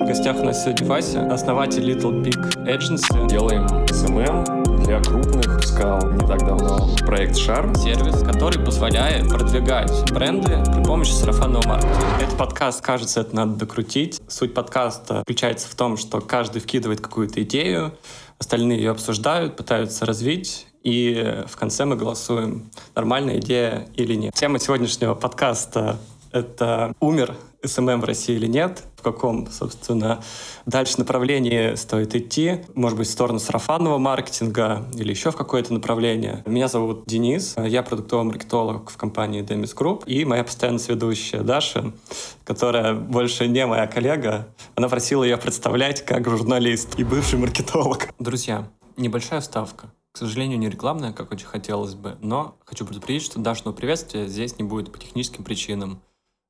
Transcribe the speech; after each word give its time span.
В 0.00 0.06
гостях 0.06 0.38
у 0.40 0.42
нас 0.42 0.64
сегодня 0.64 0.88
Вася, 0.88 1.32
основатель 1.32 1.88
Little 1.88 2.20
Big 2.20 2.66
Agency. 2.66 3.28
Делаем 3.28 3.64
SMM 3.86 4.84
для 4.84 5.00
крупных. 5.00 5.60
Пускал 5.60 6.10
не 6.10 6.26
так 6.26 6.40
давно 6.40 6.88
проект 7.06 7.36
Шар. 7.36 7.72
Сервис, 7.76 8.24
который 8.24 8.64
позволяет 8.64 9.28
продвигать 9.28 9.92
бренды 10.12 10.60
при 10.74 10.82
помощи 10.82 11.12
сарафанного 11.12 11.68
маркетинга. 11.68 12.24
Этот 12.24 12.36
подкаст, 12.36 12.80
кажется, 12.80 13.20
это 13.20 13.36
надо 13.36 13.54
докрутить. 13.54 14.20
Суть 14.26 14.52
подкаста 14.52 15.18
заключается 15.18 15.68
в 15.68 15.76
том, 15.76 15.96
что 15.96 16.20
каждый 16.20 16.60
вкидывает 16.60 17.00
какую-то 17.00 17.40
идею, 17.44 17.94
остальные 18.40 18.78
ее 18.78 18.90
обсуждают, 18.90 19.54
пытаются 19.54 20.04
развить, 20.04 20.66
и 20.82 21.44
в 21.46 21.56
конце 21.56 21.84
мы 21.84 21.94
голосуем, 21.94 22.68
нормальная 22.96 23.38
идея 23.38 23.86
или 23.94 24.16
нет. 24.16 24.34
Тема 24.34 24.58
сегодняшнего 24.58 25.14
подкаста— 25.14 25.98
это 26.32 26.92
«Умер 26.98 27.36
SMM 27.66 28.00
в 28.00 28.04
России 28.04 28.34
или 28.34 28.46
нет?» 28.46 28.82
В 28.96 29.02
каком, 29.02 29.50
собственно, 29.50 30.22
дальше 30.64 30.98
направлении 30.98 31.74
стоит 31.74 32.14
идти? 32.14 32.62
Может 32.74 32.96
быть, 32.96 33.06
в 33.06 33.10
сторону 33.10 33.38
сарафанного 33.38 33.98
маркетинга 33.98 34.86
или 34.94 35.10
еще 35.10 35.30
в 35.30 35.36
какое-то 35.36 35.74
направление? 35.74 36.42
Меня 36.46 36.68
зовут 36.68 37.04
Денис, 37.06 37.54
я 37.58 37.82
продуктовый 37.82 38.24
маркетолог 38.24 38.90
в 38.90 38.96
компании 38.96 39.42
Demis 39.42 39.76
Group, 39.76 40.04
и 40.06 40.24
моя 40.24 40.42
постоянно 40.42 40.78
сведущая 40.78 41.42
Даша, 41.42 41.92
которая 42.44 42.94
больше 42.94 43.46
не 43.46 43.66
моя 43.66 43.86
коллега, 43.86 44.48
она 44.74 44.88
просила 44.88 45.22
ее 45.22 45.36
представлять 45.36 46.04
как 46.04 46.26
журналист 46.28 46.98
и 46.98 47.04
бывший 47.04 47.38
маркетолог. 47.38 48.08
Друзья, 48.18 48.70
небольшая 48.96 49.40
вставка. 49.40 49.92
К 50.12 50.18
сожалению, 50.18 50.58
не 50.58 50.70
рекламная, 50.70 51.12
как 51.12 51.32
очень 51.32 51.46
хотелось 51.46 51.94
бы, 51.94 52.16
но 52.20 52.56
хочу 52.64 52.86
предупредить, 52.86 53.24
что 53.24 53.40
Дашного 53.40 53.74
приветствия 53.74 54.28
здесь 54.28 54.56
не 54.58 54.64
будет 54.64 54.92
по 54.92 54.98
техническим 54.98 55.42
причинам. 55.42 56.00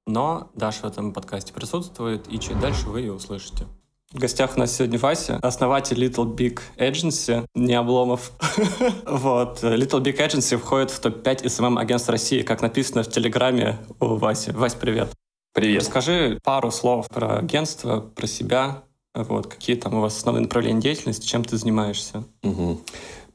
Но 0.06 0.50
Даша 0.54 0.82
в 0.82 0.84
этом 0.84 1.12
подкасте 1.12 1.52
присутствует, 1.52 2.30
и 2.30 2.38
чуть 2.38 2.60
дальше 2.60 2.88
вы 2.88 3.00
ее 3.00 3.12
услышите. 3.12 3.66
В 4.12 4.18
гостях 4.18 4.56
у 4.56 4.60
нас 4.60 4.76
сегодня 4.76 4.98
Вася, 4.98 5.40
основатель 5.42 6.02
Little 6.04 6.36
Big 6.36 6.60
Agency, 6.76 7.46
не 7.54 7.74
обломов. 7.74 8.30
вот. 9.06 9.64
Little 9.64 10.02
Big 10.02 10.16
Agency 10.18 10.56
входит 10.56 10.90
в 10.92 11.00
топ-5 11.00 11.44
SMM 11.44 11.80
агентств 11.80 12.08
России, 12.10 12.42
как 12.42 12.60
написано 12.62 13.02
в 13.02 13.08
Телеграме 13.08 13.78
у 13.98 14.14
Васи. 14.14 14.52
Вась, 14.52 14.74
привет. 14.74 15.08
Привет. 15.52 15.82
Расскажи 15.82 16.38
пару 16.44 16.70
слов 16.70 17.08
про 17.08 17.38
агентство, 17.38 18.00
про 18.00 18.26
себя, 18.26 18.84
вот, 19.14 19.46
какие 19.46 19.76
там 19.76 19.94
у 19.94 20.00
вас 20.00 20.16
основные 20.16 20.42
направления 20.42 20.80
деятельности, 20.80 21.26
чем 21.26 21.44
ты 21.44 21.56
занимаешься. 21.56 22.24
Угу. 22.42 22.82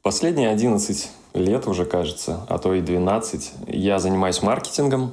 Последние 0.02 0.48
11 0.50 1.10
лет 1.34 1.66
уже, 1.66 1.84
кажется, 1.84 2.46
а 2.48 2.58
то 2.58 2.72
и 2.72 2.80
12, 2.80 3.52
я 3.68 3.98
занимаюсь 3.98 4.40
маркетингом. 4.40 5.12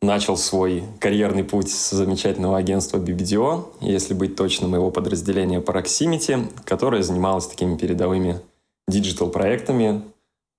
Начал 0.00 0.36
свой 0.36 0.84
карьерный 1.00 1.42
путь 1.42 1.70
с 1.70 1.90
замечательного 1.90 2.56
агентства 2.56 2.98
BBDO, 2.98 3.66
если 3.80 4.14
быть 4.14 4.36
точным, 4.36 4.74
его 4.74 4.92
подразделение 4.92 5.60
Proximity, 5.60 6.52
которое 6.64 7.02
занималось 7.02 7.48
такими 7.48 7.76
передовыми 7.76 8.40
диджитал-проектами, 8.86 10.02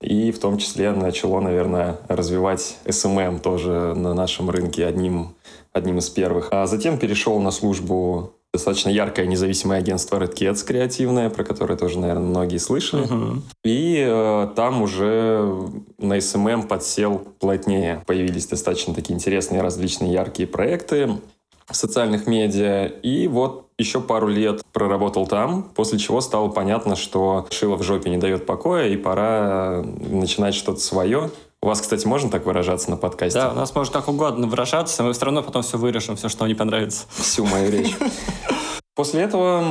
и 0.02 0.30
в 0.30 0.38
том 0.38 0.58
числе 0.58 0.92
начало, 0.92 1.40
наверное, 1.40 1.98
развивать 2.08 2.76
SMM 2.84 3.40
тоже 3.40 3.94
на 3.94 4.14
нашем 4.14 4.50
рынке 4.50 4.86
одним, 4.86 5.34
одним 5.72 5.98
из 5.98 6.08
первых. 6.10 6.48
А 6.52 6.66
затем 6.66 6.98
перешел 6.98 7.38
на 7.40 7.50
службу 7.50 8.32
достаточно 8.52 8.90
яркое 8.90 9.26
независимое 9.26 9.78
агентство 9.78 10.18
Red 10.18 10.34
Cats 10.34 10.64
креативное, 10.64 11.30
про 11.30 11.44
которое 11.44 11.76
тоже, 11.76 11.98
наверное, 11.98 12.26
многие 12.26 12.58
слышали. 12.58 13.02
Мгм. 13.02 13.42
И 13.64 14.04
э, 14.06 14.48
там 14.56 14.82
уже 14.82 15.70
на 15.98 16.18
SMM 16.18 16.66
подсел 16.66 17.22
плотнее. 17.38 18.02
Появились 18.06 18.46
достаточно 18.46 18.94
такие 18.94 19.14
интересные 19.14 19.62
различные 19.62 20.12
яркие 20.12 20.48
проекты 20.48 21.20
в 21.66 21.76
социальных 21.76 22.26
медиа. 22.26 22.86
И 22.86 23.28
вот 23.28 23.68
еще 23.78 24.00
пару 24.00 24.28
лет 24.28 24.62
проработал 24.72 25.26
там, 25.26 25.62
после 25.74 25.98
чего 25.98 26.20
стало 26.20 26.48
понятно, 26.48 26.96
что 26.96 27.46
шило 27.50 27.76
в 27.76 27.82
жопе 27.82 28.10
не 28.10 28.18
дает 28.18 28.46
покоя, 28.46 28.88
и 28.88 28.96
пора 28.96 29.82
начинать 29.82 30.54
что-то 30.54 30.80
свое. 30.80 31.30
У 31.62 31.66
вас, 31.66 31.82
кстати, 31.82 32.06
можно 32.06 32.30
так 32.30 32.46
выражаться 32.46 32.90
на 32.90 32.96
подкасте? 32.96 33.38
Да, 33.38 33.50
у 33.50 33.54
нас 33.54 33.74
может 33.74 33.92
как 33.92 34.08
угодно 34.08 34.46
выражаться, 34.46 35.02
мы 35.02 35.12
все 35.12 35.26
равно 35.26 35.42
потом 35.42 35.62
все 35.62 35.76
вырежем, 35.76 36.16
все, 36.16 36.30
что 36.30 36.40
вам 36.40 36.48
не 36.48 36.54
понравится. 36.54 37.04
всю 37.10 37.44
мою 37.44 37.70
речь. 37.70 37.94
После 38.94 39.22
этого 39.22 39.62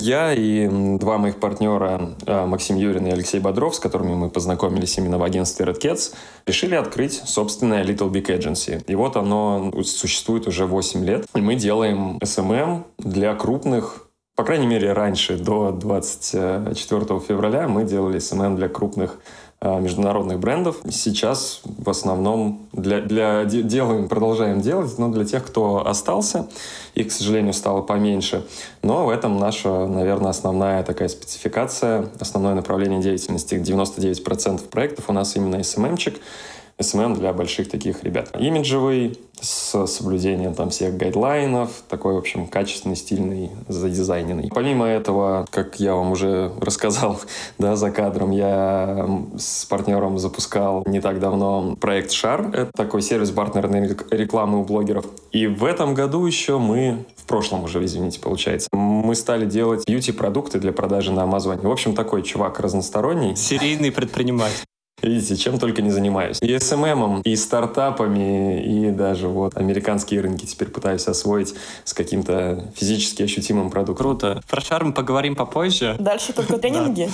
я 0.00 0.32
и 0.32 0.68
два 0.98 1.18
моих 1.18 1.40
партнера, 1.40 2.14
а, 2.26 2.46
Максим 2.46 2.76
Юрин 2.76 3.06
и 3.06 3.10
Алексей 3.10 3.40
Бодров, 3.40 3.74
с 3.74 3.78
которыми 3.78 4.14
мы 4.14 4.30
познакомились 4.30 4.96
именно 4.96 5.18
в 5.18 5.22
агентстве 5.22 5.66
Red 5.66 5.80
Cats, 5.80 6.14
решили 6.46 6.74
открыть 6.74 7.22
собственное 7.26 7.84
Little 7.84 8.10
Big 8.10 8.26
Agency. 8.26 8.82
И 8.86 8.94
вот 8.94 9.16
оно 9.16 9.70
существует 9.84 10.46
уже 10.46 10.64
8 10.66 11.04
лет. 11.04 11.26
И 11.34 11.40
мы 11.42 11.56
делаем 11.56 12.18
SMM 12.22 12.84
для 12.98 13.34
крупных 13.34 14.04
по 14.36 14.42
крайней 14.42 14.66
мере, 14.66 14.92
раньше, 14.92 15.36
до 15.36 15.70
24 15.70 17.20
февраля, 17.20 17.68
мы 17.68 17.84
делали 17.84 18.18
SMM 18.18 18.56
для 18.56 18.68
крупных 18.68 19.20
международных 19.64 20.38
брендов. 20.38 20.76
Сейчас 20.90 21.60
в 21.64 21.88
основном 21.88 22.68
для, 22.72 23.00
для, 23.00 23.44
де- 23.44 23.62
делаем, 23.62 24.08
продолжаем 24.08 24.60
делать, 24.60 24.98
но 24.98 25.08
для 25.08 25.24
тех, 25.24 25.44
кто 25.44 25.86
остался, 25.86 26.46
их, 26.94 27.08
к 27.08 27.12
сожалению, 27.12 27.52
стало 27.52 27.82
поменьше. 27.82 28.46
Но 28.82 29.06
в 29.06 29.10
этом 29.10 29.38
наша, 29.38 29.86
наверное, 29.86 30.30
основная 30.30 30.82
такая 30.82 31.08
спецификация, 31.08 32.08
основное 32.20 32.54
направление 32.54 33.00
деятельности. 33.00 33.54
99% 33.54 34.68
проектов 34.68 35.06
у 35.08 35.12
нас 35.12 35.36
именно 35.36 35.56
SMM-чик. 35.56 36.18
SMM 36.78 37.16
для 37.16 37.32
больших 37.32 37.68
таких 37.70 38.02
ребят. 38.04 38.30
Имиджевый, 38.38 39.18
с 39.40 39.86
соблюдением 39.86 40.54
там 40.54 40.70
всех 40.70 40.96
гайдлайнов, 40.96 41.70
такой, 41.88 42.14
в 42.14 42.18
общем, 42.18 42.46
качественный, 42.46 42.96
стильный, 42.96 43.50
задизайненный. 43.68 44.50
Помимо 44.54 44.86
этого, 44.86 45.46
как 45.50 45.80
я 45.80 45.94
вам 45.94 46.12
уже 46.12 46.52
рассказал, 46.60 47.20
да, 47.58 47.76
за 47.76 47.90
кадром, 47.90 48.30
я 48.30 49.08
с 49.36 49.64
партнером 49.66 50.18
запускал 50.18 50.84
не 50.86 51.00
так 51.00 51.20
давно 51.20 51.76
проект 51.80 52.10
Шар. 52.10 52.48
Это 52.52 52.70
такой 52.74 53.02
сервис 53.02 53.30
бартерной 53.30 53.88
рек- 53.88 54.06
рекламы 54.10 54.60
у 54.60 54.64
блогеров. 54.64 55.06
И 55.32 55.46
в 55.46 55.64
этом 55.64 55.94
году 55.94 56.24
еще 56.26 56.58
мы, 56.58 57.04
в 57.16 57.26
прошлом 57.26 57.64
уже, 57.64 57.84
извините, 57.84 58.20
получается, 58.20 58.68
мы 58.72 59.14
стали 59.14 59.46
делать 59.46 59.86
бьюти-продукты 59.86 60.58
для 60.58 60.72
продажи 60.72 61.12
на 61.12 61.24
Амазоне. 61.24 61.60
В 61.62 61.70
общем, 61.70 61.94
такой 61.94 62.22
чувак 62.22 62.60
разносторонний. 62.60 63.36
Серийный 63.36 63.92
предприниматель. 63.92 64.64
Видите, 65.04 65.36
чем 65.36 65.58
только 65.58 65.82
не 65.82 65.90
занимаюсь. 65.90 66.38
И 66.40 66.46
SMM, 66.46 67.22
и 67.22 67.36
стартапами, 67.36 68.62
и 68.62 68.90
даже 68.90 69.28
вот 69.28 69.56
американские 69.56 70.20
рынки 70.20 70.46
теперь 70.46 70.68
пытаюсь 70.68 71.06
освоить 71.06 71.54
с 71.84 71.92
каким-то 71.92 72.72
физически 72.74 73.22
ощутимым 73.22 73.70
продуктом. 73.70 74.04
Круто. 74.04 74.42
Про 74.48 74.60
шар 74.60 74.84
мы 74.84 74.92
поговорим 74.92 75.36
попозже. 75.36 75.96
Дальше 75.98 76.32
только 76.32 76.58
тренинги, 76.58 77.10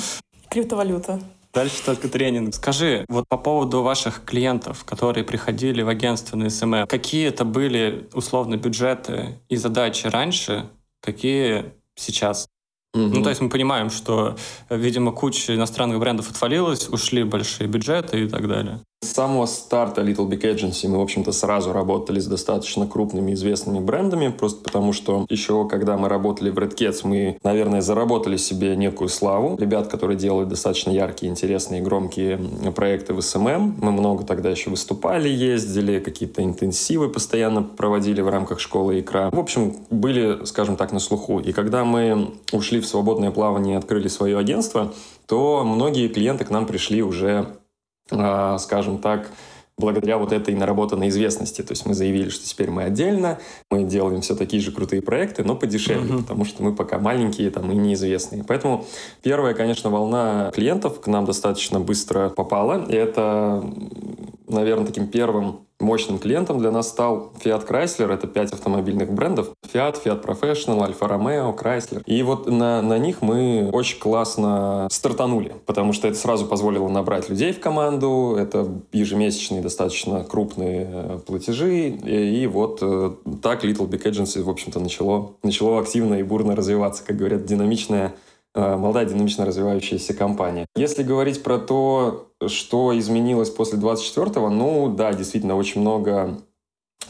криптовалюта. 0.49 1.21
Дальше 1.53 1.83
только 1.85 2.09
тренинг. 2.09 2.55
Скажи, 2.55 3.05
вот 3.09 3.27
по 3.29 3.37
поводу 3.37 3.83
ваших 3.83 4.25
клиентов, 4.25 4.85
которые 4.85 5.25
приходили 5.25 5.83
в 5.83 5.89
агентство 5.89 6.37
на 6.37 6.49
SMM, 6.49 6.87
какие 6.87 7.27
это 7.27 7.45
были 7.45 8.09
условно 8.13 8.57
бюджеты 8.57 9.41
и 9.49 9.57
задачи 9.57 10.07
раньше, 10.07 10.69
какие 11.01 11.73
сейчас? 11.97 12.47
Мгм. 12.95 13.13
Ну, 13.13 13.23
то 13.23 13.29
есть 13.29 13.41
мы 13.41 13.49
понимаем, 13.49 13.89
что, 13.91 14.37
видимо, 14.69 15.13
куча 15.13 15.55
иностранных 15.55 16.01
брендов 16.01 16.31
отвалилась, 16.31 16.89
ушли 16.89 17.23
большие 17.23 17.69
бюджеты 17.69 18.25
и 18.25 18.29
так 18.29 18.49
далее. 18.49 18.81
С 19.03 19.13
самого 19.13 19.47
старта 19.47 20.03
Little 20.03 20.29
Big 20.29 20.43
Agency 20.43 20.87
мы, 20.87 20.99
в 20.99 21.01
общем-то, 21.01 21.33
сразу 21.33 21.73
работали 21.73 22.21
с 22.21 22.27
достаточно 22.27 22.87
крупными 22.87 23.33
известными 23.33 23.81
брендами, 23.81 24.29
просто 24.29 24.63
потому 24.63 24.93
что 24.93 25.25
еще 25.31 25.67
когда 25.67 25.97
мы 25.97 26.11
работали 26.11 26.51
в 26.51 26.59
Red 26.59 26.77
Cats, 26.77 27.01
мы, 27.05 27.39
наверное, 27.43 27.81
заработали 27.81 28.37
себе 28.37 28.77
некую 28.77 29.09
славу. 29.09 29.57
Ребят, 29.59 29.89
которые 29.89 30.19
делают 30.19 30.51
достаточно 30.51 30.91
яркие, 30.91 31.33
интересные, 31.33 31.81
громкие 31.81 32.37
проекты 32.77 33.15
в 33.15 33.23
SMM. 33.23 33.77
Мы 33.81 33.91
много 33.91 34.25
тогда 34.25 34.51
еще 34.51 34.69
выступали, 34.69 35.31
ездили, 35.31 35.99
какие-то 35.99 36.45
интенсивы 36.45 37.09
постоянно 37.09 37.63
проводили 37.63 38.21
в 38.21 38.29
рамках 38.29 38.61
школы 38.61 39.01
Икра. 39.01 39.31
В 39.31 39.39
общем, 39.39 39.77
были, 39.89 40.45
скажем 40.45 40.77
так, 40.77 40.93
на 40.93 40.99
слуху. 40.99 41.41
И 41.41 41.53
когда 41.53 41.87
мы 41.87 42.35
ушли 42.53 42.81
в 42.81 42.87
свободное 42.87 43.31
плавание 43.31 43.77
и 43.77 43.79
открыли 43.79 44.09
свое 44.09 44.37
агентство, 44.37 44.93
то 45.25 45.65
многие 45.65 46.09
клиенты 46.09 46.45
к 46.45 46.51
нам 46.51 46.67
пришли 46.67 47.03
уже 47.03 47.47
скажем 48.59 48.99
так, 48.99 49.31
благодаря 49.81 50.19
вот 50.19 50.33
этой 50.33 50.55
наработанной 50.55 51.09
известности. 51.09 51.63
То 51.63 51.73
есть 51.73 51.87
мы 51.87 51.95
заявили, 51.95 52.29
что 52.29 52.47
теперь 52.47 52.71
мы 52.71 52.83
отдельно, 52.85 53.39
мы 53.71 53.85
делаем 53.85 54.21
все 54.21 54.37
такие 54.37 54.63
же 54.63 54.73
крутые 54.73 55.01
проекты, 55.03 55.43
но 55.43 55.57
подешевле, 55.57 56.13
Мгм. 56.13 56.23
потому 56.23 56.45
что 56.45 56.63
мы 56.63 56.75
пока 56.75 56.99
маленькие 56.99 57.51
там 57.51 57.73
и 57.73 57.75
неизвестные. 57.75 58.45
Поэтому 58.45 58.85
первая, 59.23 59.55
конечно, 59.55 59.91
волна 59.91 60.51
клиентов 60.55 61.01
к 61.01 61.07
нам 61.07 61.25
достаточно 61.25 61.81
быстро 61.81 62.29
попала. 62.29 62.85
И 62.89 62.95
это, 62.95 63.65
наверное, 64.47 64.87
таким 64.87 65.07
первым 65.07 65.61
мощным 65.81 66.19
клиентом 66.19 66.59
для 66.59 66.71
нас 66.71 66.89
стал 66.89 67.33
Fiat 67.43 67.67
Chrysler. 67.69 68.13
Это 68.13 68.27
пять 68.27 68.53
автомобильных 68.53 69.13
брендов. 69.13 69.51
Fiat, 69.73 69.97
Fiat 70.05 70.25
Professional, 70.25 70.87
Alfa 70.87 71.09
Romeo, 71.09 71.57
Chrysler. 71.57 72.03
И 72.07 72.23
вот 72.23 72.49
на, 72.49 72.83
на 72.83 72.99
них 72.99 73.23
мы 73.23 73.69
очень 73.73 73.99
классно 73.99 74.89
стартанули, 74.91 75.55
потому 75.67 75.93
что 75.93 76.09
это 76.09 76.17
сразу 76.17 76.47
позволило 76.47 76.89
набрать 76.89 77.29
людей 77.29 77.53
в 77.53 77.61
команду. 77.61 78.37
Это 78.39 78.69
ежемесячные 78.93 79.63
достаточно 79.63 80.25
крупные 80.25 80.89
э, 80.91 81.19
платежи. 81.27 81.89
И, 81.89 82.43
и 82.43 82.47
вот 82.47 82.79
э, 82.83 83.13
так 83.43 83.65
Little 83.65 83.89
Big 83.89 84.03
Agency, 84.03 84.43
в 84.43 84.51
общем-то, 84.51 84.81
начало, 84.81 85.33
начало 85.43 85.81
активно 85.81 86.15
и 86.15 86.23
бурно 86.23 86.57
развиваться. 86.57 87.05
Как 87.05 87.17
говорят, 87.17 87.45
динамичная 87.45 88.15
молодая, 88.55 89.05
динамично 89.07 89.45
развивающаяся 89.45 90.15
компания. 90.15 90.67
Если 90.75 91.03
говорить 91.03 91.43
про 91.43 91.59
то, 91.59 92.29
что 92.47 92.99
изменилось 92.99 93.51
после 93.51 93.79
24-го, 93.79 94.49
ну 94.51 94.89
да, 94.95 95.13
действительно, 95.13 95.57
очень 95.57 95.81
много 95.81 96.39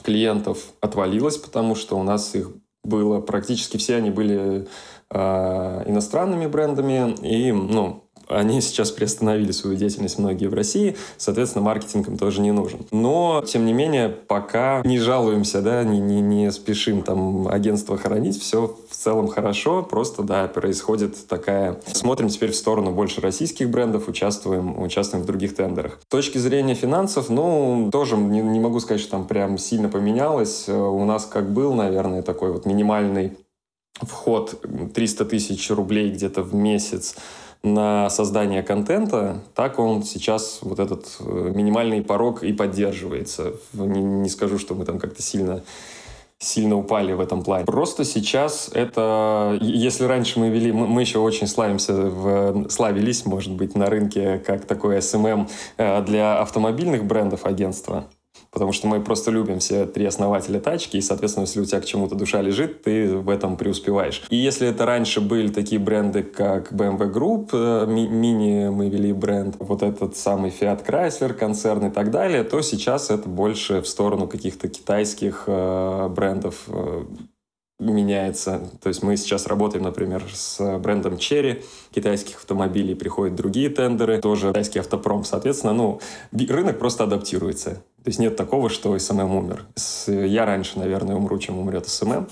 клиентов 0.03 0.73
отвалилось, 0.81 1.37
потому 1.37 1.75
что 1.75 1.99
у 1.99 2.03
нас 2.03 2.35
их 2.35 2.51
было 2.83 3.21
практически 3.21 3.77
все 3.77 3.97
они 3.97 4.11
были 4.11 4.67
э, 5.11 5.83
иностранными 5.87 6.47
брендами, 6.47 7.15
и 7.23 7.53
ну, 7.53 8.05
они 8.31 8.61
сейчас 8.61 8.91
приостановили 8.91 9.53
свою 9.53 9.77
деятельность 9.77 10.19
многие 10.19 10.47
в 10.47 10.55
России, 10.55 10.97
соответственно, 11.17 11.65
маркетинг 11.65 12.09
им 12.09 12.19
тоже 12.19 12.41
не 12.41 12.53
нужен. 12.53 12.81
Но, 12.91 13.43
тем 13.47 13.67
не 13.67 13.73
менее, 13.73 14.09
пока 14.09 14.83
не 14.85 14.99
жалуемся, 14.99 15.63
да, 15.63 15.83
не, 15.85 15.99
не, 15.99 16.21
не 16.21 16.51
спешим 16.53 17.03
там 17.03 17.49
агентство 17.49 17.97
хоронить, 17.97 18.41
все 18.41 18.77
в 18.89 18.97
целом 18.97 19.29
хорошо, 19.29 19.83
просто, 19.83 20.23
да, 20.23 20.49
происходит 20.49 21.27
такая... 21.29 21.81
Смотрим 21.93 22.29
теперь 22.29 22.53
в 22.53 22.57
сторону 22.57 22.93
больше 22.93 23.21
российских 23.21 23.71
брендов, 23.71 24.09
участвуем, 24.09 24.81
участвуем 24.81 25.25
в 25.25 25.27
других 25.27 25.55
тендерах. 25.55 25.99
С 26.03 26.11
точки 26.11 26.39
зрения 26.39 26.75
финансов, 26.75 27.29
ну, 27.29 27.91
тоже 27.93 28.17
не, 28.17 28.41
не 28.41 28.61
могу 28.61 28.81
сказать, 28.81 29.01
что 29.01 29.13
там 29.13 29.27
прям 29.27 29.59
сильно 29.59 29.89
поменялось. 29.89 30.69
У 30.69 31.05
нас 31.05 31.27
как 31.27 31.53
был, 31.53 31.75
наверное, 31.75 32.23
такой 32.23 32.53
вот 32.53 32.67
минимальный 32.67 33.37
вход 34.01 34.65
300 34.95 35.25
тысяч 35.27 35.71
рублей 35.71 36.11
где-то 36.11 36.43
в 36.43 36.55
месяц 36.55 37.17
на 37.63 38.09
создание 38.09 38.63
контента, 38.63 39.43
так 39.55 39.79
он 39.79 40.03
сейчас, 40.03 40.61
вот 40.63 40.79
этот 40.79 41.17
э, 41.21 41.53
минимальный 41.55 42.03
порог 42.03 42.43
и 42.43 42.53
поддерживается. 42.53 43.55
Не, 43.75 44.03
не 44.03 44.29
скажу, 44.29 44.59
что 44.59 44.75
мы 44.75 44.85
там 44.85 44.99
как-то 44.99 45.23
сильно 45.23 45.63
сильно 46.43 46.75
упали 46.75 47.13
в 47.13 47.21
этом 47.21 47.43
плане. 47.43 47.67
Просто 47.67 48.05
сейчас 48.05 48.71
это, 48.73 49.59
если 49.61 50.05
раньше 50.05 50.41
мы 50.41 50.49
вели, 50.49 50.73
мы, 50.73 50.87
мы 50.87 51.03
еще 51.03 51.19
очень 51.19 51.47
славимся, 51.47 51.93
в, 51.93 52.71
славились, 52.71 53.27
может 53.27 53.53
быть, 53.53 53.77
на 53.77 53.87
рынке 53.87 54.39
как 54.39 54.65
такой 54.65 54.97
SMM 54.99 55.51
э, 55.77 56.03
для 56.03 56.41
автомобильных 56.41 57.05
брендов 57.05 57.45
агентства, 57.45 58.07
Потому 58.51 58.73
что 58.73 58.89
мы 58.89 59.01
просто 59.01 59.31
любим 59.31 59.61
все 59.61 59.87
три 59.87 60.05
основателя 60.05 60.59
тачки, 60.59 60.97
и, 60.97 61.01
соответственно, 61.01 61.45
если 61.45 61.61
у 61.61 61.65
тебя 61.65 61.81
к 61.81 61.85
чему-то 61.85 62.17
душа 62.17 62.43
лежит, 62.43 62.83
ты 62.83 63.17
в 63.17 63.29
этом 63.29 63.57
преуспеваешь. 63.57 64.23
И 64.29 64.37
если 64.37 64.69
это 64.69 64.87
раньше 64.87 65.21
были 65.21 65.49
такие 65.49 65.81
бренды, 65.81 66.25
как 66.25 66.73
BMW 66.73 67.13
Group, 67.13 67.51
э, 67.53 67.87
мини 67.87 68.69
мы 68.69 68.89
вели 68.89 69.13
бренд, 69.13 69.57
вот 69.61 69.83
этот 69.83 70.17
самый 70.17 70.51
Fiat 70.51 70.85
Chrysler 70.85 71.33
концерн 71.33 71.87
и 71.87 71.91
так 71.91 72.11
далее, 72.11 72.43
то 72.43 72.61
сейчас 72.61 73.11
это 73.11 73.29
больше 73.29 73.83
в 73.83 73.87
сторону 73.87 74.27
каких-то 74.27 74.69
китайских 74.69 75.45
э, 75.47 76.09
брендов, 76.09 76.65
э, 76.69 77.05
меняется. 77.81 78.61
То 78.83 78.89
есть 78.89 79.03
мы 79.03 79.17
сейчас 79.17 79.47
работаем, 79.47 79.85
например, 79.85 80.23
с 80.33 80.79
брендом 80.79 81.15
Cherry 81.15 81.65
китайских 81.91 82.37
автомобилей, 82.37 82.95
приходят 82.95 83.35
другие 83.35 83.71
тендеры, 83.71 84.21
тоже 84.21 84.51
китайский 84.51 84.79
автопром. 84.79 85.25
Соответственно, 85.25 85.73
ну, 85.73 86.01
рынок 86.33 86.79
просто 86.79 87.05
адаптируется. 87.05 87.83
То 88.03 88.09
есть 88.09 88.19
нет 88.19 88.37
такого, 88.37 88.71
что 88.71 88.99
SMM 88.99 89.35
умер. 89.35 89.65
Я 90.07 90.47
раньше, 90.47 90.79
наверное, 90.79 91.17
умру, 91.17 91.39
чем 91.39 91.59
умрет 91.59 91.89
SMM. 91.89 92.29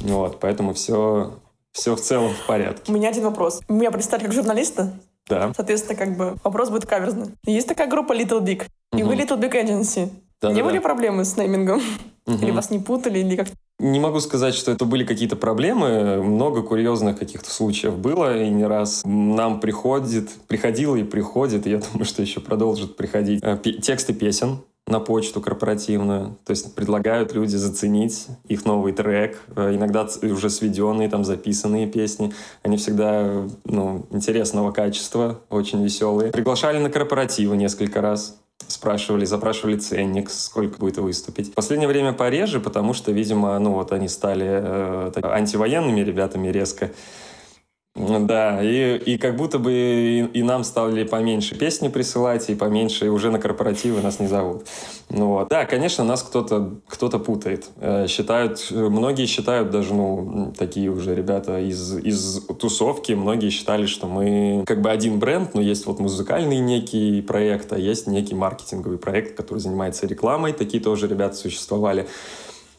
Вот, 0.00 0.40
поэтому 0.40 0.72
все, 0.74 1.32
все 1.72 1.96
в 1.96 2.00
целом 2.00 2.32
в 2.34 2.46
порядке. 2.46 2.92
У 2.92 2.94
меня 2.94 3.08
один 3.08 3.24
вопрос. 3.24 3.60
Меня 3.68 3.90
представили 3.90 4.26
как 4.26 4.34
журналиста? 4.34 4.92
Да. 5.28 5.52
Соответственно, 5.54 5.96
как 5.96 6.16
бы 6.16 6.36
вопрос 6.42 6.68
будет 6.70 6.86
каверзный. 6.86 7.28
Есть 7.44 7.68
такая 7.68 7.88
группа 7.88 8.12
Little 8.12 8.42
Big, 8.42 8.64
и 8.96 9.02
вы 9.02 9.14
Little 9.14 9.40
Big 9.40 9.52
Agency. 9.52 10.10
Да, 10.42 10.50
не 10.50 10.60
да, 10.60 10.64
были 10.64 10.76
да. 10.76 10.82
проблемы 10.82 11.24
с 11.24 11.36
неймингом? 11.36 11.80
Угу. 12.26 12.36
Или 12.42 12.50
вас 12.50 12.70
не 12.70 12.80
путали, 12.80 13.20
или 13.20 13.36
как 13.36 13.48
не 13.82 13.98
могу 13.98 14.20
сказать, 14.20 14.54
что 14.54 14.70
это 14.70 14.84
были 14.84 15.04
какие-то 15.04 15.34
проблемы. 15.34 16.22
Много 16.22 16.62
курьезных 16.62 17.18
каких-то 17.18 17.50
случаев 17.50 17.98
было, 17.98 18.40
и 18.40 18.48
не 18.48 18.64
раз 18.64 19.02
нам 19.04 19.58
приходит, 19.58 20.30
приходило 20.46 20.94
и 20.94 21.02
приходит, 21.02 21.66
и 21.66 21.70
я 21.70 21.78
думаю, 21.92 22.04
что 22.04 22.22
еще 22.22 22.38
продолжит 22.38 22.96
приходить, 22.96 23.40
э, 23.42 23.58
тексты 23.82 24.14
песен 24.14 24.58
на 24.86 25.00
почту 25.00 25.40
корпоративную. 25.40 26.36
То 26.44 26.50
есть 26.50 26.74
предлагают 26.74 27.32
люди 27.34 27.56
заценить 27.56 28.26
их 28.46 28.64
новый 28.64 28.92
трек, 28.92 29.40
э, 29.56 29.74
иногда 29.74 30.06
уже 30.22 30.48
сведенные, 30.48 31.08
там 31.08 31.24
записанные 31.24 31.88
песни. 31.88 32.32
Они 32.62 32.76
всегда 32.76 33.48
ну, 33.64 34.06
интересного 34.10 34.70
качества, 34.70 35.40
очень 35.50 35.82
веселые. 35.82 36.30
Приглашали 36.30 36.78
на 36.78 36.90
корпоративы 36.90 37.56
несколько 37.56 38.00
раз 38.00 38.41
спрашивали, 38.72 39.24
запрашивали 39.24 39.76
ценник, 39.76 40.30
сколько 40.30 40.78
будет 40.78 40.98
выступить. 40.98 41.50
В 41.50 41.54
последнее 41.54 41.88
время 41.88 42.12
пореже, 42.12 42.60
потому 42.60 42.94
что, 42.94 43.12
видимо, 43.12 43.58
ну 43.58 43.72
вот 43.72 43.92
они 43.92 44.08
стали 44.08 44.46
э, 44.48 45.12
антивоенными 45.22 46.00
ребятами 46.00 46.48
резко. 46.48 46.90
Да, 47.94 48.62
и, 48.62 48.96
и 48.96 49.18
как 49.18 49.36
будто 49.36 49.58
бы 49.58 49.70
и, 49.70 50.38
и 50.38 50.42
нам 50.42 50.64
стали 50.64 51.04
поменьше 51.04 51.58
песни 51.58 51.88
присылать, 51.88 52.48
и 52.48 52.54
поменьше, 52.54 53.04
и 53.04 53.08
уже 53.08 53.30
на 53.30 53.38
корпоративы 53.38 54.00
нас 54.00 54.18
не 54.18 54.26
зовут. 54.26 54.66
Ну, 55.10 55.28
вот. 55.28 55.48
Да, 55.50 55.66
конечно, 55.66 56.02
нас 56.02 56.22
кто-то 56.22 56.80
кто 56.88 57.10
путает. 57.10 57.68
Э, 57.76 58.06
считают, 58.06 58.70
многие 58.70 59.26
считают 59.26 59.70
даже, 59.70 59.92
ну, 59.92 60.54
такие 60.56 60.90
уже 60.90 61.14
ребята 61.14 61.60
из, 61.60 61.98
из 61.98 62.46
тусовки, 62.58 63.12
многие 63.12 63.50
считали, 63.50 63.84
что 63.84 64.06
мы 64.06 64.64
как 64.66 64.80
бы 64.80 64.90
один 64.90 65.18
бренд, 65.18 65.52
но 65.52 65.60
есть 65.60 65.84
вот 65.84 66.00
музыкальный 66.00 66.60
некий 66.60 67.20
проект, 67.20 67.74
а 67.74 67.78
есть 67.78 68.06
некий 68.06 68.34
маркетинговый 68.34 68.96
проект, 68.96 69.36
который 69.36 69.58
занимается 69.58 70.06
рекламой. 70.06 70.54
Такие 70.54 70.82
тоже 70.82 71.08
ребята 71.08 71.36
существовали. 71.36 72.08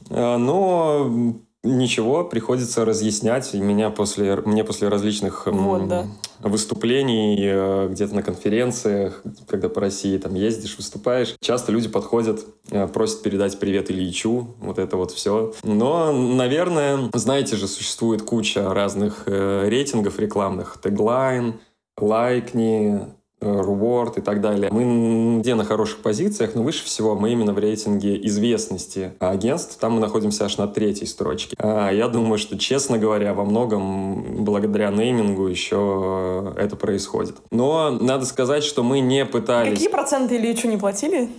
Э, 0.10 0.38
но 0.38 1.38
Ничего, 1.66 2.26
приходится 2.26 2.84
разъяснять. 2.84 3.54
Меня 3.54 3.90
после, 3.90 4.36
мне 4.36 4.66
после 4.66 4.90
различных 4.90 5.48
вот, 5.48 5.88
да. 5.88 6.08
выступлений, 6.40 7.38
э, 7.40 7.88
где-то 7.90 8.14
на 8.16 8.22
конференциях, 8.22 9.24
когда 9.48 9.70
по 9.70 9.80
России 9.80 10.18
там 10.18 10.36
ездишь, 10.36 10.76
выступаешь, 10.76 11.36
часто 11.40 11.72
люди 11.72 11.88
подходят, 11.88 12.46
э, 12.70 12.86
просят 12.90 13.22
передать 13.22 13.58
привет 13.60 13.90
Ильичу, 13.90 14.56
вот 14.60 14.78
это 14.78 14.98
вот 14.98 15.12
все. 15.12 15.54
Но, 15.64 16.12
наверное, 16.12 17.10
знаете 17.14 17.56
же, 17.56 17.70
существует 17.70 18.24
куча 18.24 18.74
разных 18.74 19.24
э, 19.28 19.70
рейтингов 19.70 20.20
рекламных. 20.20 20.82
Теглайн, 20.84 21.62
лайкни, 21.98 23.08
reward 23.44 24.20
и 24.20 24.22
так 24.22 24.42
далее. 24.42 24.70
Мы 24.72 25.40
где 25.40 25.56
на 25.56 25.66
хороших 25.66 26.00
позициях, 26.00 26.56
но 26.56 26.64
выше 26.64 26.86
всего 26.86 27.16
мы 27.16 27.32
именно 27.32 27.54
в 27.54 27.60
рейтинге 27.60 28.20
известности 28.28 29.14
агентств. 29.20 29.78
Там 29.80 29.94
мы 29.94 30.00
находимся 30.00 30.46
аж 30.46 30.58
на 30.58 30.68
третьей 30.68 31.08
строчке. 31.08 31.56
А 31.60 31.92
я 31.92 32.08
думаю, 32.08 32.38
что, 32.38 32.58
честно 32.58 32.98
говоря, 32.98 33.34
во 33.34 33.44
многом 33.44 34.44
благодаря 34.44 34.90
неймингу 34.90 35.48
еще 35.48 36.54
это 36.58 36.76
происходит. 36.76 37.36
Но 37.52 37.92
надо 37.92 38.26
сказать, 38.26 38.64
что 38.64 38.84
мы 38.84 39.00
не 39.00 39.26
пытались... 39.26 39.74
Какие 39.74 39.90
проценты 39.90 40.36
или 40.36 40.56
что 40.56 40.68
не 40.68 40.78
платили? 40.78 41.30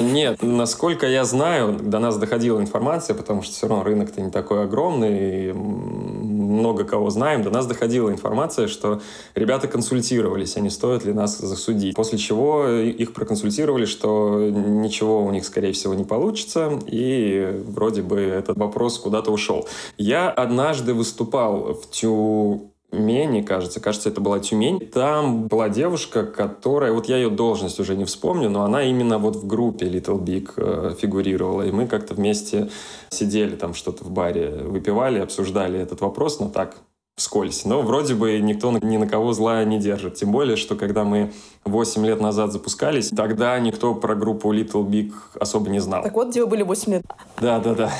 Нет, 0.00 0.42
насколько 0.42 1.06
я 1.06 1.24
знаю, 1.24 1.78
до 1.80 1.98
нас 1.98 2.16
доходила 2.16 2.60
информация, 2.60 3.14
потому 3.14 3.42
что 3.42 3.52
все 3.52 3.68
равно 3.68 3.84
рынок-то 3.84 4.20
не 4.20 4.30
такой 4.30 4.64
огромный, 4.64 5.52
много 5.52 6.84
кого 6.84 7.10
знаем, 7.10 7.42
до 7.42 7.50
нас 7.50 7.66
доходила 7.66 8.10
информация, 8.10 8.68
что 8.68 9.00
ребята 9.34 9.68
консультировались, 9.68 10.56
а 10.56 10.60
не 10.60 10.70
стоит 10.70 11.04
ли 11.04 11.12
нас 11.12 11.38
засудить. 11.38 11.94
После 11.94 12.18
чего 12.18 12.68
их 12.68 13.12
проконсультировали, 13.12 13.84
что 13.84 14.50
ничего 14.50 15.22
у 15.22 15.30
них, 15.30 15.44
скорее 15.44 15.72
всего, 15.72 15.94
не 15.94 16.04
получится, 16.04 16.78
и 16.86 17.62
вроде 17.66 18.02
бы 18.02 18.20
этот 18.20 18.56
вопрос 18.56 18.98
куда-то 18.98 19.30
ушел. 19.30 19.68
Я 19.98 20.30
однажды 20.30 20.94
выступал 20.94 21.74
в 21.74 21.90
Тю 21.90 22.69
Тюмени, 22.90 23.42
кажется. 23.42 23.80
Кажется, 23.80 24.08
это 24.08 24.20
была 24.20 24.38
Тюмень. 24.40 24.80
Там 24.80 25.46
была 25.46 25.68
девушка, 25.68 26.24
которая... 26.24 26.92
Вот 26.92 27.06
я 27.06 27.16
ее 27.16 27.30
должность 27.30 27.80
уже 27.80 27.96
не 27.96 28.04
вспомню, 28.04 28.50
но 28.50 28.62
она 28.62 28.84
именно 28.84 29.18
вот 29.18 29.36
в 29.36 29.46
группе 29.46 29.86
Little 29.86 30.18
Big 30.18 30.52
э, 30.56 30.94
фигурировала. 31.00 31.62
И 31.62 31.72
мы 31.72 31.86
как-то 31.86 32.14
вместе 32.14 32.70
сидели 33.10 33.56
там 33.56 33.74
что-то 33.74 34.04
в 34.04 34.10
баре, 34.10 34.50
выпивали, 34.50 35.18
обсуждали 35.18 35.78
этот 35.78 36.00
вопрос, 36.00 36.40
но 36.40 36.48
так, 36.48 36.76
вскользь. 37.16 37.64
Но 37.64 37.82
вроде 37.82 38.14
бы 38.14 38.38
никто 38.38 38.70
ни 38.78 38.96
на 38.96 39.06
кого 39.06 39.32
зла 39.32 39.64
не 39.64 39.78
держит. 39.78 40.14
Тем 40.14 40.32
более, 40.32 40.56
что 40.56 40.74
когда 40.74 41.04
мы 41.04 41.32
8 41.64 42.06
лет 42.06 42.20
назад 42.20 42.52
запускались, 42.52 43.10
тогда 43.10 43.58
никто 43.58 43.94
про 43.94 44.14
группу 44.14 44.52
Little 44.52 44.86
Big 44.86 45.12
особо 45.38 45.70
не 45.70 45.80
знал. 45.80 46.02
Так 46.02 46.14
вот, 46.14 46.28
где 46.28 46.42
вы 46.42 46.46
были 46.48 46.62
8 46.62 46.92
лет. 46.92 47.02
Да, 47.40 47.58
да, 47.60 47.74
да. 47.74 47.92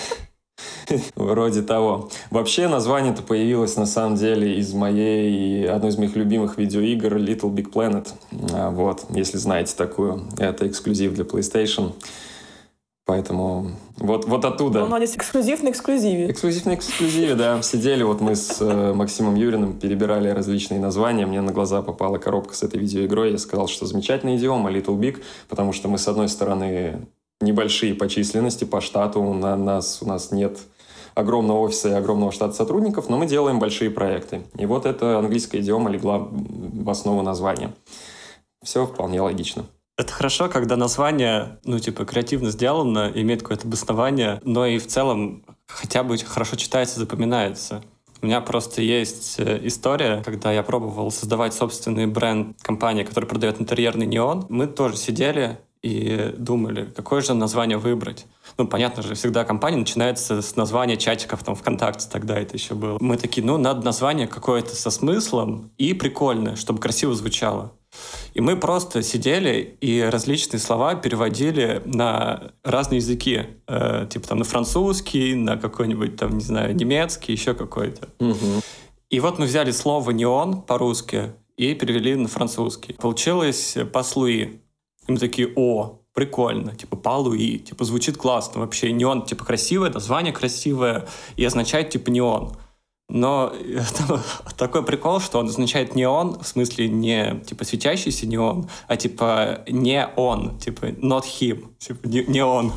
Вроде 1.14 1.62
того. 1.62 2.10
Вообще 2.30 2.68
название-то 2.68 3.22
появилось 3.22 3.76
на 3.76 3.86
самом 3.86 4.16
деле 4.16 4.56
из 4.58 4.72
моей, 4.72 5.68
одной 5.68 5.90
из 5.90 5.98
моих 5.98 6.16
любимых 6.16 6.58
видеоигр 6.58 7.16
Little 7.16 7.52
Big 7.52 7.72
Planet. 7.72 8.08
А, 8.52 8.70
вот, 8.70 9.04
если 9.10 9.38
знаете 9.38 9.74
такую. 9.76 10.24
Это 10.38 10.66
эксклюзив 10.66 11.14
для 11.14 11.24
PlayStation. 11.24 11.92
Поэтому 13.10 13.72
вот, 13.96 14.26
вот 14.26 14.44
оттуда. 14.44 14.86
Ну, 14.86 14.96
здесь 14.98 15.16
эксклюзив 15.16 15.64
на 15.64 15.70
эксклюзиве. 15.70 16.30
Эксклюзив 16.30 16.66
на 16.66 16.74
эксклюзиве, 16.76 17.34
да. 17.34 17.60
Сидели, 17.60 18.04
вот 18.04 18.20
мы 18.20 18.36
с 18.36 18.58
э, 18.60 18.92
Максимом 18.94 19.34
Юриным 19.34 19.80
перебирали 19.80 20.28
различные 20.28 20.78
названия. 20.78 21.26
Мне 21.26 21.40
на 21.40 21.52
глаза 21.52 21.82
попала 21.82 22.18
коробка 22.18 22.54
с 22.54 22.62
этой 22.62 22.78
видеоигрой. 22.78 23.32
Я 23.32 23.38
сказал, 23.38 23.66
что 23.66 23.84
замечательный 23.84 24.36
идиома 24.36 24.70
Little 24.70 24.96
Big, 24.96 25.20
потому 25.48 25.72
что 25.72 25.88
мы, 25.88 25.98
с 25.98 26.06
одной 26.06 26.28
стороны, 26.28 27.00
небольшие 27.40 27.94
по 27.94 28.08
численности, 28.08 28.64
по 28.64 28.80
штату. 28.80 29.22
На 29.32 29.56
нас, 29.56 30.02
у 30.02 30.06
нас 30.06 30.30
нет 30.30 30.58
огромного 31.14 31.60
офиса 31.60 31.88
и 31.88 31.92
огромного 31.92 32.32
штата 32.32 32.54
сотрудников, 32.54 33.08
но 33.08 33.18
мы 33.18 33.26
делаем 33.26 33.58
большие 33.58 33.90
проекты. 33.90 34.42
И 34.56 34.66
вот 34.66 34.86
эта 34.86 35.18
английская 35.18 35.60
идиома 35.60 35.90
легла 35.90 36.18
в 36.18 36.88
основу 36.88 37.22
названия. 37.22 37.72
Все 38.62 38.86
вполне 38.86 39.20
логично. 39.20 39.66
Это 39.96 40.12
хорошо, 40.12 40.48
когда 40.48 40.76
название, 40.76 41.58
ну, 41.64 41.78
типа, 41.78 42.06
креативно 42.06 42.50
сделано, 42.50 43.12
имеет 43.14 43.42
какое-то 43.42 43.66
обоснование, 43.66 44.40
но 44.44 44.64
и 44.64 44.78
в 44.78 44.86
целом 44.86 45.44
хотя 45.66 46.02
бы 46.02 46.16
хорошо 46.16 46.56
читается, 46.56 46.98
запоминается. 46.98 47.82
У 48.22 48.26
меня 48.26 48.40
просто 48.40 48.82
есть 48.82 49.38
э, 49.38 49.60
история, 49.66 50.22
когда 50.22 50.52
я 50.52 50.62
пробовал 50.62 51.10
создавать 51.10 51.54
собственный 51.54 52.06
бренд 52.06 52.56
компании, 52.62 53.02
которая 53.02 53.28
продает 53.28 53.60
интерьерный 53.60 54.06
неон. 54.06 54.46
Мы 54.48 54.66
тоже 54.66 54.96
сидели 54.96 55.58
и 55.82 56.34
думали, 56.36 56.90
какое 56.94 57.22
же 57.22 57.34
название 57.34 57.78
выбрать. 57.78 58.26
Ну, 58.58 58.66
понятно 58.66 59.02
же, 59.02 59.14
всегда 59.14 59.44
компания 59.44 59.78
начинается 59.78 60.42
с 60.42 60.56
названия 60.56 60.96
чатиков 60.96 61.42
там 61.42 61.54
ВКонтакте, 61.54 62.06
тогда 62.10 62.38
это 62.38 62.56
еще 62.56 62.74
было. 62.74 62.98
Мы 63.00 63.16
такие, 63.16 63.46
ну, 63.46 63.56
надо 63.56 63.82
название 63.82 64.26
какое-то 64.26 64.74
со 64.74 64.90
смыслом 64.90 65.70
и 65.78 65.94
прикольное, 65.94 66.56
чтобы 66.56 66.80
красиво 66.80 67.14
звучало. 67.14 67.72
И 68.34 68.40
мы 68.40 68.56
просто 68.56 69.02
сидели 69.02 69.76
и 69.80 70.00
различные 70.00 70.60
слова 70.60 70.94
переводили 70.94 71.82
на 71.84 72.52
разные 72.62 72.98
языки. 72.98 73.46
Э, 73.66 74.06
типа 74.08 74.28
там 74.28 74.38
на 74.38 74.44
французский, 74.44 75.34
на 75.34 75.56
какой-нибудь 75.56 76.16
там, 76.16 76.38
не 76.38 76.44
знаю, 76.44 76.74
немецкий, 76.76 77.32
еще 77.32 77.54
какой-то. 77.54 78.08
Угу. 78.20 78.62
И 79.10 79.18
вот 79.18 79.38
мы 79.38 79.46
взяли 79.46 79.72
слово 79.72 80.12
«неон» 80.12 80.62
по-русски 80.62 81.32
и 81.56 81.74
перевели 81.74 82.14
на 82.14 82.28
французский. 82.28 82.94
Получилось 82.94 83.76
«паслуи». 83.92 84.60
И 85.06 85.12
мы 85.12 85.18
такие 85.18 85.52
«О, 85.56 86.00
прикольно, 86.14 86.74
типа 86.74 86.96
Палуи, 86.96 87.58
типа 87.58 87.84
звучит 87.84 88.16
классно. 88.16 88.60
Вообще, 88.60 88.92
неон, 88.92 89.24
типа 89.24 89.44
красивое, 89.44 89.90
название 89.90 90.32
красивое. 90.32 91.08
И 91.36 91.44
означает 91.44 91.90
типа 91.90 92.10
неон. 92.10 92.56
Но 93.10 93.52
такой 94.56 94.82
прикол, 94.82 95.20
что 95.20 95.38
он 95.38 95.48
означает 95.48 95.94
неон, 95.94 96.38
в 96.40 96.46
смысле 96.46 96.88
не 96.88 97.40
типа 97.46 97.64
светящийся 97.64 98.26
неон, 98.26 98.68
а 98.86 98.96
типа 98.96 99.62
не 99.68 100.06
он, 100.16 100.58
типа 100.58 100.86
not 100.86 101.24
him, 101.24 101.68
типа 101.78 102.06
не, 102.06 102.24
не 102.24 102.44
он. 102.44 102.72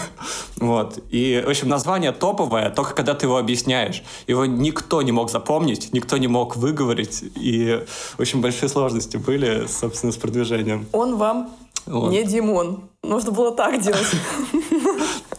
вот. 0.56 0.98
И, 1.10 1.42
в 1.44 1.50
общем, 1.50 1.68
название 1.68 2.12
топовое, 2.12 2.70
только 2.70 2.94
когда 2.94 3.14
ты 3.14 3.26
его 3.26 3.36
объясняешь. 3.36 4.02
Его 4.26 4.46
никто 4.46 5.02
не 5.02 5.12
мог 5.12 5.30
запомнить, 5.30 5.92
никто 5.92 6.16
не 6.18 6.28
мог 6.28 6.56
выговорить, 6.56 7.24
и, 7.36 7.84
общем, 8.18 8.40
большие 8.40 8.68
сложности 8.68 9.16
были, 9.16 9.66
собственно, 9.66 10.12
с 10.12 10.16
продвижением. 10.16 10.86
Он 10.92 11.16
вам 11.16 11.50
вот. 11.86 12.10
не 12.10 12.24
Димон. 12.24 12.88
Нужно 13.02 13.32
было 13.32 13.54
так 13.54 13.80
делать. 13.80 14.06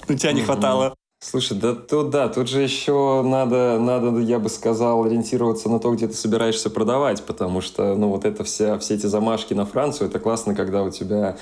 Ну, 0.08 0.16
тебя 0.16 0.34
не 0.34 0.42
хватало. 0.44 0.94
Слушай, 1.28 1.58
да 1.58 1.74
тут 1.74 2.12
да, 2.12 2.30
тут 2.30 2.48
же 2.48 2.62
еще 2.62 3.24
надо, 3.26 3.80
надо, 3.80 4.20
я 4.20 4.38
бы 4.38 4.48
сказал, 4.48 5.06
ориентироваться 5.06 5.70
на 5.70 5.80
то, 5.80 5.92
где 5.92 6.08
ты 6.08 6.14
собираешься 6.14 6.70
продавать, 6.70 7.24
потому 7.24 7.62
что, 7.62 7.96
ну, 7.96 8.10
вот 8.10 8.26
это 8.26 8.44
вся, 8.44 8.78
все 8.78 8.94
эти 8.94 9.08
замашки 9.08 9.56
на 9.56 9.66
Францию, 9.66 10.10
это 10.10 10.20
классно, 10.20 10.54
когда 10.54 10.84
у 10.84 10.92
тебя 10.92 11.36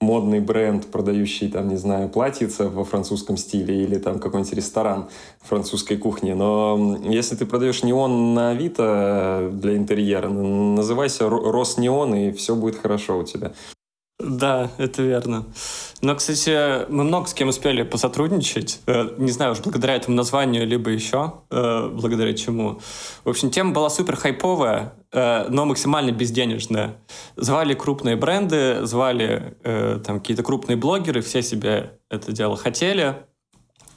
модный 0.00 0.40
бренд, 0.40 0.86
продающий, 0.86 1.48
там, 1.48 1.68
не 1.68 1.76
знаю, 1.76 2.08
платьица 2.08 2.68
во 2.68 2.84
французском 2.84 3.36
стиле 3.36 3.84
или 3.84 3.98
там 3.98 4.18
какой-нибудь 4.18 4.54
ресторан 4.54 5.06
французской 5.40 5.98
кухни. 5.98 6.32
Но 6.32 6.98
если 7.04 7.36
ты 7.36 7.46
продаешь 7.46 7.84
неон 7.84 8.34
на 8.34 8.50
Авито 8.50 9.50
для 9.52 9.76
интерьера, 9.76 10.28
называйся 10.28 11.28
Роснеон, 11.28 12.12
и 12.12 12.32
все 12.32 12.56
будет 12.56 12.76
хорошо 12.76 13.18
у 13.18 13.22
тебя. 13.22 13.52
Да, 14.18 14.72
это 14.78 15.02
верно. 15.02 15.46
Но, 16.02 16.16
кстати, 16.16 16.90
мы 16.90 17.04
много 17.04 17.28
с 17.28 17.34
кем 17.34 17.48
успели 17.48 17.82
посотрудничать. 17.82 18.80
Э, 18.86 19.14
не 19.16 19.30
знаю, 19.30 19.52
уж 19.52 19.60
благодаря 19.60 19.94
этому 19.94 20.16
названию, 20.16 20.66
либо 20.66 20.90
еще 20.90 21.34
э, 21.50 21.88
благодаря 21.92 22.34
чему. 22.34 22.80
В 23.24 23.28
общем, 23.28 23.50
тема 23.50 23.72
была 23.72 23.88
супер 23.90 24.16
хайповая, 24.16 24.94
э, 25.12 25.46
но 25.48 25.66
максимально 25.66 26.10
безденежная. 26.10 26.96
Звали 27.36 27.74
крупные 27.74 28.16
бренды, 28.16 28.84
звали 28.86 29.56
там 29.62 30.18
какие-то 30.18 30.42
крупные 30.42 30.76
блогеры, 30.76 31.20
все 31.20 31.40
себе 31.40 31.92
это 32.10 32.32
дело 32.32 32.56
хотели. 32.56 33.24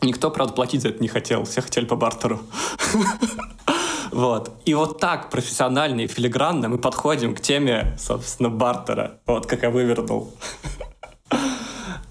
Никто, 0.01 0.29
правда, 0.29 0.53
платить 0.53 0.81
за 0.81 0.89
это 0.89 1.01
не 1.01 1.07
хотел. 1.07 1.45
Все 1.45 1.61
хотели 1.61 1.85
по 1.85 1.95
бартеру. 1.95 2.41
Вот. 4.11 4.51
И 4.65 4.73
вот 4.73 4.99
так 4.99 5.29
профессионально 5.29 6.01
и 6.01 6.07
филигранно 6.07 6.69
мы 6.69 6.77
подходим 6.77 7.33
к 7.33 7.41
теме, 7.41 7.95
собственно, 7.97 8.49
бартера. 8.49 9.19
Вот 9.25 9.45
как 9.47 9.63
я 9.63 9.69
вывернул. 9.69 10.33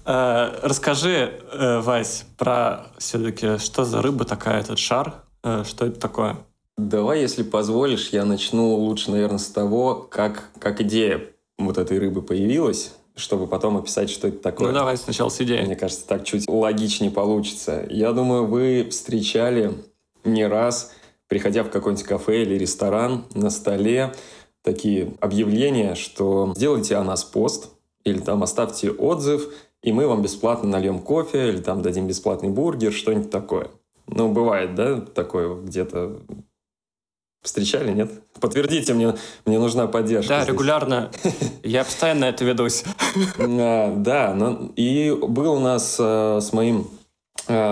Э, 0.03 0.59
расскажи, 0.63 1.39
э, 1.53 1.79
Вась, 1.79 2.25
про 2.37 2.87
все-таки, 2.97 3.59
что 3.59 3.85
за 3.85 4.01
рыба 4.01 4.25
такая 4.25 4.59
этот 4.59 4.79
шар? 4.79 5.23
Э, 5.43 5.63
что 5.63 5.85
это 5.85 5.99
такое? 5.99 6.37
Давай, 6.77 7.21
если 7.21 7.43
позволишь, 7.43 8.09
я 8.09 8.25
начну 8.25 8.73
лучше, 8.73 9.11
наверное, 9.11 9.37
с 9.37 9.47
того, 9.47 10.07
как, 10.09 10.49
как 10.59 10.81
идея 10.81 11.21
вот 11.59 11.77
этой 11.77 11.99
рыбы 11.99 12.23
появилась, 12.23 12.93
чтобы 13.15 13.45
потом 13.45 13.77
описать, 13.77 14.09
что 14.09 14.27
это 14.27 14.39
такое. 14.39 14.69
Ну, 14.69 14.73
давай 14.73 14.97
сначала 14.97 15.29
с 15.29 15.39
идеей. 15.39 15.65
Мне 15.65 15.75
кажется, 15.75 16.07
так 16.07 16.23
чуть 16.23 16.49
логичнее 16.49 17.11
получится. 17.11 17.85
Я 17.89 18.11
думаю, 18.13 18.47
вы 18.47 18.87
встречали 18.89 19.73
не 20.23 20.47
раз 20.47 20.93
приходя 21.31 21.63
в 21.63 21.69
какой-нибудь 21.69 22.05
кафе 22.05 22.41
или 22.41 22.55
ресторан, 22.55 23.23
на 23.33 23.49
столе 23.51 24.13
такие 24.63 25.13
объявления, 25.21 25.95
что 25.95 26.51
сделайте 26.57 26.97
о 26.97 27.05
нас 27.05 27.23
пост, 27.23 27.69
или 28.03 28.19
там 28.19 28.43
оставьте 28.43 28.91
отзыв, 28.91 29.47
и 29.81 29.93
мы 29.93 30.07
вам 30.07 30.21
бесплатно 30.21 30.67
нальем 30.67 30.99
кофе, 30.99 31.47
или 31.47 31.61
там 31.61 31.81
дадим 31.81 32.05
бесплатный 32.05 32.49
бургер, 32.49 32.91
что-нибудь 32.91 33.29
такое. 33.29 33.69
Ну, 34.07 34.29
бывает, 34.33 34.75
да, 34.75 34.99
такое 34.99 35.55
где-то 35.55 36.19
Встречали, 37.41 37.91
нет? 37.91 38.11
Подтвердите 38.39 38.93
мне, 38.93 39.15
мне 39.45 39.57
нужна 39.57 39.87
поддержка. 39.87 40.29
Да, 40.29 40.41
здесь. 40.41 40.53
регулярно. 40.53 41.11
Я 41.63 41.85
постоянно 41.85 42.25
это 42.25 42.43
ведусь. 42.43 42.83
А, 43.39 43.95
да, 43.95 44.37
и 44.75 45.17
был 45.17 45.53
у 45.53 45.59
нас 45.59 45.95
э, 45.97 46.39
с 46.39 46.53
моим 46.53 46.87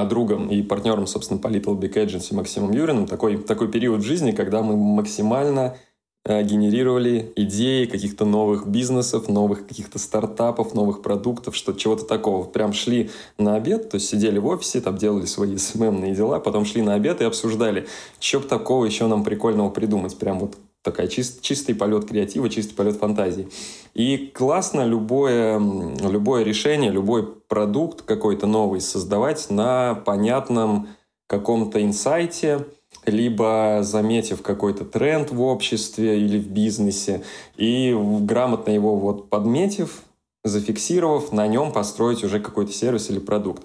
другом 0.05 0.49
и 0.49 0.61
партнером, 0.61 1.07
собственно, 1.07 1.39
по 1.39 1.47
Little 1.47 1.77
Big 1.79 1.93
Agency 1.93 2.35
Максимом 2.35 2.71
Юриным 2.71 3.07
такой, 3.07 3.37
такой 3.37 3.69
период 3.69 4.01
в 4.01 4.05
жизни, 4.05 4.31
когда 4.31 4.61
мы 4.61 4.75
максимально 4.75 5.77
э, 6.25 6.43
генерировали 6.43 7.31
идеи 7.35 7.85
каких-то 7.85 8.25
новых 8.25 8.67
бизнесов, 8.67 9.29
новых 9.29 9.67
каких-то 9.67 9.99
стартапов, 9.99 10.73
новых 10.73 11.01
продуктов, 11.01 11.55
что 11.55 11.73
чего-то 11.73 12.05
такого. 12.05 12.45
Прям 12.45 12.73
шли 12.73 13.09
на 13.37 13.55
обед, 13.55 13.89
то 13.89 13.95
есть 13.95 14.07
сидели 14.07 14.39
в 14.39 14.47
офисе, 14.47 14.81
там 14.81 14.97
делали 14.97 15.25
свои 15.25 15.57
СММные 15.57 16.15
дела, 16.15 16.39
потом 16.39 16.65
шли 16.65 16.81
на 16.81 16.93
обед 16.93 17.21
и 17.21 17.25
обсуждали, 17.25 17.87
что 18.19 18.39
бы 18.39 18.47
такого 18.47 18.85
еще 18.85 19.07
нам 19.07 19.23
прикольного 19.23 19.69
придумать. 19.69 20.17
Прям 20.17 20.39
вот 20.39 20.55
такая 20.83 21.07
чист, 21.07 21.41
чистый 21.41 21.73
полет 21.73 22.05
креатива, 22.05 22.49
чистый 22.49 22.75
полет 22.75 22.95
фантазии. 22.97 23.49
И 23.93 24.31
классно 24.33 24.85
любое, 24.85 25.59
любое 25.59 26.43
решение, 26.43 26.91
любой 26.91 27.25
продукт 27.25 28.01
какой-то 28.03 28.47
новый 28.47 28.81
создавать 28.81 29.49
на 29.49 29.95
понятном 29.95 30.89
каком-то 31.27 31.83
инсайте, 31.83 32.65
либо 33.05 33.79
заметив 33.81 34.41
какой-то 34.41 34.85
тренд 34.85 35.31
в 35.31 35.41
обществе 35.41 36.19
или 36.19 36.39
в 36.39 36.49
бизнесе, 36.49 37.23
и 37.55 37.95
грамотно 38.21 38.71
его 38.71 38.95
вот 38.95 39.29
подметив, 39.29 40.01
зафиксировав, 40.43 41.31
на 41.31 41.47
нем 41.47 41.71
построить 41.71 42.23
уже 42.23 42.39
какой-то 42.39 42.71
сервис 42.71 43.09
или 43.09 43.19
продукт. 43.19 43.63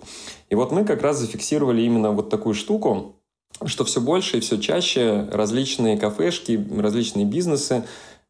И 0.50 0.54
вот 0.54 0.73
мы 0.73 0.85
как 0.85 1.02
раз 1.02 1.18
зафиксировали 1.18 1.83
именно 1.83 2.11
вот 2.11 2.28
такую 2.28 2.54
штуку, 2.54 3.16
что 3.64 3.84
все 3.84 4.00
больше 4.00 4.38
и 4.38 4.40
все 4.40 4.58
чаще 4.58 5.28
различные 5.30 5.96
кафешки, 5.96 6.64
различные 6.76 7.25
бизнесы 7.25 7.84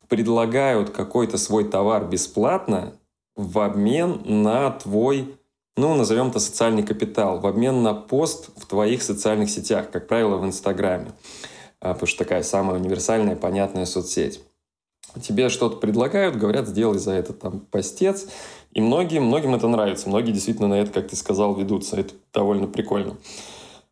предлагают 0.09 0.91
какой-то 0.91 1.39
свой 1.39 1.65
товар 1.65 2.07
бесплатно 2.07 2.93
в 3.37 3.59
обмен 3.59 4.21
на 4.25 4.71
твой, 4.71 5.37
ну, 5.77 5.95
назовем 5.95 6.29
это 6.29 6.39
социальный 6.39 6.83
капитал, 6.83 7.41
в 7.41 7.47
обмен 7.47 7.83
на 7.83 7.95
пост 7.95 8.51
в 8.57 8.67
твоих 8.67 9.03
социальных 9.03 9.51
сетях, 9.51 9.91
как 9.91 10.07
правило, 10.07 10.37
в 10.37 10.45
Инстаграме, 10.45 11.13
а, 11.81 11.95
потому 11.95 12.07
что 12.07 12.19
такая 12.19 12.43
самая 12.43 12.79
универсальная, 12.79 13.35
понятная 13.35 13.87
соцсеть. 13.87 14.41
Тебе 15.21 15.49
что-то 15.49 15.77
предлагают, 15.77 16.37
говорят, 16.37 16.69
сделай 16.69 16.99
за 16.99 17.13
это 17.13 17.33
там 17.33 17.61
постец, 17.61 18.27
и 18.73 18.81
многим, 18.81 19.25
многим 19.25 19.55
это 19.55 19.69
нравится, 19.69 20.09
многие 20.09 20.33
действительно 20.33 20.69
на 20.69 20.75
это, 20.75 20.93
как 20.93 21.09
ты 21.09 21.17
сказал, 21.17 21.55
ведутся, 21.55 21.97
это 21.97 22.15
довольно 22.33 22.67
прикольно. 22.67 23.17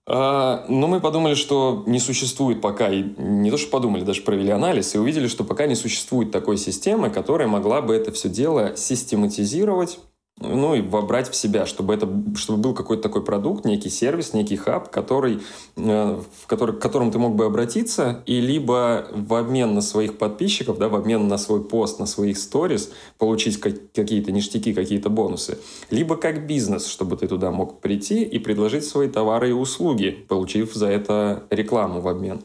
А, 0.04 0.64
но 0.68 0.88
мы 0.88 1.00
подумали, 1.00 1.34
что 1.34 1.84
не 1.86 2.00
существует 2.00 2.60
пока, 2.60 2.90
и 2.90 3.04
не 3.16 3.50
то 3.50 3.56
что 3.56 3.70
подумали, 3.70 4.02
даже 4.02 4.22
провели 4.22 4.50
анализ 4.50 4.94
и 4.94 4.98
увидели, 4.98 5.28
что 5.28 5.44
пока 5.44 5.66
не 5.66 5.76
существует 5.76 6.32
такой 6.32 6.56
системы, 6.58 7.08
которая 7.08 7.46
могла 7.46 7.82
бы 7.82 7.94
это 7.94 8.10
все 8.10 8.28
дело 8.28 8.76
систематизировать, 8.76 10.00
ну 10.38 10.74
и 10.74 10.80
вобрать 10.80 11.30
в 11.30 11.34
себя, 11.34 11.66
чтобы 11.66 11.94
это, 11.94 12.08
чтобы 12.36 12.60
был 12.60 12.74
какой-то 12.74 13.02
такой 13.02 13.24
продукт, 13.24 13.64
некий 13.64 13.90
сервис, 13.90 14.32
некий 14.32 14.56
хаб, 14.56 14.90
который, 14.90 15.40
э, 15.76 16.20
в 16.40 16.46
который, 16.46 16.76
к 16.76 16.78
которому 16.80 17.12
ты 17.12 17.18
мог 17.18 17.34
бы 17.36 17.44
обратиться, 17.44 18.22
и 18.26 18.40
либо 18.40 19.08
в 19.12 19.34
обмен 19.34 19.74
на 19.74 19.80
своих 19.82 20.18
подписчиков, 20.18 20.78
да, 20.78 20.88
в 20.88 20.94
обмен 20.94 21.28
на 21.28 21.38
свой 21.38 21.62
пост, 21.62 21.98
на 21.98 22.06
своих 22.06 22.38
сторис, 22.38 22.90
получить 23.18 23.60
как, 23.60 23.92
какие-то 23.92 24.32
ништяки, 24.32 24.72
какие-то 24.72 25.10
бонусы, 25.10 25.58
либо 25.90 26.16
как 26.16 26.46
бизнес, 26.46 26.86
чтобы 26.86 27.16
ты 27.16 27.28
туда 27.28 27.50
мог 27.50 27.80
прийти 27.80 28.22
и 28.22 28.38
предложить 28.38 28.84
свои 28.84 29.08
товары 29.08 29.50
и 29.50 29.52
услуги, 29.52 30.10
получив 30.28 30.74
за 30.74 30.88
это 30.88 31.44
рекламу 31.50 32.00
в 32.00 32.08
обмен. 32.08 32.42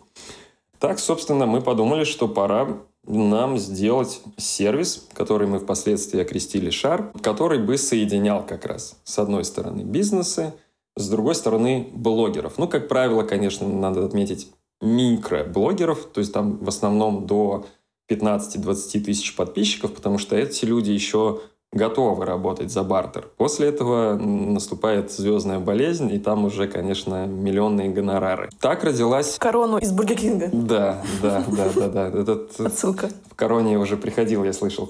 Так, 0.80 1.00
собственно, 1.00 1.48
мы 1.48 1.62
подумали, 1.62 2.04
что 2.04 2.28
пора 2.28 2.78
нам 3.08 3.58
сделать 3.58 4.22
сервис, 4.38 5.08
который 5.14 5.48
мы 5.48 5.60
впоследствии 5.60 6.22
окрестили 6.22 6.70
шар, 6.70 7.12
который 7.22 7.60
бы 7.60 7.78
соединял 7.78 8.46
как 8.46 8.66
раз 8.66 9.00
с 9.04 9.18
одной 9.18 9.46
стороны 9.46 9.82
бизнесы, 9.82 10.54
с 10.96 11.10
другой 11.10 11.36
стороны 11.36 11.90
блогеров. 11.94 12.58
Ну, 12.58 12.68
как 12.68 12.88
правило, 12.88 13.24
конечно, 13.24 13.68
надо 13.68 14.06
отметить 14.06 14.52
микроблогеров, 14.82 16.06
то 16.06 16.20
есть 16.20 16.34
там 16.34 16.58
в 16.58 16.68
основном 16.68 17.26
до 17.26 17.66
15-20 18.10 19.00
тысяч 19.02 19.36
подписчиков, 19.36 19.94
потому 19.94 20.18
что 20.18 20.36
эти 20.36 20.66
люди 20.66 20.92
еще 20.92 21.42
готовы 21.78 22.26
работать 22.26 22.72
за 22.72 22.84
бартер. 22.84 23.30
После 23.38 23.70
этого 23.70 24.16
наступает 24.16 25.12
звездная 25.12 25.60
болезнь, 25.60 26.12
и 26.12 26.20
там 26.20 26.46
уже, 26.46 26.68
конечно, 26.68 27.26
миллионные 27.26 27.90
гонорары. 27.90 28.50
Так 28.60 28.84
родилась... 28.84 29.38
Корону 29.40 29.78
из 29.78 29.92
Бургер 29.92 30.18
Кинга. 30.18 30.50
Да, 30.52 31.02
да, 31.22 31.44
да, 31.48 31.70
да, 31.76 31.88
да. 31.88 32.08
Этот... 32.08 32.60
Отсылка. 32.60 33.10
Короне 33.38 33.78
уже 33.78 33.98
приходил, 33.98 34.44
я 34.44 34.52
слышал. 34.52 34.90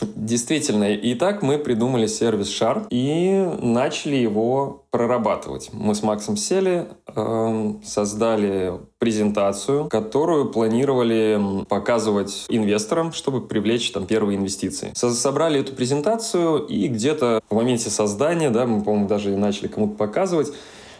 Действительно. 0.00 0.92
И 0.94 1.14
так 1.14 1.42
мы 1.42 1.58
придумали 1.58 2.06
сервис 2.06 2.50
Шар 2.50 2.86
и 2.90 3.46
начали 3.60 4.16
его 4.16 4.86
прорабатывать. 4.90 5.68
Мы 5.72 5.94
с 5.94 6.02
Максом 6.02 6.36
сели, 6.36 6.88
э, 7.14 7.72
создали 7.84 8.80
презентацию, 8.98 9.88
которую 9.88 10.50
планировали 10.50 11.64
показывать 11.68 12.46
инвесторам, 12.48 13.12
чтобы 13.12 13.46
привлечь 13.46 13.92
там 13.92 14.06
первые 14.06 14.38
инвестиции. 14.38 14.92
Со 14.94 15.12
собрали 15.12 15.60
эту 15.60 15.74
презентацию 15.74 16.64
и 16.66 16.88
где-то 16.88 17.42
в 17.50 17.54
моменте 17.54 17.90
создания, 17.90 18.50
да, 18.50 18.64
мы, 18.66 18.82
по-моему, 18.82 19.06
даже 19.06 19.36
начали 19.36 19.68
кому-то 19.68 19.96
показывать, 19.96 20.52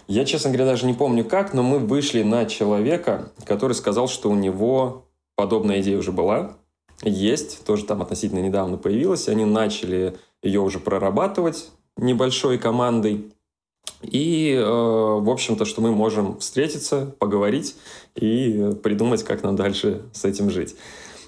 я, 0.08 0.24
честно 0.24 0.50
говоря, 0.50 0.66
даже 0.66 0.86
не 0.86 0.94
помню 0.94 1.24
как, 1.24 1.52
но 1.52 1.62
мы 1.62 1.78
вышли 1.78 2.22
на 2.22 2.44
человека, 2.44 3.32
который 3.44 3.72
сказал, 3.72 4.08
что 4.08 4.30
у 4.30 4.34
него 4.34 5.06
подобная 5.34 5.80
идея 5.80 5.98
уже 5.98 6.12
была, 6.12 6.56
есть, 7.02 7.64
тоже 7.64 7.84
там 7.84 8.02
относительно 8.02 8.40
недавно 8.40 8.76
появилась, 8.78 9.28
они 9.28 9.44
начали 9.44 10.16
ее 10.42 10.60
уже 10.60 10.78
прорабатывать 10.78 11.70
небольшой 11.96 12.58
командой, 12.58 13.32
и, 14.02 14.52
э, 14.52 14.62
в 14.62 15.30
общем-то, 15.30 15.64
что 15.64 15.80
мы 15.80 15.92
можем 15.92 16.38
встретиться, 16.38 17.14
поговорить 17.18 17.76
и 18.14 18.72
придумать, 18.82 19.22
как 19.22 19.42
нам 19.42 19.56
дальше 19.56 20.02
с 20.12 20.24
этим 20.24 20.50
жить. 20.50 20.76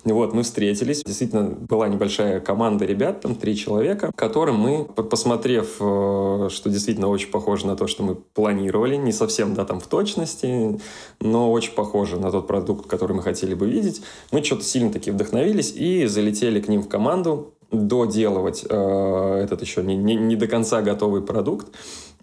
Вот, 0.04 0.32
мы 0.32 0.42
встретились. 0.42 1.02
Действительно, 1.04 1.50
была 1.50 1.88
небольшая 1.88 2.40
команда 2.40 2.84
ребят, 2.84 3.20
там 3.20 3.34
три 3.34 3.56
человека, 3.56 4.12
которым 4.14 4.56
мы, 4.56 4.84
посмотрев, 4.84 5.76
э, 5.80 6.48
что 6.50 6.70
действительно 6.70 7.08
очень 7.08 7.30
похоже 7.30 7.66
на 7.66 7.76
то, 7.76 7.86
что 7.86 8.02
мы 8.02 8.14
планировали, 8.14 8.96
не 8.96 9.12
совсем, 9.12 9.54
да, 9.54 9.64
там 9.64 9.80
в 9.80 9.86
точности, 9.86 10.80
но 11.20 11.50
очень 11.52 11.72
похоже 11.72 12.18
на 12.18 12.30
тот 12.30 12.46
продукт, 12.46 12.86
который 12.86 13.14
мы 13.16 13.22
хотели 13.22 13.54
бы 13.54 13.68
видеть, 13.68 14.02
мы 14.30 14.42
что-то 14.42 14.64
сильно 14.64 14.92
таки 14.92 15.10
вдохновились 15.10 15.72
и 15.74 16.06
залетели 16.06 16.60
к 16.60 16.68
ним 16.68 16.82
в 16.82 16.88
команду 16.88 17.54
доделывать 17.70 18.64
э, 18.68 19.40
этот 19.44 19.60
еще 19.62 19.82
не, 19.82 19.96
не, 19.96 20.14
не 20.14 20.36
до 20.36 20.46
конца 20.46 20.80
готовый 20.80 21.22
продукт. 21.22 21.68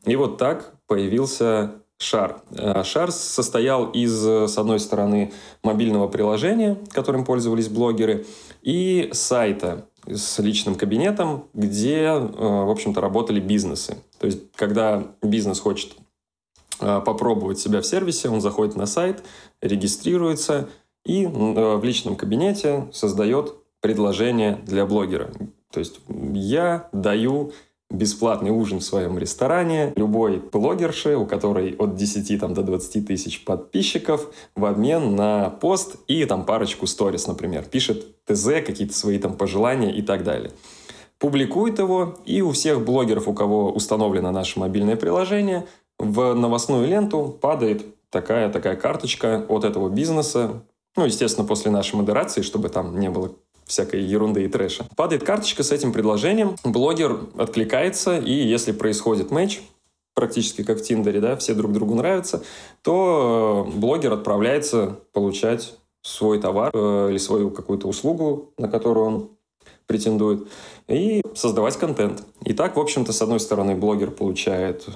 И 0.06 0.16
вот 0.16 0.38
так 0.38 0.74
появился 0.88 1.74
шар. 1.98 2.42
Э, 2.52 2.84
шар 2.84 3.12
состоял 3.12 3.90
из, 3.92 4.14
с 4.14 4.58
одной 4.58 4.80
стороны, 4.80 5.34
мобильного 5.64 6.08
приложения, 6.08 6.78
которым 6.92 7.26
пользовались 7.26 7.70
блогеры, 7.70 8.26
и 8.62 9.10
сайта 9.14 9.88
с 10.08 10.40
личным 10.40 10.76
кабинетом, 10.76 11.48
где, 11.54 12.04
э, 12.04 12.20
в 12.20 12.70
общем-то, 12.70 13.02
работали 13.02 13.40
бизнесы. 13.40 13.98
То 14.20 14.28
есть, 14.28 14.52
когда 14.56 15.04
бизнес 15.22 15.60
хочет 15.60 15.96
э, 16.80 17.02
попробовать 17.06 17.60
себя 17.60 17.82
в 17.82 17.86
сервисе, 17.86 18.30
он 18.30 18.42
заходит 18.42 18.76
на 18.76 18.86
сайт, 18.86 19.24
регистрируется 19.62 20.70
и 21.06 21.28
в 21.28 21.84
личном 21.84 22.16
кабинете 22.16 22.88
создает 22.92 23.54
предложение 23.80 24.60
для 24.66 24.88
блогера. 24.88 25.30
То 25.72 25.80
есть 25.80 26.00
я 26.10 26.90
даю 26.92 27.52
бесплатный 27.98 28.52
ужин 28.52 28.80
в 28.80 28.84
своем 28.84 29.18
ресторане 29.18 29.94
любой 29.96 30.40
блогерши, 30.40 31.16
у 31.16 31.26
которой 31.26 31.76
от 31.78 31.96
10 31.96 32.40
там, 32.40 32.54
до 32.54 32.64
20 32.64 33.08
тысяч 33.08 33.44
подписчиков, 33.44 34.32
в 34.56 34.66
обмен 34.66 35.16
на 35.16 35.50
пост 35.50 35.98
и 36.08 36.26
там 36.26 36.46
парочку 36.46 36.88
сторис, 36.88 37.28
например. 37.28 37.64
Пишет 37.64 38.06
ТЗ, 38.26 38.46
какие-то 38.66 38.94
свои 38.94 39.18
там 39.18 39.36
пожелания 39.36 39.92
и 39.92 40.02
так 40.02 40.24
далее. 40.24 40.52
Публикует 41.20 41.80
его, 41.80 42.16
и 42.26 42.42
у 42.42 42.52
всех 42.52 42.84
блогеров, 42.84 43.28
у 43.28 43.34
кого 43.34 43.72
установлено 43.72 44.32
наше 44.32 44.60
мобильное 44.60 44.96
приложение, 44.96 45.66
в 45.98 46.34
новостную 46.34 46.88
ленту 46.88 47.38
падает 47.42 47.86
такая, 48.10 48.52
такая 48.52 48.76
карточка 48.76 49.46
от 49.48 49.64
этого 49.64 49.90
бизнеса, 49.90 50.64
ну, 50.96 51.06
естественно, 51.06 51.48
после 51.48 51.72
нашей 51.72 51.96
модерации, 51.96 52.42
чтобы 52.42 52.70
там 52.70 53.00
не 53.00 53.10
было 53.10 53.32
всякой 53.66 54.02
ерунды 54.02 54.46
и 54.46 54.48
трэша. 54.48 54.86
Падает 54.96 55.24
карточка 55.24 55.64
с 55.64 55.72
этим 55.72 55.92
предложением, 55.92 56.56
блогер 56.64 57.20
откликается, 57.38 58.18
и 58.18 58.32
если 58.32 58.72
происходит 58.72 59.32
матч, 59.32 59.62
практически 60.14 60.64
как 60.64 60.80
в 60.80 60.84
Тиндере, 60.84 61.20
да, 61.20 61.36
все 61.36 61.54
друг 61.54 61.74
другу 61.74 61.96
нравятся, 61.96 62.44
то 62.82 63.68
э, 63.68 63.78
блогер 63.78 64.14
отправляется 64.14 65.00
получать 65.12 65.76
свой 66.02 66.40
товар 66.40 66.72
э, 66.74 67.08
или 67.10 67.18
свою 67.18 67.52
какую-то 67.52 67.88
услугу, 67.88 68.54
на 68.58 68.70
которую 68.70 69.06
он 69.06 69.30
претендует, 69.88 70.48
и 70.88 71.22
создавать 71.36 71.78
контент. 71.78 72.24
И 72.44 72.54
так, 72.54 72.76
в 72.78 72.80
общем-то, 72.80 73.12
с 73.12 73.22
одной 73.22 73.40
стороны, 73.40 73.76
блогер 73.76 74.12
получает 74.12 74.88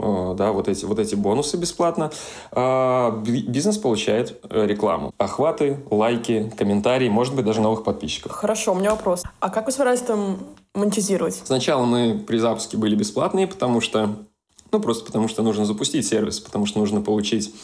да, 0.00 0.52
вот 0.52 0.68
эти, 0.68 0.84
вот 0.84 0.98
эти 0.98 1.14
бонусы 1.14 1.56
бесплатно, 1.56 2.10
а 2.52 3.10
бизнес 3.22 3.76
получает 3.76 4.40
э, 4.48 4.66
рекламу. 4.66 5.12
Охваты, 5.18 5.78
лайки, 5.90 6.52
комментарии, 6.56 7.08
может 7.08 7.34
быть, 7.34 7.44
даже 7.44 7.60
новых 7.60 7.84
подписчиков. 7.84 8.32
Хорошо, 8.32 8.72
у 8.72 8.76
меня 8.76 8.92
вопрос. 8.92 9.22
А 9.40 9.50
как 9.50 9.66
вы 9.66 9.72
собираетесь 9.72 10.04
там 10.04 10.38
монетизировать? 10.74 11.42
Сначала 11.44 11.84
мы 11.84 12.18
при 12.26 12.38
запуске 12.38 12.76
были 12.76 12.94
бесплатные, 12.94 13.46
потому 13.46 13.80
что, 13.80 14.16
ну, 14.72 14.80
просто 14.80 15.04
потому 15.04 15.28
что 15.28 15.42
нужно 15.42 15.66
запустить 15.66 16.06
сервис, 16.06 16.40
потому 16.40 16.66
что 16.66 16.78
нужно 16.78 17.02
получить 17.02 17.54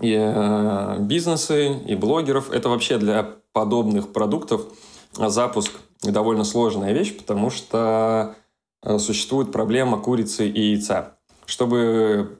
и 0.00 0.16
э, 0.18 0.96
бизнесы, 1.00 1.78
и 1.86 1.94
блогеров. 1.94 2.50
Это 2.50 2.68
вообще 2.68 2.98
для 2.98 3.28
подобных 3.52 4.12
продуктов 4.12 4.62
запуск 5.16 5.70
довольно 6.02 6.42
сложная 6.42 6.92
вещь, 6.92 7.16
потому 7.16 7.50
что 7.50 8.34
существует 8.98 9.52
проблема 9.52 9.98
курицы 9.98 10.48
и 10.48 10.72
яйца. 10.72 11.14
Чтобы 11.46 12.38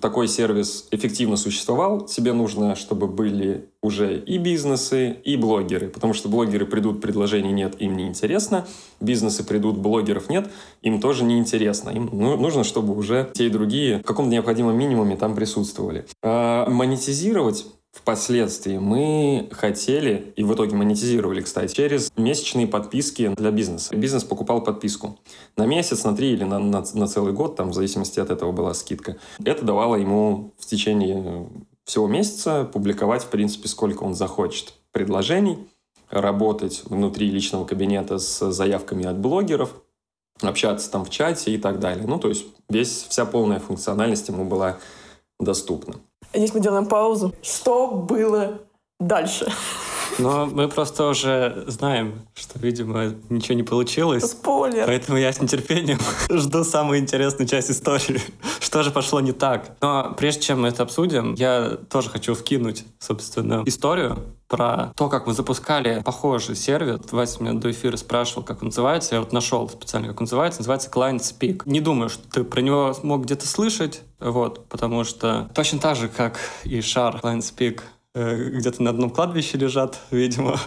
такой 0.00 0.28
сервис 0.28 0.86
эффективно 0.90 1.36
существовал, 1.36 2.06
тебе 2.06 2.32
нужно, 2.32 2.76
чтобы 2.76 3.06
были 3.06 3.68
уже 3.82 4.18
и 4.18 4.38
бизнесы, 4.38 5.16
и 5.24 5.36
блогеры. 5.36 5.88
Потому 5.88 6.12
что 6.12 6.28
блогеры 6.28 6.66
придут, 6.66 7.00
предложений 7.00 7.52
нет, 7.52 7.80
им 7.80 7.96
не 7.96 8.06
интересно. 8.06 8.66
Бизнесы 9.00 9.44
придут, 9.44 9.78
блогеров 9.78 10.28
нет, 10.28 10.50
им 10.82 11.00
тоже 11.00 11.24
не 11.24 11.38
интересно. 11.38 11.90
Им 11.90 12.10
ну, 12.12 12.36
нужно, 12.36 12.64
чтобы 12.64 12.96
уже 12.96 13.30
те 13.34 13.46
и 13.46 13.50
другие 13.50 13.98
в 13.98 14.02
каком-то 14.02 14.30
необходимом 14.30 14.76
минимуме 14.76 15.16
там 15.16 15.34
присутствовали. 15.34 16.06
А 16.22 16.68
монетизировать 16.68 17.66
Впоследствии 17.92 18.78
мы 18.78 19.48
хотели, 19.50 20.32
и 20.36 20.44
в 20.44 20.54
итоге 20.54 20.76
монетизировали, 20.76 21.40
кстати, 21.40 21.74
через 21.74 22.12
месячные 22.16 22.66
подписки 22.66 23.34
для 23.34 23.50
бизнеса. 23.50 23.96
Бизнес 23.96 24.24
покупал 24.24 24.62
подписку 24.62 25.18
на 25.56 25.66
месяц, 25.66 26.04
на 26.04 26.14
три 26.14 26.32
или 26.32 26.44
на, 26.44 26.58
на, 26.58 26.84
на 26.94 27.06
целый 27.08 27.32
год, 27.32 27.56
там 27.56 27.70
в 27.70 27.74
зависимости 27.74 28.20
от 28.20 28.30
этого 28.30 28.52
была 28.52 28.74
скидка. 28.74 29.16
Это 29.42 29.64
давало 29.64 29.96
ему 29.96 30.52
в 30.58 30.66
течение 30.66 31.48
всего 31.84 32.06
месяца 32.06 32.64
публиковать, 32.64 33.24
в 33.24 33.28
принципе, 33.28 33.68
сколько 33.68 34.02
он 34.02 34.14
захочет 34.14 34.74
предложений, 34.92 35.66
работать 36.10 36.82
внутри 36.84 37.30
личного 37.30 37.64
кабинета 37.64 38.18
с 38.18 38.52
заявками 38.52 39.06
от 39.06 39.18
блогеров, 39.18 39.74
общаться 40.42 40.90
там 40.90 41.04
в 41.04 41.10
чате 41.10 41.52
и 41.54 41.58
так 41.58 41.80
далее. 41.80 42.06
Ну, 42.06 42.18
то 42.18 42.28
есть 42.28 42.46
весь, 42.68 43.06
вся 43.08 43.24
полная 43.24 43.60
функциональность 43.60 44.28
ему 44.28 44.44
была 44.44 44.78
доступна. 45.40 45.94
Здесь 46.34 46.52
мы 46.54 46.60
делаем 46.60 46.86
паузу. 46.86 47.34
Что 47.42 47.88
было 47.88 48.58
дальше? 49.00 49.50
Но 50.18 50.46
мы 50.46 50.68
просто 50.68 51.06
уже 51.06 51.64
знаем, 51.66 52.14
что, 52.34 52.58
видимо, 52.58 53.14
ничего 53.28 53.54
не 53.54 53.62
получилось. 53.62 54.24
Спойлер. 54.24 54.86
Поэтому 54.86 55.18
я 55.18 55.32
с 55.32 55.40
нетерпением 55.40 55.98
жду 56.30 56.64
самую 56.64 57.00
интересную 57.00 57.48
часть 57.48 57.70
истории. 57.70 58.20
что 58.60 58.82
же 58.82 58.90
пошло 58.90 59.20
не 59.20 59.32
так. 59.32 59.76
Но 59.80 60.14
прежде 60.16 60.42
чем 60.42 60.62
мы 60.62 60.68
это 60.68 60.82
обсудим, 60.82 61.34
я 61.34 61.78
тоже 61.88 62.10
хочу 62.10 62.34
вкинуть, 62.34 62.84
собственно, 62.98 63.62
историю 63.64 64.18
про 64.46 64.92
то, 64.96 65.08
как 65.08 65.26
мы 65.26 65.32
запускали 65.32 66.02
похожий 66.02 66.54
сервис. 66.54 67.00
Вася 67.10 67.42
меня 67.42 67.54
до 67.54 67.70
эфира 67.70 67.96
спрашивал, 67.96 68.42
как 68.42 68.62
он 68.62 68.68
называется. 68.68 69.14
Я 69.14 69.20
вот 69.20 69.32
нашел 69.32 69.68
специально, 69.68 70.08
как 70.08 70.20
он 70.20 70.24
называется. 70.24 70.60
Называется 70.60 70.90
Client 70.90 71.20
Speak. 71.20 71.62
Не 71.64 71.80
думаю, 71.80 72.08
что 72.08 72.28
ты 72.28 72.44
про 72.44 72.60
него 72.60 72.94
мог 73.02 73.22
где-то 73.22 73.46
слышать, 73.46 74.02
вот, 74.20 74.66
потому 74.68 75.04
что 75.04 75.50
точно 75.54 75.78
так 75.78 75.96
же, 75.96 76.08
как 76.08 76.38
и 76.64 76.80
шар 76.80 77.20
Client 77.22 77.40
Speak, 77.40 77.80
где-то 78.18 78.82
на 78.82 78.90
одном 78.90 79.10
кладбище 79.10 79.58
лежат, 79.58 79.98
видимо. 80.10 80.58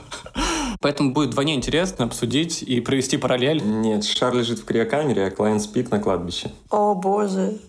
Поэтому 0.80 1.14
будет 1.14 1.30
вдвойне 1.30 1.56
интересно 1.56 2.06
обсудить 2.06 2.64
и 2.64 2.82
провести 2.82 3.18
параллель. 3.18 3.62
Нет, 3.64 4.04
шар 4.04 4.34
лежит 4.34 4.60
в 4.60 4.66
криокамере, 4.66 5.26
а 5.26 5.30
Client 5.30 5.60
Speak 5.60 5.90
на 5.92 6.00
кладбище. 6.00 6.52
О, 6.70 6.96
боже. 6.96 7.60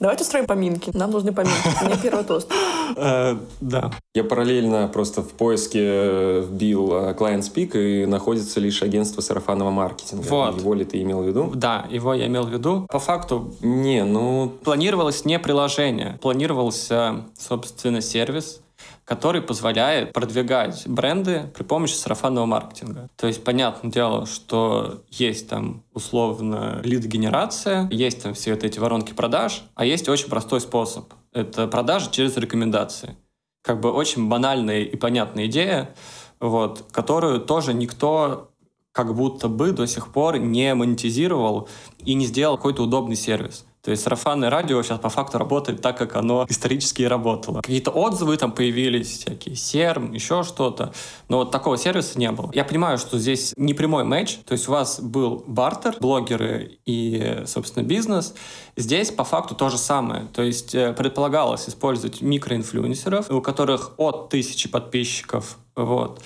Давайте 0.00 0.22
устроим 0.22 0.46
поминки. 0.46 0.90
Нам 0.94 1.10
нужны 1.10 1.30
поминки. 1.32 1.68
У 1.82 1.84
меня 1.84 1.96
первый 2.02 2.24
тост. 2.24 2.50
Э, 2.96 3.36
да. 3.60 3.92
Я 4.14 4.24
параллельно 4.24 4.88
просто 4.88 5.22
в 5.22 5.28
поиске 5.28 6.40
вбил 6.40 6.92
э, 6.92 7.14
Client 7.14 7.42
Speak 7.42 7.78
и 7.78 8.04
находится 8.04 8.58
лишь 8.58 8.82
агентство 8.82 9.20
сарафанного 9.20 9.70
маркетинга. 9.70 10.22
Вот. 10.22 10.58
Его 10.58 10.74
ли 10.74 10.84
ты 10.84 11.00
имел 11.00 11.22
в 11.22 11.26
виду? 11.28 11.52
Да, 11.54 11.86
его 11.88 12.14
я 12.14 12.26
имел 12.26 12.42
в 12.42 12.50
виду. 12.50 12.88
По 12.90 12.98
факту... 12.98 13.54
Не, 13.60 14.04
ну... 14.04 14.52
Планировалось 14.64 15.24
не 15.24 15.38
приложение. 15.38 16.18
Планировался, 16.20 17.26
собственно, 17.38 18.00
сервис, 18.00 18.60
который 19.04 19.42
позволяет 19.42 20.12
продвигать 20.12 20.86
бренды 20.86 21.50
при 21.54 21.64
помощи 21.64 21.94
сарафанного 21.94 22.46
маркетинга. 22.46 23.08
То 23.16 23.26
есть, 23.26 23.42
понятное 23.42 23.90
дело, 23.90 24.26
что 24.26 25.02
есть 25.08 25.48
там 25.48 25.82
условно 25.92 26.80
лид-генерация, 26.84 27.88
есть 27.90 28.22
там 28.22 28.34
все 28.34 28.54
вот 28.54 28.64
эти 28.64 28.78
воронки 28.78 29.12
продаж, 29.12 29.64
а 29.74 29.84
есть 29.84 30.08
очень 30.08 30.28
простой 30.28 30.60
способ. 30.60 31.12
Это 31.32 31.66
продажи 31.66 32.10
через 32.10 32.36
рекомендации. 32.36 33.16
Как 33.62 33.80
бы 33.80 33.92
очень 33.92 34.28
банальная 34.28 34.82
и 34.82 34.96
понятная 34.96 35.46
идея, 35.46 35.94
вот, 36.38 36.86
которую 36.92 37.40
тоже 37.40 37.74
никто 37.74 38.50
как 38.92 39.14
будто 39.14 39.48
бы 39.48 39.72
до 39.72 39.86
сих 39.86 40.12
пор 40.12 40.38
не 40.38 40.74
монетизировал 40.74 41.68
и 41.98 42.14
не 42.14 42.26
сделал 42.26 42.56
какой-то 42.56 42.82
удобный 42.82 43.16
сервис. 43.16 43.64
То 43.82 43.90
есть 43.90 44.02
сарафанное 44.02 44.50
радио 44.50 44.82
сейчас 44.82 44.98
по 44.98 45.08
факту 45.08 45.38
работает 45.38 45.80
так, 45.80 45.96
как 45.96 46.16
оно 46.16 46.44
исторически 46.48 47.02
и 47.02 47.06
работало. 47.06 47.62
Какие-то 47.62 47.90
отзывы 47.90 48.36
там 48.36 48.52
появились, 48.52 49.18
всякие 49.18 49.56
серм, 49.56 50.12
еще 50.12 50.42
что-то. 50.42 50.92
Но 51.28 51.38
вот 51.38 51.50
такого 51.50 51.78
сервиса 51.78 52.18
не 52.18 52.30
было. 52.30 52.50
Я 52.52 52.64
понимаю, 52.64 52.98
что 52.98 53.18
здесь 53.18 53.54
не 53.56 53.72
прямой 53.72 54.04
матч. 54.04 54.36
То 54.44 54.52
есть 54.52 54.68
у 54.68 54.72
вас 54.72 55.00
был 55.00 55.44
бартер, 55.46 55.96
блогеры 55.98 56.78
и, 56.84 57.42
собственно, 57.46 57.82
бизнес. 57.82 58.34
Здесь 58.76 59.10
по 59.10 59.24
факту 59.24 59.54
то 59.54 59.70
же 59.70 59.78
самое. 59.78 60.26
То 60.34 60.42
есть 60.42 60.74
э, 60.74 60.92
предполагалось 60.92 61.68
использовать 61.68 62.20
микроинфлюенсеров, 62.20 63.30
у 63.30 63.40
которых 63.40 63.92
от 63.96 64.28
тысячи 64.28 64.68
подписчиков 64.68 65.56
вот, 65.74 66.20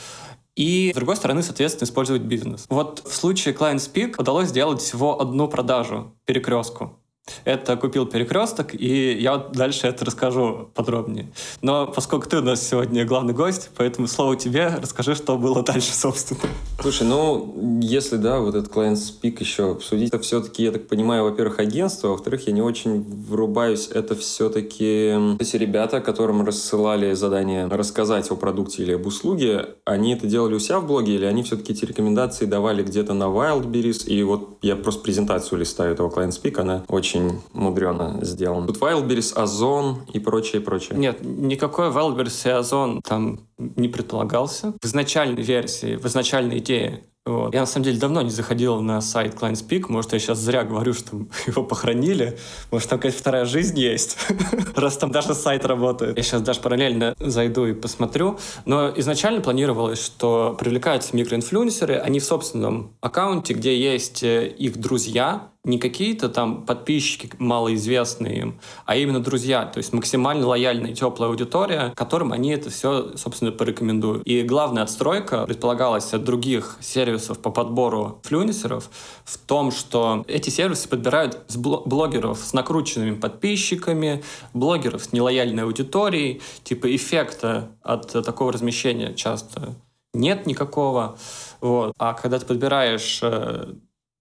и, 0.57 0.93
с 0.93 0.97
другой 0.97 1.17
стороны, 1.17 1.43
соответственно, 1.43 1.87
использовать 1.87 2.23
бизнес. 2.23 2.67
Вот 2.69 3.03
в 3.05 3.13
случае 3.15 3.55
Client 3.55 3.77
Speak 3.77 4.15
удалось 4.19 4.49
сделать 4.49 4.81
всего 4.81 5.21
одну 5.21 5.49
продажу 5.49 6.13
перекрестку. 6.27 6.99
Это 7.45 7.77
купил 7.77 8.07
перекресток, 8.07 8.75
и 8.75 9.13
я 9.13 9.37
дальше 9.37 9.87
это 9.87 10.05
расскажу 10.05 10.71
подробнее. 10.75 11.31
Но 11.63 11.87
поскольку 11.87 12.29
ты 12.29 12.39
у 12.39 12.43
нас 12.43 12.67
сегодня 12.67 13.05
главный 13.05 13.35
гость, 13.35 13.71
поэтому 13.77 14.09
слово 14.09 14.37
тебе, 14.37 14.73
расскажи, 14.81 15.15
что 15.15 15.37
было 15.37 15.63
дальше, 15.63 15.93
собственно. 15.93 16.41
Слушай, 16.81 17.07
ну, 17.07 17.81
если, 17.83 18.17
да, 18.17 18.41
вот 18.41 18.55
этот 18.55 18.73
client 18.73 18.97
speak 18.97 19.37
еще 19.41 19.73
обсудить, 19.73 20.09
это 20.09 20.21
все-таки, 20.21 20.65
я 20.65 20.73
так 20.73 20.89
понимаю, 20.89 21.25
во-первых, 21.25 21.59
агентство, 21.59 22.09
во-вторых, 22.09 22.47
я 22.47 22.53
не 22.53 22.63
очень 22.63 23.03
врубаюсь, 23.03 23.89
это 23.89 24.15
все-таки 24.15 25.15
эти 25.39 25.57
ребята, 25.57 26.01
которым 26.01 26.45
рассылали 26.45 27.13
задание 27.15 27.67
рассказать 27.67 28.31
о 28.31 28.37
продукте 28.37 28.83
или 28.83 28.93
об 28.93 29.07
услуге, 29.07 29.69
они 29.85 30.15
это 30.15 30.27
делали 30.27 30.55
у 30.55 30.59
себя 30.59 30.81
в 30.81 30.87
блоге, 30.87 31.15
или 31.15 31.25
они 31.25 31.43
все-таки 31.43 31.73
эти 31.73 31.85
рекомендации 31.85 32.47
давали 32.47 32.83
где-то 32.83 33.13
на 33.15 33.25
Wildberries, 33.25 34.07
и 34.07 34.23
вот 34.23 34.59
я 34.63 34.77
просто 34.77 35.03
презентацию 35.03 35.59
листаю 35.59 35.93
этого 35.93 36.11
client 36.11 36.31
speak, 36.31 36.59
она 36.59 36.85
очень 36.89 37.14
очень 37.15 37.41
мудрено 37.53 38.19
сделан. 38.23 38.67
Тут 38.67 38.79
Wildberries, 38.79 39.35
Озон 39.35 40.03
и 40.13 40.19
прочее, 40.19 40.61
прочее. 40.61 40.99
Нет, 40.99 41.19
никакой 41.23 41.89
Wildberries 41.89 42.49
и 42.49 42.51
Озон 42.51 43.01
там 43.03 43.41
не 43.59 43.89
предполагался. 43.89 44.75
В 44.81 44.87
изначальной 44.87 45.43
версии, 45.43 45.97
в 45.97 46.07
изначальной 46.07 46.59
идее 46.59 47.05
вот. 47.27 47.55
Я, 47.55 47.61
на 47.61 47.67
самом 47.67 47.85
деле, 47.85 47.99
давно 47.99 48.21
не 48.21 48.29
заходил 48.29 48.83
на 48.83 49.01
сайт 49.01 49.35
ClientSpeak. 49.35 49.87
Может, 49.89 50.13
я 50.13 50.19
сейчас 50.19 50.39
зря 50.39 50.63
говорю, 50.63 50.93
что 50.93 51.17
его 51.47 51.63
похоронили. 51.63 52.39
Может, 52.71 52.91
там 52.91 52.99
какая-то 52.99 53.17
вторая 53.17 53.45
жизнь 53.47 53.79
есть, 53.79 54.19
раз 54.77 54.99
там 54.99 55.11
даже 55.11 55.35
сайт 55.35 55.65
работает. 55.65 56.19
Я 56.19 56.23
сейчас 56.23 56.43
даже 56.43 56.61
параллельно 56.61 57.15
зайду 57.19 57.65
и 57.65 57.73
посмотрю. 57.73 58.39
Но 58.67 58.93
изначально 58.97 59.41
планировалось, 59.41 60.05
что 60.05 60.55
привлекаются 60.59 61.17
микроинфлюенсеры, 61.17 61.95
они 61.95 62.21
в 62.21 62.25
собственном 62.25 62.93
аккаунте, 63.01 63.55
где 63.55 63.75
есть 63.75 64.23
э, 64.23 64.47
их 64.47 64.77
друзья, 64.77 65.49
не 65.65 65.79
какие-то 65.79 66.29
там 66.29 66.65
подписчики 66.65 67.31
малоизвестные 67.39 68.39
им, 68.39 68.61
а 68.85 68.97
именно 68.97 69.21
друзья, 69.21 69.65
то 69.65 69.79
есть 69.79 69.93
максимально 69.93 70.47
лояльная 70.47 70.95
теплая 70.95 71.31
аудитория, 71.31 71.93
которым 71.97 72.33
они 72.33 72.51
это 72.51 72.71
все, 72.71 73.17
собственно, 73.17 73.51
порекомендуют. 73.51 74.27
И 74.27 74.43
главная 74.43 74.83
отстройка 74.83 75.47
предполагалась 75.47 76.13
от 76.13 76.25
других 76.25 76.77
сервисов 76.81 77.39
по 77.39 77.51
подбору 77.51 78.21
флюнисеров 78.25 78.91
в 79.25 79.39
том, 79.39 79.71
что 79.71 80.25
эти 80.29 80.51
сервисы 80.51 80.89
подбирают 80.89 81.41
с 81.49 81.57
блогеров 81.57 82.39
с 82.39 82.53
накрученными 82.53 83.15
подписчиками, 83.15 84.23
блогеров 84.53 85.05
с 85.05 85.13
нелояльной 85.13 85.65
аудиторией, 85.65 86.43
типа 86.63 86.95
эффекта 86.95 87.71
от 87.83 88.13
такого 88.13 88.53
размещения 88.53 89.15
часто 89.15 89.75
нет 90.15 90.47
никакого. 90.47 91.19
Вот. 91.61 91.93
А 91.99 92.15
когда 92.15 92.39
ты 92.39 92.47
подбираешь 92.47 93.19
э, 93.23 93.75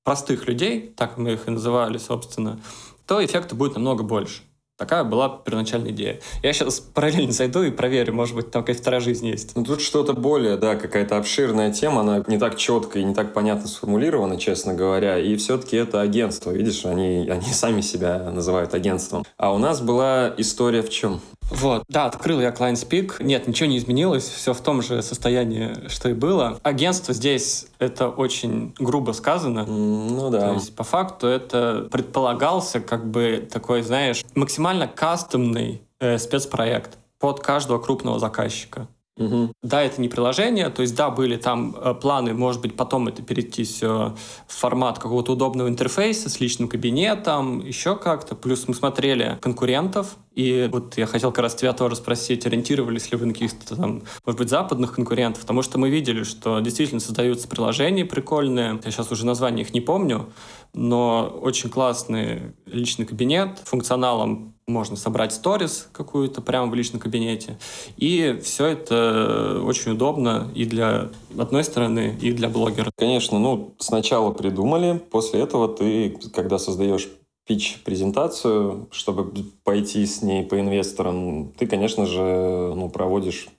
простых 0.04 0.48
людей, 0.48 0.94
так 0.96 1.18
мы 1.18 1.34
их 1.34 1.48
и 1.48 1.52
называли, 1.52 1.98
собственно, 1.98 2.60
то 3.08 3.24
эффекта 3.24 3.56
будет 3.56 3.76
намного 3.76 4.04
больше. 4.04 4.42
Такая 4.76 5.04
была 5.04 5.30
первоначальная 5.30 5.92
идея. 5.92 6.20
Я 6.42 6.52
сейчас 6.52 6.80
параллельно 6.80 7.32
зайду 7.32 7.62
и 7.62 7.70
проверю, 7.70 8.14
может 8.14 8.36
быть, 8.36 8.50
там 8.50 8.64
какая-то 8.64 8.82
вторая 8.82 9.02
жизнь 9.02 9.28
есть. 9.28 9.56
Ну, 9.56 9.64
тут 9.64 9.82
что-то 9.82 10.14
более, 10.14 10.58
да, 10.58 10.76
какая-то 10.76 11.18
обширная 11.18 11.72
тема, 11.72 12.02
она 12.02 12.24
не 12.26 12.40
так 12.40 12.58
четко 12.58 12.98
и 12.98 13.04
не 13.04 13.14
так 13.14 13.34
понятно 13.34 13.68
сформулирована, 13.68 14.40
честно 14.40 14.74
говоря, 14.74 15.20
и 15.20 15.36
все-таки 15.36 15.78
это 15.78 16.02
агентство, 16.02 16.50
видишь, 16.50 16.86
они, 16.86 17.30
они 17.30 17.54
сами 17.54 17.82
себя 17.82 18.32
называют 18.32 18.74
агентством. 18.74 19.24
А 19.38 19.54
у 19.54 19.60
нас 19.60 19.80
была 19.80 20.34
история 20.38 20.82
в 20.82 20.90
чем? 20.90 21.22
Вот, 21.50 21.84
да, 21.88 22.06
открыл 22.06 22.42
я 22.42 22.50
Client 22.50 22.74
Speak. 22.74 23.24
Нет, 23.24 23.48
ничего 23.48 23.70
не 23.70 23.78
изменилось, 23.78 24.28
все 24.28 24.54
в 24.54 24.62
том 24.62 24.82
же 24.82 25.02
состоянии, 25.02 25.88
что 25.90 26.10
и 26.10 26.14
было. 26.14 26.60
Агентство 26.64 27.14
здесь, 27.14 27.68
это 27.80 28.10
очень 28.10 28.74
грубо 28.80 29.12
сказано. 29.12 29.66
Ну 29.66 30.30
да. 30.30 30.50
То 30.50 30.54
есть, 30.54 30.76
по 30.76 30.84
факту, 30.84 31.28
это 31.28 31.88
предполагался 31.92 32.80
как 32.80 33.10
бы 33.10 33.48
такой, 33.52 33.82
знаешь, 33.82 34.24
максимально 34.36 34.88
кастомный 34.88 35.82
э, 36.00 36.18
спецпроект 36.18 36.98
под 37.20 37.40
каждого 37.40 37.80
крупного 37.80 38.20
заказчика. 38.20 38.88
Угу. 39.16 39.54
Да, 39.62 39.84
это 39.84 40.02
не 40.02 40.10
приложение, 40.10 40.70
то 40.70 40.82
есть 40.82 40.96
да, 40.96 41.12
были 41.12 41.38
там 41.38 41.76
э, 41.80 41.94
планы, 41.94 42.34
может 42.34 42.62
быть, 42.62 42.76
потом 42.76 43.08
это 43.08 43.22
перейти 43.22 43.64
все 43.64 44.16
в 44.48 44.54
формат 44.54 44.98
какого-то 44.98 45.34
удобного 45.34 45.68
интерфейса 45.68 46.30
с 46.30 46.40
личным 46.40 46.68
кабинетом, 46.68 47.64
еще 47.64 47.96
как-то. 47.96 48.34
Плюс 48.34 48.68
мы 48.68 48.74
смотрели 48.74 49.38
конкурентов, 49.40 50.18
и 50.34 50.68
вот 50.72 50.98
я 50.98 51.06
хотел 51.06 51.32
как 51.32 51.44
раз 51.44 51.54
тебя 51.54 51.74
тоже 51.74 51.96
спросить, 51.96 52.48
ориентировались 52.48 53.12
ли 53.12 53.18
вы 53.18 53.28
на 53.28 53.34
каких-то 53.34 53.76
там, 53.76 54.02
может 54.26 54.40
быть, 54.40 54.50
западных 54.50 54.94
конкурентов, 54.96 55.42
потому 55.42 55.62
что 55.62 55.78
мы 55.78 55.92
видели, 55.92 56.24
что 56.24 56.60
действительно 56.60 57.00
создаются 57.00 57.48
приложения 57.48 58.06
прикольные, 58.06 58.80
я 58.84 58.92
сейчас 58.92 59.12
уже 59.12 59.28
название 59.28 59.64
их 59.64 59.76
не 59.76 59.82
помню, 59.82 60.34
но 60.74 61.28
очень 61.40 61.70
классный 61.70 62.56
личный 62.66 63.06
кабинет, 63.06 63.60
функционалом 63.64 64.53
можно 64.68 64.96
собрать 64.96 65.34
stories 65.34 65.88
какую-то 65.92 66.42
прямо 66.42 66.72
в 66.72 66.76
личном 66.76 67.00
кабинете. 67.00 67.58
И 67.98 68.40
все 68.44 68.68
это 68.68 69.62
очень 69.64 69.92
удобно 69.92 70.52
и 70.56 70.66
для 70.66 71.10
одной 71.38 71.64
стороны, 71.64 72.18
и 72.22 72.32
для 72.32 72.50
блогера. 72.50 72.92
Конечно, 72.98 73.40
ну, 73.40 73.76
сначала 73.80 74.32
придумали, 74.32 75.02
после 75.12 75.42
этого 75.42 75.68
ты, 75.68 76.18
когда 76.34 76.58
создаешь 76.58 77.10
pitch-презентацию, 77.46 78.88
чтобы 78.92 79.34
пойти 79.64 80.06
с 80.06 80.22
ней 80.22 80.46
по 80.46 80.60
инвесторам, 80.60 81.52
ты, 81.58 81.68
конечно 81.68 82.06
же, 82.06 82.74
ну, 82.76 82.90
проводишь 82.90 83.50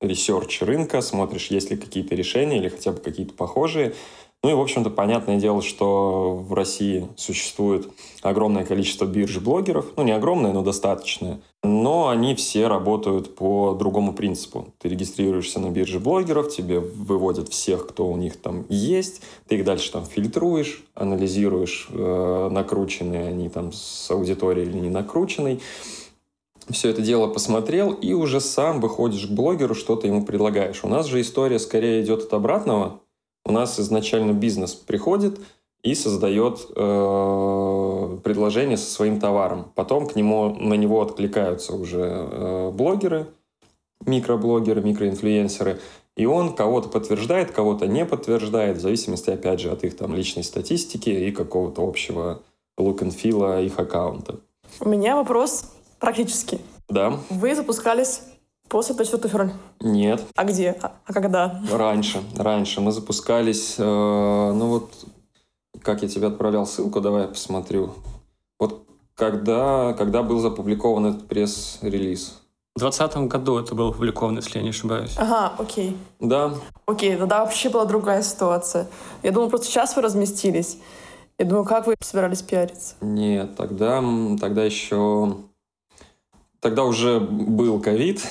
research 0.00 0.62
рынка, 0.62 1.02
смотришь, 1.02 1.48
есть 1.48 1.70
ли 1.70 1.76
какие-то 1.76 2.14
решения 2.14 2.58
или 2.58 2.68
хотя 2.68 2.92
бы 2.92 3.00
какие-то 3.00 3.34
похожие, 3.34 3.94
Ну 4.42 4.50
и, 4.50 4.54
в 4.54 4.60
общем-то, 4.60 4.88
понятное 4.88 5.38
дело, 5.38 5.60
что 5.60 6.34
в 6.34 6.54
России 6.54 7.08
существует 7.16 7.90
огромное 8.22 8.64
количество 8.64 9.04
бирж 9.04 9.38
блогеров. 9.38 9.92
Ну, 9.96 10.02
не 10.02 10.12
огромное, 10.12 10.54
но 10.54 10.62
достаточное. 10.62 11.42
Но 11.62 12.08
они 12.08 12.34
все 12.34 12.66
работают 12.66 13.34
по 13.34 13.74
другому 13.74 14.14
принципу. 14.14 14.72
Ты 14.78 14.88
регистрируешься 14.88 15.60
на 15.60 15.68
бирже 15.70 16.00
блогеров, 16.00 16.48
тебе 16.48 16.80
выводят 16.80 17.50
всех, 17.50 17.86
кто 17.86 18.06
у 18.06 18.16
них 18.16 18.40
там 18.40 18.64
есть. 18.70 19.20
Ты 19.46 19.56
их 19.56 19.64
дальше 19.64 19.92
там 19.92 20.06
фильтруешь, 20.06 20.84
анализируешь, 20.94 21.88
э, 21.90 22.48
накрученные 22.50 23.28
они 23.28 23.50
там 23.50 23.72
с 23.74 24.10
аудиторией 24.10 24.68
или 24.68 24.78
не 24.78 24.90
накрученной 24.90 25.60
все 26.68 26.90
это 26.90 27.02
дело 27.02 27.26
посмотрел 27.26 27.92
и 27.92 28.12
уже 28.12 28.40
сам 28.40 28.80
выходишь 28.80 29.26
к 29.26 29.30
блогеру, 29.30 29.74
что-то 29.74 30.06
ему 30.06 30.24
предлагаешь. 30.24 30.84
У 30.84 30.88
нас 30.88 31.06
же 31.06 31.20
история 31.20 31.58
скорее 31.58 32.00
идет 32.02 32.22
от 32.24 32.32
обратного 32.32 33.00
у 33.44 33.52
нас 33.52 33.78
изначально 33.80 34.32
бизнес 34.32 34.74
приходит 34.74 35.40
и 35.82 35.94
создает 35.94 36.66
э, 36.76 38.18
предложение 38.22 38.76
со 38.76 38.90
своим 38.90 39.18
товаром. 39.18 39.72
Потом 39.74 40.06
к 40.06 40.14
нему, 40.14 40.54
на 40.54 40.74
него 40.74 41.00
откликаются 41.00 41.74
уже 41.74 42.00
э, 42.00 42.70
блогеры, 42.70 43.28
микроблогеры, 44.06 44.82
микроинфлюенсеры, 44.82 45.80
и 46.16 46.26
он 46.26 46.54
кого-то 46.54 46.88
подтверждает, 46.88 47.50
кого-то 47.50 47.86
не 47.86 48.04
подтверждает, 48.04 48.76
в 48.76 48.80
зависимости, 48.80 49.30
опять 49.30 49.60
же, 49.60 49.70
от 49.70 49.84
их 49.84 49.96
там 49.96 50.14
личной 50.14 50.44
статистики 50.44 51.08
и 51.08 51.30
какого-то 51.30 51.86
общего 51.86 52.42
look 52.78 52.98
and 52.98 53.14
feel 53.16 53.64
их 53.64 53.78
аккаунта. 53.78 54.40
У 54.80 54.88
меня 54.88 55.16
вопрос 55.16 55.64
практически. 55.98 56.60
Да. 56.88 57.18
Вы 57.30 57.54
запускались 57.54 58.22
После 58.70 58.94
24 58.94 59.28
февраля? 59.28 59.52
Нет. 59.80 60.24
А 60.36 60.44
где? 60.44 60.76
А, 60.80 60.92
а 61.04 61.12
когда? 61.12 61.60
Раньше. 61.72 62.22
Раньше. 62.36 62.80
Мы 62.80 62.92
запускались, 62.92 63.74
э, 63.78 63.82
ну 63.82 64.68
вот, 64.68 64.94
как 65.82 66.02
я 66.02 66.08
тебе 66.08 66.28
отправлял 66.28 66.66
ссылку, 66.66 67.00
давай 67.00 67.22
я 67.22 67.28
посмотрю. 67.28 67.94
Вот 68.60 68.86
когда, 69.16 69.92
когда 69.98 70.22
был 70.22 70.38
запубликован 70.38 71.06
этот 71.06 71.26
пресс-релиз? 71.26 72.38
В 72.76 72.78
2020 72.78 73.28
году 73.28 73.58
это 73.58 73.74
был 73.74 73.88
опубликован, 73.88 74.36
если 74.36 74.58
я 74.58 74.62
не 74.62 74.70
ошибаюсь. 74.70 75.16
Ага, 75.18 75.52
окей. 75.58 75.96
Да. 76.20 76.54
Окей, 76.86 77.16
тогда 77.16 77.40
вообще 77.44 77.70
была 77.70 77.86
другая 77.86 78.22
ситуация. 78.22 78.86
Я 79.24 79.32
думал, 79.32 79.48
просто 79.48 79.66
сейчас 79.66 79.96
вы 79.96 80.02
разместились. 80.02 80.78
Я 81.38 81.44
думаю, 81.44 81.64
как 81.64 81.88
вы 81.88 81.96
собирались 82.00 82.42
пиариться? 82.42 82.94
Нет, 83.00 83.56
тогда, 83.56 84.00
тогда 84.40 84.62
еще... 84.62 85.38
Тогда 86.60 86.84
уже 86.84 87.18
был 87.18 87.80
ковид, 87.80 88.22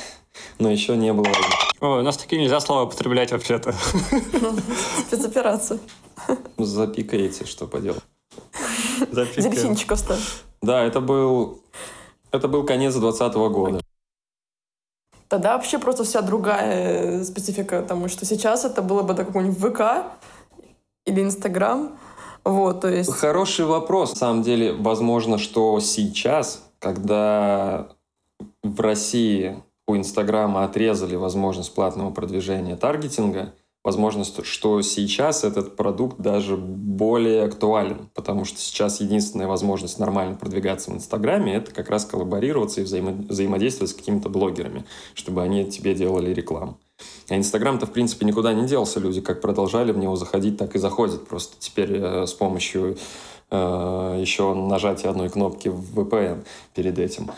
но 0.60 0.70
еще 0.70 0.98
не 0.98 1.14
было 1.14 1.28
Ой, 1.82 2.00
у 2.00 2.04
нас 2.04 2.18
такие 2.18 2.42
нельзя 2.42 2.60
слова 2.60 2.84
употреблять 2.84 3.32
вообще-то. 3.32 3.74
Спецоперация. 5.08 5.80
Запикаете, 6.58 7.46
что 7.46 7.68
поделать. 7.68 8.04
Дельфинчиков 9.12 10.00
ставь. 10.00 10.44
Да, 10.62 10.84
это 10.84 11.00
был, 11.00 11.62
это 12.32 12.50
был 12.50 12.66
конец 12.66 12.96
2020 12.96 13.36
года. 13.54 13.82
Тогда 15.30 15.56
вообще 15.56 15.78
просто 15.78 16.04
вся 16.04 16.22
другая 16.22 17.20
э, 17.20 17.24
специфика, 17.24 17.82
потому 17.82 18.10
что 18.10 18.26
сейчас 18.26 18.66
это 18.66 18.82
было 18.82 19.04
бы 19.04 19.14
какой-нибудь 19.14 19.58
ВК 19.60 19.82
или 21.06 21.22
Инстаграм. 21.22 21.98
Вот, 22.44 22.82
то 22.82 22.88
есть... 22.88 23.14
Хороший 23.14 23.66
вопрос. 23.66 24.12
На 24.12 24.16
самом 24.16 24.42
деле, 24.42 24.74
возможно, 24.74 25.38
что 25.38 25.80
сейчас, 25.80 26.64
когда 26.80 27.90
в 28.64 28.82
России 28.82 29.62
у 29.90 29.98
Инстаграма 29.98 30.66
отрезали 30.66 31.16
возможность 31.16 31.74
платного 31.74 32.12
продвижения 32.12 32.76
таргетинга, 32.76 33.56
возможно, 33.84 34.24
что 34.24 34.84
сейчас 34.84 35.44
этот 35.44 35.76
продукт 35.76 36.20
даже 36.20 36.56
более 36.56 37.46
актуален, 37.46 38.08
потому 38.14 38.46
что 38.46 38.60
сейчас 38.60 39.02
единственная 39.02 39.48
возможность 39.48 39.98
нормально 39.98 40.36
продвигаться 40.36 40.92
в 40.92 40.94
Инстаграме— 40.94 41.54
это 41.56 41.72
как 41.72 41.90
раз 41.90 42.06
коллаборироваться 42.06 42.82
и 42.82 42.84
взаимо 42.84 43.14
взаимодействовать 43.14 43.90
с 43.90 43.96
какими-то 43.96 44.30
блогерами, 44.30 44.86
чтобы 45.16 45.42
они 45.42 45.66
тебе 45.66 45.96
делали 45.96 46.32
рекламу. 46.32 46.78
А 47.28 47.36
Инстаграм-то, 47.36 47.88
в 47.88 47.92
принципе, 47.92 48.28
никуда 48.28 48.54
не 48.54 48.68
делся. 48.68 49.00
Люди 49.00 49.22
как 49.22 49.42
продолжали 49.42 49.92
в 49.92 49.98
него 49.98 50.16
заходить, 50.16 50.58
так 50.58 50.76
и 50.76 50.80
заходят. 50.80 51.28
Просто 51.28 51.56
теперь 51.58 51.96
э, 51.96 52.28
с 52.28 52.34
помощью 52.34 52.96
э, 53.50 54.18
еще 54.22 54.54
нажатия 54.54 55.10
одной 55.10 55.30
кнопки 55.30 55.70
в 55.70 56.00
VPN 56.00 56.46
перед 56.76 57.00
этим. 57.00 57.32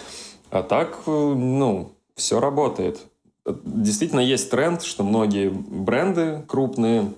А 0.50 0.64
так, 0.64 1.00
э, 1.06 1.12
ну, 1.12 1.94
все 2.16 2.40
работает. 2.40 3.00
Действительно 3.46 4.20
есть 4.20 4.50
тренд, 4.52 4.84
что 4.84 5.04
многие 5.04 5.50
бренды 5.50 6.44
крупные, 6.48 7.12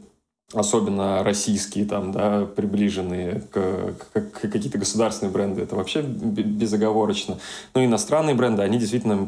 особенно 0.53 1.23
российские, 1.23 1.85
там, 1.85 2.11
да, 2.11 2.45
приближенные 2.45 3.41
к, 3.51 3.95
к, 4.13 4.21
к 4.31 4.41
какие-то 4.49 4.77
государственные 4.77 5.33
бренды, 5.33 5.61
это 5.61 5.75
вообще 5.75 6.01
безоговорочно. 6.01 7.35
Но 7.73 7.81
ну, 7.81 7.85
иностранные 7.85 8.35
бренды, 8.35 8.61
они 8.61 8.77
действительно 8.77 9.27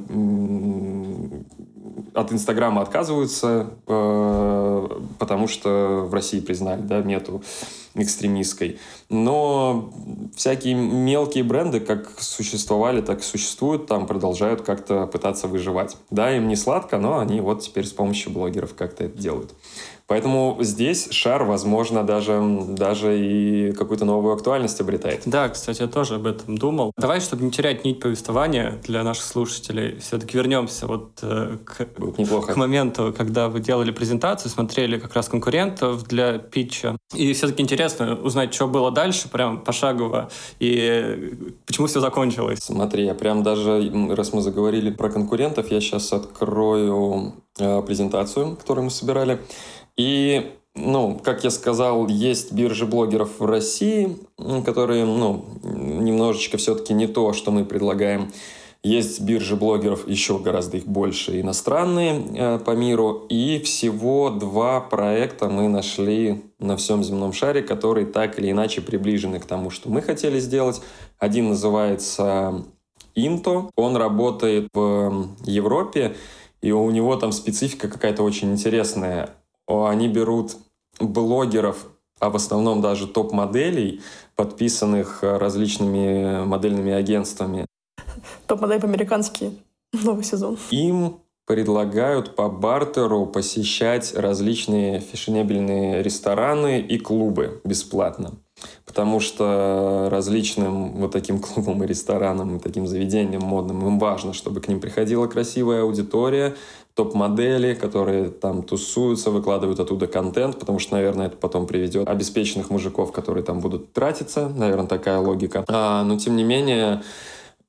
от 2.13 2.31
Инстаграма 2.31 2.81
отказываются, 2.81 3.67
э, 3.87 4.89
потому 5.19 5.47
что 5.47 6.05
в 6.09 6.13
России 6.13 6.39
признали, 6.39 6.81
да, 6.81 7.01
мету 7.01 7.43
экстремистской. 7.95 8.79
Но 9.09 9.93
всякие 10.35 10.73
мелкие 10.73 11.43
бренды 11.43 11.79
как 11.79 12.19
существовали, 12.19 13.01
так 13.01 13.19
и 13.19 13.23
существуют, 13.23 13.87
там 13.87 14.05
продолжают 14.05 14.61
как-то 14.61 15.07
пытаться 15.07 15.47
выживать. 15.47 15.97
Да, 16.11 16.35
им 16.35 16.47
не 16.47 16.55
сладко, 16.55 16.97
но 16.97 17.19
они 17.19 17.41
вот 17.41 17.61
теперь 17.61 17.85
с 17.85 17.93
помощью 17.93 18.31
блогеров 18.31 18.73
как-то 18.75 19.05
это 19.05 19.17
делают. 19.17 19.53
Поэтому 20.07 20.57
здесь 20.61 21.09
шар, 21.11 21.43
возможно, 21.43 22.03
даже, 22.03 22.41
даже 22.69 23.19
и 23.19 23.71
какую-то 23.71 24.05
новую 24.05 24.35
актуальность 24.35 24.79
обретает. 24.79 25.23
Да, 25.25 25.49
кстати, 25.49 25.81
я 25.81 25.87
тоже 25.87 26.15
об 26.15 26.27
этом 26.27 26.57
думал. 26.57 26.91
Давай, 26.97 27.19
чтобы 27.19 27.43
не 27.43 27.51
терять 27.51 27.83
нить 27.85 27.99
повествования 27.99 28.79
для 28.83 29.03
наших 29.03 29.23
слушателей, 29.23 29.99
все-таки 29.99 30.37
вернемся 30.37 30.85
вот 30.85 31.19
э, 31.23 31.57
к, 31.65 31.85
к 31.85 32.55
моменту, 32.55 33.13
когда 33.17 33.49
вы 33.49 33.59
делали 33.59 33.91
презентацию, 33.91 34.51
смотрели 34.51 34.99
как 34.99 35.15
раз 35.15 35.27
конкурентов 35.27 36.03
для 36.07 36.37
питча. 36.37 36.97
И 37.15 37.33
все-таки 37.33 37.63
интересно 37.63 38.15
узнать, 38.15 38.53
что 38.53 38.67
было 38.67 38.91
дальше, 38.91 39.27
прям 39.29 39.61
пошагово, 39.61 40.29
и 40.59 41.33
почему 41.65 41.87
все 41.87 41.99
закончилось. 41.99 42.59
Смотри, 42.61 43.05
я 43.05 43.15
прям 43.15 43.41
даже, 43.41 43.91
раз 44.11 44.33
мы 44.33 44.41
заговорили 44.41 44.91
про 44.91 45.09
конкурентов, 45.09 45.71
я 45.71 45.81
сейчас 45.81 46.13
открою 46.13 47.33
э, 47.57 47.81
презентацию, 47.81 48.55
которую 48.55 48.85
мы 48.85 48.91
собирали. 48.91 49.39
И, 49.97 50.51
ну, 50.75 51.19
как 51.23 51.43
я 51.43 51.49
сказал, 51.49 52.07
есть 52.07 52.51
биржи 52.51 52.85
блогеров 52.85 53.39
в 53.39 53.45
России, 53.45 54.17
которые, 54.65 55.05
ну, 55.05 55.45
немножечко 55.63 56.57
все-таки 56.57 56.93
не 56.93 57.07
то, 57.07 57.33
что 57.33 57.51
мы 57.51 57.65
предлагаем. 57.65 58.31
Есть 58.83 59.21
биржи 59.21 59.55
блогеров, 59.55 60.07
еще 60.07 60.37
гораздо 60.37 60.77
их 60.77 60.85
больше, 60.85 61.41
иностранные 61.41 62.23
э, 62.35 62.59
по 62.59 62.71
миру. 62.71 63.25
И 63.29 63.59
всего 63.65 64.29
два 64.29 64.79
проекта 64.79 65.49
мы 65.49 65.67
нашли 65.67 66.43
на 66.59 66.77
всем 66.77 67.03
земном 67.03 67.33
шаре, 67.33 67.63
которые 67.63 68.05
так 68.05 68.37
или 68.37 68.51
иначе 68.51 68.81
приближены 68.81 69.39
к 69.39 69.45
тому, 69.45 69.71
что 69.71 69.89
мы 69.89 70.03
хотели 70.03 70.39
сделать. 70.39 70.83
Один 71.17 71.49
называется 71.49 72.63
Инто. 73.15 73.71
Он 73.75 73.95
работает 73.95 74.69
в 74.75 75.29
Европе, 75.45 76.15
и 76.61 76.71
у 76.71 76.91
него 76.91 77.15
там 77.15 77.31
специфика 77.31 77.87
какая-то 77.87 78.21
очень 78.21 78.51
интересная 78.51 79.31
они 79.67 80.07
берут 80.07 80.57
блогеров, 80.99 81.87
а 82.19 82.29
в 82.29 82.35
основном 82.35 82.81
даже 82.81 83.07
топ-моделей, 83.07 84.01
подписанных 84.35 85.23
э, 85.23 85.37
различными 85.37 86.45
модельными 86.45 86.93
агентствами. 86.93 87.65
Топ-модель 88.47 88.79
по-американски. 88.79 89.51
Новый 89.91 90.23
сезон. 90.23 90.57
Им 90.71 91.19
предлагают 91.45 92.35
по 92.35 92.49
бартеру 92.49 93.27
посещать 93.27 94.13
различные 94.15 94.99
фешенебельные 94.99 96.01
рестораны 96.01 96.81
и 96.81 96.97
клубы 96.97 97.61
бесплатно. 97.63 98.33
Потому 98.85 99.19
что 99.19 100.07
различным 100.11 100.93
вот 100.93 101.11
таким 101.11 101.39
клубам 101.41 101.83
и 101.83 101.87
ресторанам, 101.87 102.57
и 102.57 102.59
таким 102.59 102.87
заведениям 102.87 103.43
модным 103.43 103.85
им 103.85 103.99
важно, 103.99 104.33
чтобы 104.33 104.59
к 104.59 104.67
ним 104.67 104.79
приходила 104.79 105.27
красивая 105.27 105.83
аудитория, 105.83 106.55
топ-модели, 106.95 107.73
которые 107.73 108.29
там 108.29 108.63
тусуются, 108.63 109.29
выкладывают 109.29 109.79
оттуда 109.79 110.07
контент, 110.07 110.59
потому 110.59 110.79
что, 110.79 110.95
наверное, 110.95 111.27
это 111.27 111.35
потом 111.35 111.67
приведет 111.67 112.07
обеспеченных 112.07 112.69
мужиков, 112.69 113.11
которые 113.11 113.43
там 113.43 113.59
будут 113.59 113.91
тратиться. 113.91 114.47
Наверное, 114.47 114.87
такая 114.87 115.19
логика. 115.19 115.65
А, 115.67 116.03
но, 116.03 116.17
тем 116.17 116.37
не 116.37 116.45
менее, 116.45 117.03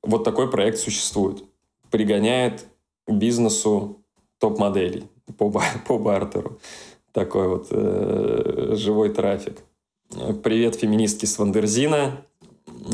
вот 0.01 0.23
такой 0.23 0.49
проект 0.49 0.79
существует. 0.79 1.43
Пригоняет 1.91 2.65
бизнесу 3.07 3.97
топ-моделей 4.39 5.03
по, 5.37 5.51
по 5.87 5.97
бартеру. 5.97 6.59
Такой 7.11 7.49
вот 7.49 7.67
э, 7.71 8.75
живой 8.75 9.09
трафик. 9.09 9.57
Привет, 10.41 10.75
феминистки 10.75 11.25
с 11.25 11.37
Вандерзина 11.37 12.21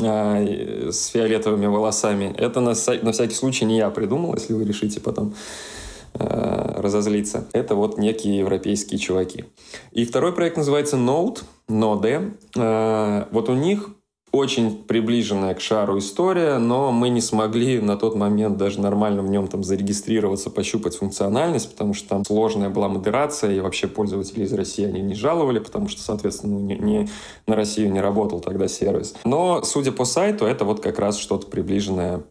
э, 0.02 0.90
с 0.90 1.06
фиолетовыми 1.06 1.66
волосами. 1.66 2.34
Это 2.36 2.58
на, 2.58 2.74
на 3.02 3.12
всякий 3.12 3.34
случай 3.34 3.66
не 3.66 3.76
я 3.76 3.90
придумал, 3.90 4.34
если 4.34 4.52
вы 4.52 4.64
решите 4.64 5.00
потом 5.00 5.34
разозлиться. 6.14 7.48
Это 7.52 7.74
вот 7.74 7.98
некие 7.98 8.38
европейские 8.38 8.98
чуваки. 8.98 9.46
И 9.92 10.04
второй 10.04 10.32
проект 10.32 10.56
называется 10.56 10.96
Node, 10.96 11.42
Node. 11.68 12.36
Э, 12.56 13.26
вот 13.30 13.48
у 13.48 13.54
них 13.54 13.90
очень 14.34 14.82
приближенная 14.82 15.54
к 15.54 15.60
шару 15.60 15.98
история, 15.98 16.58
но 16.58 16.90
мы 16.90 17.08
не 17.08 17.20
смогли 17.20 17.80
на 17.80 17.96
тот 17.96 18.16
момент 18.16 18.56
даже 18.56 18.80
нормально 18.80 19.22
в 19.22 19.30
нем 19.30 19.46
там 19.46 19.62
зарегистрироваться, 19.62 20.50
пощупать 20.50 20.96
функциональность, 20.96 21.70
потому 21.70 21.94
что 21.94 22.08
там 22.08 22.24
сложная 22.24 22.68
была 22.68 22.88
модерация, 22.88 23.52
и 23.52 23.60
вообще 23.60 23.86
пользователи 23.86 24.42
из 24.42 24.52
России 24.52 24.84
они 24.84 25.02
не 25.02 25.14
жаловали, 25.14 25.60
потому 25.60 25.88
что, 25.88 26.02
соответственно, 26.02 26.58
не, 26.58 26.76
не, 26.76 27.08
на 27.46 27.54
Россию 27.54 27.92
не 27.92 28.00
работал 28.00 28.40
тогда 28.40 28.66
сервис. 28.66 29.14
Но, 29.24 29.62
судя 29.62 29.92
по 29.92 30.04
сайту, 30.04 30.46
это 30.46 30.64
вот 30.64 30.80
как 30.80 30.98
раз 30.98 31.16
что-то 31.16 31.46
приближенное 31.46 32.24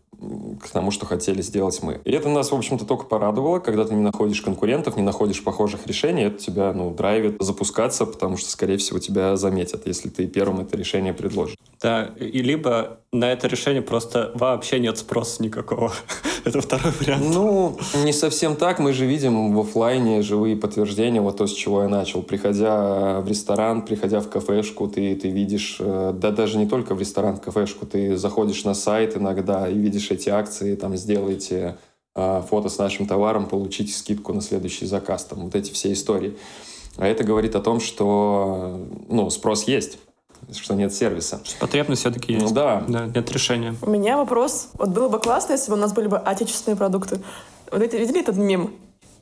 к 0.62 0.69
тому, 0.69 0.91
что 0.91 1.06
хотели 1.06 1.41
сделать 1.41 1.82
мы. 1.82 2.02
И 2.04 2.12
это 2.12 2.30
нас, 2.30 2.52
в 2.52 2.56
общем-то, 2.56 2.86
только 2.86 3.06
порадовало, 3.06 3.60
когда 3.60 3.86
ты 3.86 3.93
не 3.93 4.02
находишь 4.02 4.41
конкурентов, 4.41 4.97
не 4.97 5.04
находишь 5.04 5.43
похожих 5.43 5.88
решений, 5.88 6.23
это 6.23 6.38
тебя, 6.38 6.73
ну, 6.73 6.91
драйвит 6.91 7.38
запускаться, 7.39 8.06
потому 8.06 8.38
что, 8.38 8.49
скорее 8.49 8.78
всего, 8.78 8.99
тебя 8.99 9.36
заметят, 9.36 9.88
если 9.88 10.10
ты 10.10 10.28
первым 10.28 10.62
это 10.62 10.78
решение 10.78 11.13
предложишь. 11.13 11.58
Да, 11.82 12.13
и 12.19 12.41
либо 12.41 12.99
на 13.12 13.32
это 13.32 13.47
решение 13.47 13.82
просто 13.82 14.32
вообще 14.36 14.80
нет 14.80 14.97
спроса 14.97 15.43
никакого. 15.43 15.93
это 16.45 16.62
второй 16.62 16.91
вариант. 16.99 17.23
Ну, 17.34 17.77
не 18.03 18.12
совсем 18.13 18.56
так. 18.56 18.79
Мы 18.79 18.93
же 18.93 19.06
видим 19.06 19.53
в 19.53 19.60
офлайне 19.60 20.21
живые 20.21 20.56
подтверждения, 20.56 21.21
вот 21.21 21.38
то, 21.38 21.47
с 21.47 21.53
чего 21.53 21.84
я 21.84 21.88
начал. 21.88 22.21
Приходя 22.21 23.21
в 23.21 23.27
ресторан, 23.27 23.84
приходя 23.84 24.19
в 24.19 24.29
кафешку, 24.29 24.88
ты, 24.88 25.15
ты 25.15 25.29
видишь, 25.29 25.77
э, 25.79 26.13
да 26.15 26.32
даже 26.32 26.58
не 26.58 26.67
только 26.67 26.95
в 26.95 26.99
ресторан, 26.99 27.38
в 27.38 27.41
кафешку, 27.41 27.86
ты 27.86 28.17
заходишь 28.17 28.63
на 28.65 28.73
сайт 28.73 29.15
иногда 29.15 29.69
и 29.69 29.75
видишь 29.75 30.12
эти 30.12 30.29
акции, 30.29 30.75
там, 30.75 30.97
сделайте 30.97 31.77
э, 32.15 32.41
фото 32.49 32.69
с 32.69 32.77
нашим 32.77 33.08
товаром, 33.08 33.45
получите 33.45 33.93
скидку 33.93 34.34
на 34.34 34.41
следующий 34.41 34.86
заказ, 34.86 35.25
там, 35.25 35.45
вот 35.45 35.56
эти 35.56 35.71
все 35.71 35.93
истории. 35.93 36.36
А 36.97 37.08
это 37.08 37.23
говорит 37.23 37.56
о 37.56 37.62
том, 37.62 37.79
что, 37.79 38.88
ну, 39.10 39.29
спрос 39.29 39.67
есть 39.67 39.97
что 40.51 40.75
нет 40.75 40.93
сервиса. 40.93 41.41
Потребность 41.60 42.01
все-таки 42.01 42.34
есть. 42.34 42.45
Ну, 42.45 42.51
да. 42.51 42.84
да. 42.88 43.06
Нет 43.06 43.32
решения. 43.32 43.75
У 43.82 43.89
меня 43.89 44.17
вопрос. 44.17 44.69
Вот 44.73 44.89
было 44.89 45.10
бы 45.10 45.19
классно, 45.19 45.53
если 45.53 45.71
бы 45.71 45.77
у 45.77 45.79
нас 45.79 45.93
были 45.93 46.08
бы 46.08 46.17
отечественные 46.17 46.77
продукты. 46.77 47.19
Вот 47.71 47.82
это, 47.82 47.97
видели 47.97 48.21
этот 48.21 48.38
мем 48.38 48.73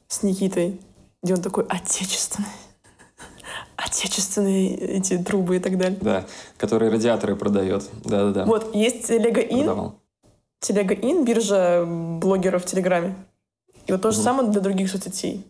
с 0.07 0.23
Никитой, 0.23 0.79
где 1.23 1.35
он 1.35 1.41
такой 1.41 1.65
отечественный? 1.65 2.49
Отечественные 3.77 4.75
эти 4.75 5.17
трубы 5.17 5.57
и 5.57 5.59
так 5.59 5.77
далее. 5.77 5.97
Да, 6.01 6.25
которые 6.57 6.91
радиаторы 6.91 7.35
продает. 7.35 7.83
Да-да-да. 8.03 8.45
Вот, 8.45 8.75
есть 8.75 9.07
Телега 9.07 9.41
Ин. 9.41 9.93
Телега 10.59 10.93
Ин, 10.93 11.25
биржа 11.25 11.85
блогеров 11.85 12.63
в 12.63 12.65
Телеграме. 12.65 13.15
И 13.87 13.91
вот 13.91 14.01
то 14.01 14.11
же 14.11 14.17
угу. 14.17 14.23
самое 14.23 14.49
для 14.49 14.61
других 14.61 14.91
соцсетей. 14.91 15.45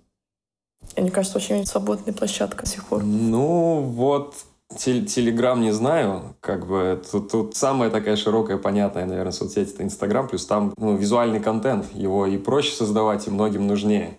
И 0.96 1.02
мне 1.02 1.12
кажется, 1.12 1.38
очень 1.38 1.66
свободная 1.66 2.14
площадка 2.14 2.64
до 2.64 2.70
сих 2.70 2.86
пор. 2.86 3.04
Ну, 3.04 3.82
вот 3.82 4.36
Телеграм 4.78 5.62
не 5.62 5.72
знаю, 5.72 6.36
как 6.40 6.68
бы 6.68 7.02
тут, 7.12 7.32
тут 7.32 7.56
самая 7.56 7.90
такая 7.90 8.16
широкая, 8.16 8.58
понятная, 8.58 9.06
наверное, 9.06 9.32
соцсеть 9.32 9.74
это 9.74 9.84
Инстаграм, 9.84 10.28
плюс 10.28 10.46
там 10.46 10.74
ну, 10.78 10.96
визуальный 10.96 11.40
контент, 11.40 11.86
его 11.94 12.26
и 12.26 12.38
проще 12.38 12.72
создавать, 12.72 13.28
и 13.28 13.32
многим 13.32 13.68
нужнее. 13.68 14.18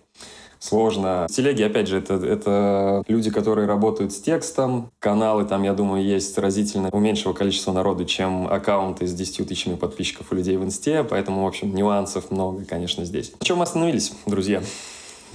Сложно. 0.63 1.27
Телеги, 1.29 1.61
опять 1.61 1.89
же, 1.89 1.97
это, 1.97 2.13
это 2.13 3.03
люди, 3.09 3.29
которые 3.29 3.67
работают 3.67 4.13
с 4.13 4.21
текстом. 4.21 4.91
Каналы 4.99 5.43
там, 5.43 5.63
я 5.63 5.73
думаю, 5.73 6.05
есть 6.05 6.37
разительно 6.37 6.87
у 6.93 6.99
меньшего 6.99 7.33
количества 7.33 7.73
народу, 7.73 8.05
чем 8.05 8.47
аккаунты 8.47 9.05
с 9.05 9.13
10 9.13 9.45
тысячами 9.45 9.75
подписчиков 9.75 10.27
у 10.31 10.35
людей 10.35 10.55
в 10.55 10.63
Инсте. 10.63 11.03
Поэтому, 11.03 11.43
в 11.43 11.47
общем, 11.47 11.75
нюансов 11.75 12.31
много, 12.31 12.63
конечно, 12.63 13.03
здесь. 13.03 13.33
На 13.37 13.45
чем 13.45 13.57
мы 13.57 13.63
остановились, 13.63 14.13
друзья? 14.25 14.63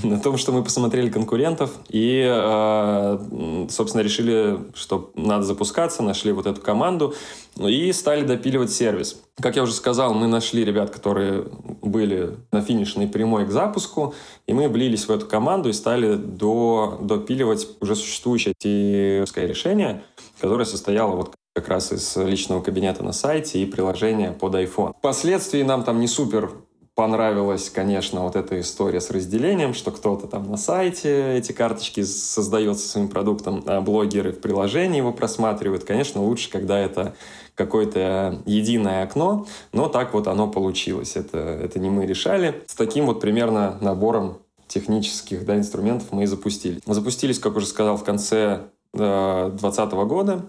На 0.02 0.18
том, 0.20 0.36
что 0.36 0.52
мы 0.52 0.62
посмотрели 0.62 1.10
конкурентов 1.10 1.70
и, 1.88 2.24
э, 2.26 3.66
собственно, 3.70 4.02
решили, 4.02 4.58
что 4.74 5.10
надо 5.14 5.44
запускаться, 5.44 6.02
нашли 6.02 6.32
вот 6.32 6.46
эту 6.46 6.60
команду 6.60 7.14
и 7.56 7.92
стали 7.92 8.24
допиливать 8.24 8.70
сервис. 8.70 9.20
Как 9.40 9.56
я 9.56 9.62
уже 9.62 9.72
сказал, 9.72 10.14
мы 10.14 10.26
нашли 10.26 10.64
ребят, 10.64 10.90
которые 10.90 11.46
были 11.82 12.36
на 12.52 12.62
финишной 12.62 13.06
прямой 13.06 13.46
к 13.46 13.50
запуску, 13.50 14.14
и 14.46 14.52
мы 14.52 14.68
влились 14.68 15.06
в 15.06 15.10
эту 15.10 15.26
команду 15.26 15.68
и 15.68 15.72
стали 15.72 16.14
до, 16.16 16.98
допиливать 17.00 17.68
уже 17.80 17.96
существующее 17.96 18.54
решение, 18.58 20.02
которое 20.40 20.64
состояло 20.64 21.16
вот 21.16 21.34
как 21.54 21.68
раз 21.68 21.92
из 21.92 22.16
личного 22.16 22.60
кабинета 22.62 23.02
на 23.02 23.12
сайте 23.12 23.60
и 23.60 23.66
приложения 23.66 24.30
под 24.30 24.54
iPhone. 24.54 24.92
Впоследствии 24.98 25.62
нам 25.62 25.82
там 25.82 26.00
не 26.00 26.06
супер 26.06 26.52
понравилась, 26.98 27.70
конечно, 27.70 28.24
вот 28.24 28.34
эта 28.34 28.58
история 28.58 29.00
с 29.00 29.12
разделением, 29.12 29.72
что 29.72 29.92
кто-то 29.92 30.26
там 30.26 30.50
на 30.50 30.56
сайте 30.56 31.36
эти 31.36 31.52
карточки 31.52 32.02
создает 32.02 32.76
со 32.80 32.88
своим 32.88 33.06
продуктом, 33.06 33.62
а 33.66 33.80
блогеры 33.80 34.32
в 34.32 34.40
приложении 34.40 34.96
его 34.96 35.12
просматривают. 35.12 35.84
Конечно, 35.84 36.20
лучше, 36.20 36.50
когда 36.50 36.76
это 36.76 37.14
какое-то 37.54 38.42
единое 38.46 39.04
окно, 39.04 39.46
но 39.72 39.88
так 39.88 40.12
вот 40.12 40.26
оно 40.26 40.48
получилось. 40.48 41.14
Это, 41.14 41.38
это 41.38 41.78
не 41.78 41.88
мы 41.88 42.04
решали. 42.04 42.64
С 42.66 42.74
таким 42.74 43.06
вот 43.06 43.20
примерно 43.20 43.78
набором 43.80 44.38
технических 44.66 45.46
да, 45.46 45.56
инструментов 45.56 46.08
мы 46.10 46.24
и 46.24 46.26
запустились. 46.26 46.82
Запустились, 46.84 47.38
как 47.38 47.54
уже 47.54 47.66
сказал, 47.66 47.96
в 47.96 48.02
конце 48.02 48.62
2020 48.92 49.92
э, 49.92 50.04
года. 50.04 50.48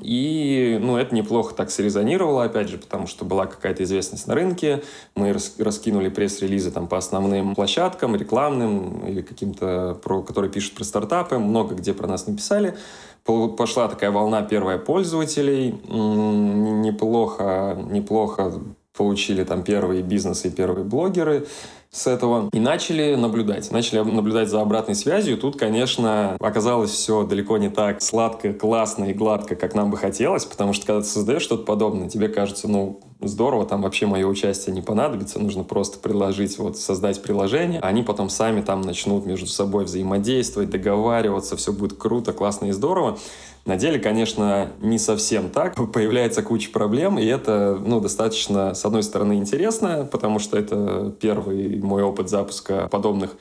И, 0.00 0.78
ну, 0.80 0.96
это 0.96 1.14
неплохо 1.14 1.54
так 1.54 1.70
срезонировало, 1.70 2.44
опять 2.44 2.68
же, 2.68 2.78
потому 2.78 3.06
что 3.06 3.24
была 3.24 3.46
какая-то 3.46 3.82
известность 3.82 4.26
на 4.26 4.34
рынке. 4.34 4.82
Мы 5.16 5.34
раскинули 5.58 6.08
пресс-релизы 6.08 6.70
там 6.70 6.86
по 6.86 6.96
основным 6.98 7.54
площадкам, 7.54 8.14
рекламным 8.14 9.06
или 9.06 9.22
каким-то, 9.22 9.98
про, 10.02 10.22
которые 10.22 10.50
пишут 10.50 10.74
про 10.74 10.84
стартапы. 10.84 11.38
Много 11.38 11.74
где 11.74 11.94
про 11.94 12.06
нас 12.06 12.26
написали. 12.26 12.76
Пошла 13.24 13.88
такая 13.88 14.10
волна 14.10 14.42
первая 14.42 14.78
пользователей. 14.78 15.72
Неплохо, 15.88 17.76
неплохо 17.90 18.52
получили 18.98 19.44
там 19.44 19.62
первые 19.62 20.02
бизнесы 20.02 20.48
и 20.48 20.50
первые 20.50 20.84
блогеры 20.84 21.46
с 21.90 22.06
этого 22.06 22.50
и 22.52 22.60
начали 22.60 23.14
наблюдать. 23.14 23.70
Начали 23.70 24.00
наблюдать 24.00 24.50
за 24.50 24.60
обратной 24.60 24.94
связью. 24.94 25.38
Тут, 25.38 25.58
конечно, 25.58 26.36
оказалось 26.40 26.90
все 26.90 27.22
далеко 27.22 27.56
не 27.56 27.70
так 27.70 28.02
сладко, 28.02 28.52
классно 28.52 29.06
и 29.06 29.14
гладко, 29.14 29.54
как 29.56 29.74
нам 29.74 29.90
бы 29.90 29.96
хотелось, 29.96 30.44
потому 30.44 30.74
что 30.74 30.86
когда 30.86 31.00
ты 31.00 31.06
создаешь 31.06 31.42
что-то 31.42 31.62
подобное, 31.62 32.10
тебе 32.10 32.28
кажется, 32.28 32.68
ну, 32.68 33.00
здорово, 33.20 33.64
там 33.64 33.82
вообще 33.82 34.06
мое 34.06 34.26
участие 34.26 34.74
не 34.74 34.82
понадобится, 34.82 35.38
нужно 35.38 35.64
просто 35.64 35.98
предложить, 35.98 36.58
вот, 36.58 36.76
создать 36.76 37.22
приложение, 37.22 37.80
они 37.80 38.02
потом 38.02 38.28
сами 38.28 38.60
там 38.60 38.82
начнут 38.82 39.24
между 39.24 39.46
собой 39.46 39.84
взаимодействовать, 39.84 40.70
договариваться, 40.70 41.56
все 41.56 41.72
будет 41.72 41.94
круто, 41.94 42.32
классно 42.32 42.66
и 42.66 42.72
здорово. 42.72 43.18
На 43.68 43.76
деле, 43.76 43.98
конечно, 43.98 44.70
не 44.80 44.98
совсем 44.98 45.50
так. 45.50 45.74
Появляется 45.92 46.42
куча 46.42 46.70
проблем, 46.70 47.18
и 47.18 47.26
это, 47.26 47.78
ну, 47.78 48.00
достаточно, 48.00 48.72
с 48.72 48.82
одной 48.86 49.02
стороны, 49.02 49.34
интересно, 49.34 50.08
потому 50.10 50.38
что 50.38 50.58
это 50.58 51.14
первый 51.20 51.78
мой 51.78 52.02
опыт 52.02 52.30
запуска 52.30 52.88
подобных 52.90 53.36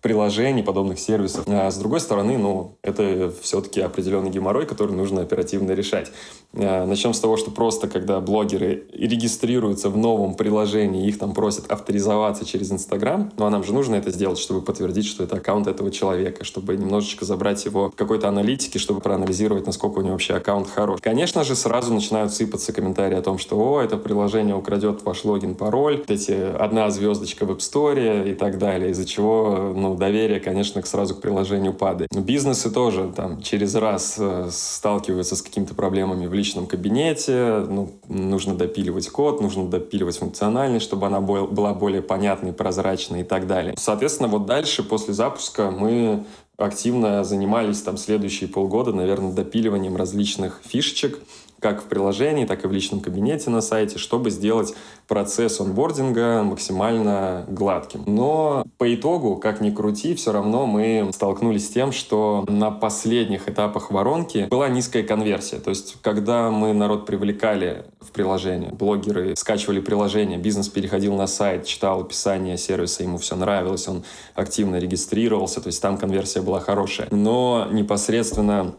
приложений, 0.00 0.62
подобных 0.62 0.98
сервисов. 0.98 1.44
А 1.46 1.70
с 1.70 1.76
другой 1.76 2.00
стороны, 2.00 2.38
ну, 2.38 2.76
это 2.82 3.32
все-таки 3.42 3.80
определенный 3.80 4.30
геморрой, 4.30 4.66
который 4.66 4.94
нужно 4.94 5.22
оперативно 5.22 5.72
решать. 5.72 6.10
А, 6.52 6.86
начнем 6.86 7.14
с 7.14 7.20
того, 7.20 7.36
что 7.36 7.50
просто 7.50 7.88
когда 7.88 8.20
блогеры 8.20 8.84
регистрируются 8.92 9.88
в 9.90 9.96
новом 9.96 10.34
приложении, 10.34 11.06
их 11.06 11.18
там 11.18 11.32
просят 11.32 11.70
авторизоваться 11.70 12.44
через 12.44 12.72
Инстаграм, 12.72 13.30
ну 13.36 13.46
а 13.46 13.50
нам 13.50 13.62
же 13.62 13.72
нужно 13.72 13.94
это 13.96 14.10
сделать, 14.10 14.38
чтобы 14.38 14.60
подтвердить, 14.60 15.06
что 15.06 15.22
это 15.24 15.36
аккаунт 15.36 15.66
этого 15.66 15.90
человека, 15.90 16.44
чтобы 16.44 16.76
немножечко 16.76 17.24
забрать 17.24 17.64
его 17.64 17.92
какой-то 17.94 18.28
аналитике, 18.28 18.78
чтобы 18.78 19.00
проанализировать, 19.00 19.66
насколько 19.66 19.98
у 19.98 20.02
него 20.02 20.12
вообще 20.12 20.34
аккаунт 20.34 20.68
хорош. 20.68 21.00
Конечно 21.02 21.44
же, 21.44 21.54
сразу 21.54 21.94
начинают 21.94 22.32
сыпаться 22.32 22.72
комментарии 22.72 23.16
о 23.16 23.22
том, 23.22 23.38
что 23.38 23.56
«О, 23.56 23.80
это 23.80 23.96
приложение 23.96 24.56
украдет 24.56 25.02
ваш 25.04 25.24
логин, 25.24 25.54
пароль», 25.54 26.02
эти 26.08 26.32
одна 26.32 26.90
звездочка 26.90 27.46
в 27.46 27.50
App 27.50 27.58
Store 27.58 28.30
и 28.30 28.34
так 28.34 28.58
далее, 28.58 28.90
из-за 28.90 29.04
чего, 29.04 29.72
ну, 29.74 29.89
доверие, 29.96 30.40
конечно, 30.40 30.82
сразу 30.84 31.14
к 31.14 31.20
приложению 31.20 31.72
падает. 31.72 32.10
Бизнесы 32.12 32.70
тоже 32.70 33.12
там 33.14 33.42
через 33.42 33.74
раз 33.74 34.16
э, 34.18 34.48
сталкиваются 34.50 35.36
с 35.36 35.42
какими-то 35.42 35.74
проблемами 35.74 36.26
в 36.26 36.34
личном 36.34 36.66
кабинете, 36.66 37.64
ну, 37.68 37.92
нужно 38.08 38.54
допиливать 38.54 39.08
код, 39.08 39.40
нужно 39.40 39.68
допиливать 39.68 40.18
функциональность, 40.18 40.84
чтобы 40.84 41.06
она 41.06 41.20
была 41.20 41.74
более 41.74 42.02
понятной, 42.02 42.52
прозрачной 42.52 43.20
и 43.20 43.24
так 43.24 43.46
далее. 43.46 43.74
Соответственно, 43.78 44.28
вот 44.28 44.46
дальше, 44.46 44.82
после 44.82 45.14
запуска, 45.14 45.70
мы 45.70 46.24
активно 46.56 47.24
занимались 47.24 47.80
там 47.80 47.96
следующие 47.96 48.48
полгода, 48.48 48.92
наверное, 48.92 49.32
допиливанием 49.32 49.96
различных 49.96 50.60
фишечек, 50.64 51.18
как 51.60 51.82
в 51.82 51.84
приложении, 51.84 52.44
так 52.44 52.64
и 52.64 52.68
в 52.68 52.72
личном 52.72 53.00
кабинете 53.00 53.50
на 53.50 53.60
сайте, 53.60 53.98
чтобы 53.98 54.30
сделать 54.30 54.74
процесс 55.06 55.60
онбординга 55.60 56.42
максимально 56.42 57.44
гладким. 57.48 58.04
Но 58.06 58.64
по 58.78 58.92
итогу, 58.94 59.36
как 59.36 59.60
ни 59.60 59.70
крути, 59.70 60.14
все 60.14 60.32
равно 60.32 60.66
мы 60.66 61.10
столкнулись 61.12 61.66
с 61.66 61.70
тем, 61.70 61.92
что 61.92 62.44
на 62.48 62.70
последних 62.70 63.48
этапах 63.48 63.90
воронки 63.90 64.46
была 64.50 64.68
низкая 64.68 65.02
конверсия. 65.02 65.58
То 65.58 65.70
есть, 65.70 65.96
когда 66.02 66.50
мы 66.50 66.72
народ 66.72 67.06
привлекали 67.06 67.84
в 68.00 68.10
приложение, 68.12 68.70
блогеры 68.72 69.36
скачивали 69.36 69.80
приложение, 69.80 70.38
бизнес 70.38 70.68
переходил 70.68 71.14
на 71.14 71.26
сайт, 71.26 71.66
читал 71.66 72.00
описание 72.00 72.56
сервиса, 72.56 73.02
ему 73.02 73.18
все 73.18 73.36
нравилось, 73.36 73.86
он 73.88 74.04
активно 74.34 74.76
регистрировался, 74.76 75.60
то 75.60 75.68
есть 75.68 75.82
там 75.82 75.98
конверсия 75.98 76.40
была 76.40 76.60
хорошая. 76.60 77.08
Но 77.10 77.68
непосредственно 77.70 78.74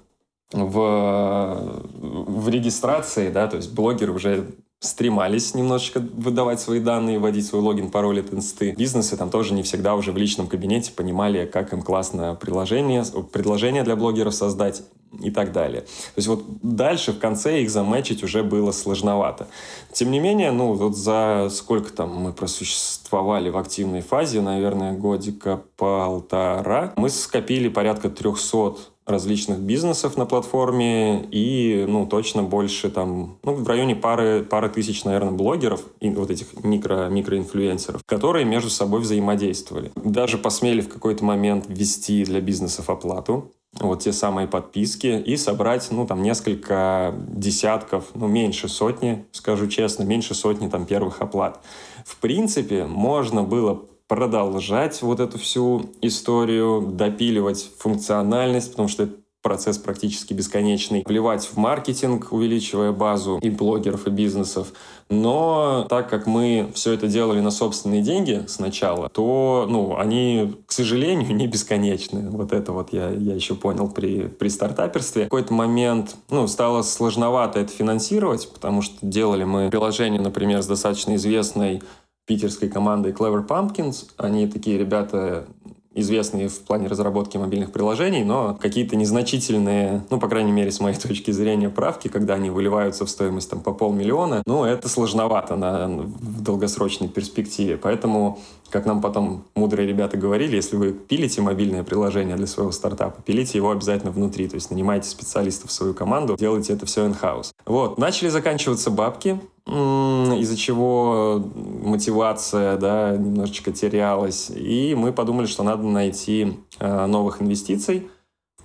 в, 0.53 1.81
в 1.93 2.49
регистрации, 2.49 3.29
да, 3.29 3.47
то 3.47 3.57
есть 3.57 3.73
блогеры 3.73 4.11
уже 4.11 4.47
стремались 4.82 5.53
немножечко 5.53 5.99
выдавать 5.99 6.59
свои 6.59 6.80
данные, 6.80 7.19
вводить 7.19 7.45
свой 7.45 7.61
логин, 7.61 7.91
пароль 7.91 8.19
от 8.19 8.34
инсты. 8.34 8.71
Бизнесы 8.71 9.15
там 9.15 9.30
тоже 9.30 9.53
не 9.53 9.61
всегда 9.61 9.93
уже 9.93 10.11
в 10.11 10.17
личном 10.17 10.47
кабинете 10.47 10.91
понимали, 10.91 11.45
как 11.45 11.71
им 11.71 11.84
классно 11.84 12.34
приложение, 12.34 13.03
предложение 13.32 13.84
для 13.84 13.95
блогеров 13.95 14.34
создать 14.34 14.82
и 15.21 15.30
так 15.30 15.51
далее. 15.51 15.82
То 15.82 16.15
есть 16.15 16.28
вот 16.28 16.43
дальше 16.63 17.11
в 17.11 17.19
конце 17.19 17.61
их 17.61 17.69
замечить 17.69 18.23
уже 18.23 18.43
было 18.43 18.71
сложновато. 18.71 19.47
Тем 19.91 20.09
не 20.09 20.19
менее, 20.19 20.51
ну 20.51 20.73
вот 20.73 20.95
за 20.95 21.49
сколько 21.51 21.93
там 21.93 22.15
мы 22.15 22.34
просуществовали 22.34 23.51
в 23.51 23.57
активной 23.57 24.01
фазе, 24.01 24.41
наверное, 24.41 24.93
годика 24.93 25.61
полтора, 25.78 26.93
мы 26.95 27.09
скопили 27.09 27.67
порядка 27.67 28.09
300 28.09 28.78
различных 29.12 29.59
бизнесов 29.59 30.18
на 30.18 30.26
платформе 30.26 31.28
и, 31.32 31.86
ну, 31.88 32.05
точно 32.05 32.43
больше 32.43 32.89
там, 32.89 33.38
ну, 33.43 33.53
в 33.53 33.68
районе 33.68 33.95
пары, 33.95 34.43
пары 34.43 34.70
тысяч, 34.70 35.03
наверное, 35.03 35.32
блогеров, 35.32 35.84
и 35.99 36.09
вот 36.09 36.32
этих 36.32 36.64
микро, 36.64 37.09
микроинфлюенсеров, 37.09 38.01
которые 38.05 38.45
между 38.45 38.70
собой 38.70 39.01
взаимодействовали. 39.01 39.91
Даже 39.95 40.38
посмели 40.38 40.82
в 40.82 40.89
какой-то 40.89 41.24
момент 41.24 41.66
ввести 41.68 42.24
для 42.24 42.41
бизнесов 42.41 42.89
оплату, 42.89 43.51
вот 43.80 44.01
те 44.01 44.12
самые 44.12 44.47
подписки 44.47 45.07
и 45.07 45.38
собрать, 45.38 45.88
ну, 45.91 46.05
там, 46.05 46.22
несколько 46.22 47.14
десятков, 47.30 48.09
ну, 48.14 48.28
меньше 48.28 48.68
сотни, 48.68 49.26
скажу 49.32 49.68
честно, 49.68 50.03
меньше 50.03 50.34
сотни 50.36 50.68
там 50.68 50.86
первых 50.86 51.22
оплат. 51.22 51.62
В 52.05 52.18
принципе, 52.18 52.86
можно 52.86 53.43
было 53.43 53.82
продолжать 54.12 55.01
вот 55.03 55.22
эту 55.22 55.39
всю 55.39 55.89
историю, 56.01 56.82
допиливать 56.82 57.70
функциональность, 57.78 58.72
потому 58.72 58.89
что 58.89 59.03
это 59.03 59.14
процесс 59.41 59.78
практически 59.78 60.34
бесконечный, 60.34 61.03
вливать 61.05 61.45
в 61.45 61.55
маркетинг, 61.55 62.28
увеличивая 62.32 62.91
базу 62.91 63.39
и 63.41 63.49
блогеров, 63.49 64.07
и 64.07 64.09
бизнесов. 64.09 64.74
Но 65.09 65.86
так 65.89 66.09
как 66.09 66.28
мы 66.28 66.70
все 66.74 66.91
это 66.91 67.07
делали 67.07 67.39
на 67.39 67.51
собственные 67.51 68.01
деньги 68.01 68.43
сначала, 68.47 69.09
то 69.09 69.66
ну, 69.70 69.97
они, 69.97 70.55
к 70.66 70.72
сожалению, 70.72 71.34
не 71.36 71.47
бесконечны. 71.47 72.30
Вот 72.30 72.51
это 72.51 72.72
вот 72.72 72.93
я, 72.93 73.09
я 73.09 73.34
еще 73.34 73.55
понял 73.55 73.89
при, 73.89 74.28
при 74.28 74.49
стартаперстве. 74.49 75.24
В 75.24 75.26
какой-то 75.26 75.53
момент 75.53 76.16
ну, 76.30 76.47
стало 76.47 76.82
сложновато 76.82 77.59
это 77.62 77.72
финансировать, 77.72 78.49
потому 78.53 78.82
что 78.82 78.95
делали 79.01 79.45
мы 79.45 79.70
приложение, 79.70 80.22
например, 80.22 80.62
с 80.62 80.68
достаточно 80.68 81.16
известной 81.16 81.82
питерской 82.26 82.69
командой 82.69 83.11
Clever 83.11 83.45
Pumpkins. 83.47 84.07
Они 84.17 84.47
такие 84.47 84.78
ребята 84.78 85.47
известные 85.93 86.47
в 86.47 86.61
плане 86.61 86.88
разработки 86.88 87.38
мобильных 87.38 87.72
приложений, 87.72 88.24
но 88.24 88.57
какие-то 88.59 88.95
незначительные, 88.95 90.05
ну, 90.09 90.19
по 90.19 90.30
крайней 90.30 90.51
мере, 90.51 90.72
с 90.72 90.80
моей 90.80 90.95
точки 90.99 91.32
зрения, 91.32 91.69
правки, 91.69 92.07
когда 92.07 92.36
они 92.36 92.49
выливаются 92.49 93.05
в 93.05 93.09
стоимость 93.09 93.49
там 93.49 93.61
по 93.61 93.74
полмиллиона, 93.74 94.41
ну, 94.45 94.63
это 94.63 94.88
сложновато 94.88 95.55
на, 95.55 95.88
в 95.88 96.41
долгосрочной 96.41 97.09
перспективе. 97.09 97.78
Поэтому, 97.78 98.39
как 98.72 98.86
нам 98.86 99.01
потом 99.01 99.45
мудрые 99.55 99.88
ребята 99.88 100.17
говорили, 100.17 100.55
если 100.55 100.76
вы 100.76 100.93
пилите 100.93 101.41
мобильное 101.41 101.84
приложение 101.84 102.36
для 102.36 102.47
своего 102.47 102.72
стартапа, 102.72 103.22
пилите 103.22 103.57
его 103.57 103.72
обязательно 103.72 104.11
внутри, 104.11 104.47
то 104.47 104.55
есть 104.55 104.72
нанимайте 104.72 105.09
специалистов 105.09 105.69
в 105.69 105.74
свою 105.74 105.93
команду, 105.93 106.36
делайте 106.38 106.74
это 106.74 106.86
все 106.86 107.05
in-house. 107.05 107.51
Вот, 107.65 107.97
начали 107.97 108.30
заканчиваться 108.30 108.89
бабки, 108.89 109.39
из-за 109.67 110.57
чего 110.57 111.43
мотивация 111.84 112.78
да, 112.78 113.15
немножечко 113.15 113.72
терялась. 113.72 114.49
И 114.49 114.95
мы 114.95 115.13
подумали, 115.13 115.45
что 115.45 115.63
надо 115.63 115.84
найти 115.84 116.57
э, 116.80 117.05
новых 117.05 117.41
инвестиций– 117.41 118.09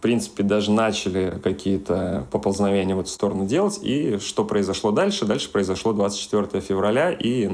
принципе, 0.06 0.44
даже 0.44 0.70
начали 0.70 1.40
какие-то 1.42 2.28
поползновения 2.30 2.94
в 2.94 3.00
эту 3.00 3.08
сторону 3.08 3.44
делать. 3.44 3.80
И 3.82 4.18
что 4.18 4.44
произошло 4.44 4.92
дальше? 4.92 5.24
Дальше 5.24 5.50
произошло 5.50 5.92
24 5.92 6.60
февраля 6.60 7.10
и 7.10 7.50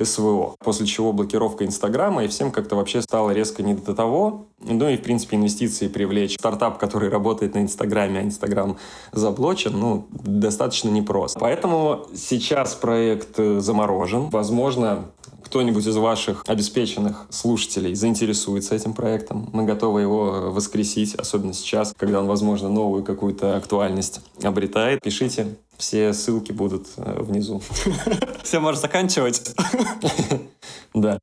СВО. 0.00 0.54
После 0.60 0.86
чего 0.86 1.12
блокировка 1.12 1.64
Инстаграма, 1.64 2.22
и 2.22 2.28
всем 2.28 2.52
как-то 2.52 2.76
вообще 2.76 3.02
стало 3.02 3.32
резко 3.32 3.64
не 3.64 3.74
до 3.74 3.92
того. 3.92 4.46
Ну 4.60 4.88
и, 4.88 4.96
в 4.96 5.02
принципе, 5.02 5.36
инвестиции 5.36 5.88
привлечь. 5.88 6.36
Стартап, 6.38 6.78
который 6.78 7.08
работает 7.08 7.56
на 7.56 7.62
Инстаграме, 7.62 8.20
а 8.20 8.22
Инстаграм 8.22 8.76
заблочен, 9.10 9.72
ну, 9.72 10.06
достаточно 10.10 10.88
непросто. 10.90 11.40
Поэтому 11.40 12.06
сейчас 12.14 12.76
проект 12.76 13.36
заморожен. 13.36 14.28
Возможно, 14.30 15.06
кто-нибудь 15.46 15.86
из 15.86 15.96
ваших 15.96 16.42
обеспеченных 16.46 17.26
слушателей 17.30 17.94
заинтересуется 17.94 18.74
этим 18.74 18.92
проектом, 18.92 19.48
мы 19.52 19.64
готовы 19.64 20.00
его 20.00 20.50
воскресить, 20.50 21.14
особенно 21.14 21.54
сейчас, 21.54 21.94
когда 21.96 22.20
он, 22.20 22.26
возможно, 22.26 22.68
новую 22.68 23.04
какую-то 23.04 23.56
актуальность 23.56 24.20
обретает. 24.42 25.00
Пишите, 25.02 25.56
все 25.78 26.12
ссылки 26.12 26.52
будут 26.52 26.88
э, 26.96 27.22
внизу. 27.22 27.62
Все, 28.42 28.60
можешь 28.60 28.80
заканчивать. 28.80 29.54
Да. 30.94 31.18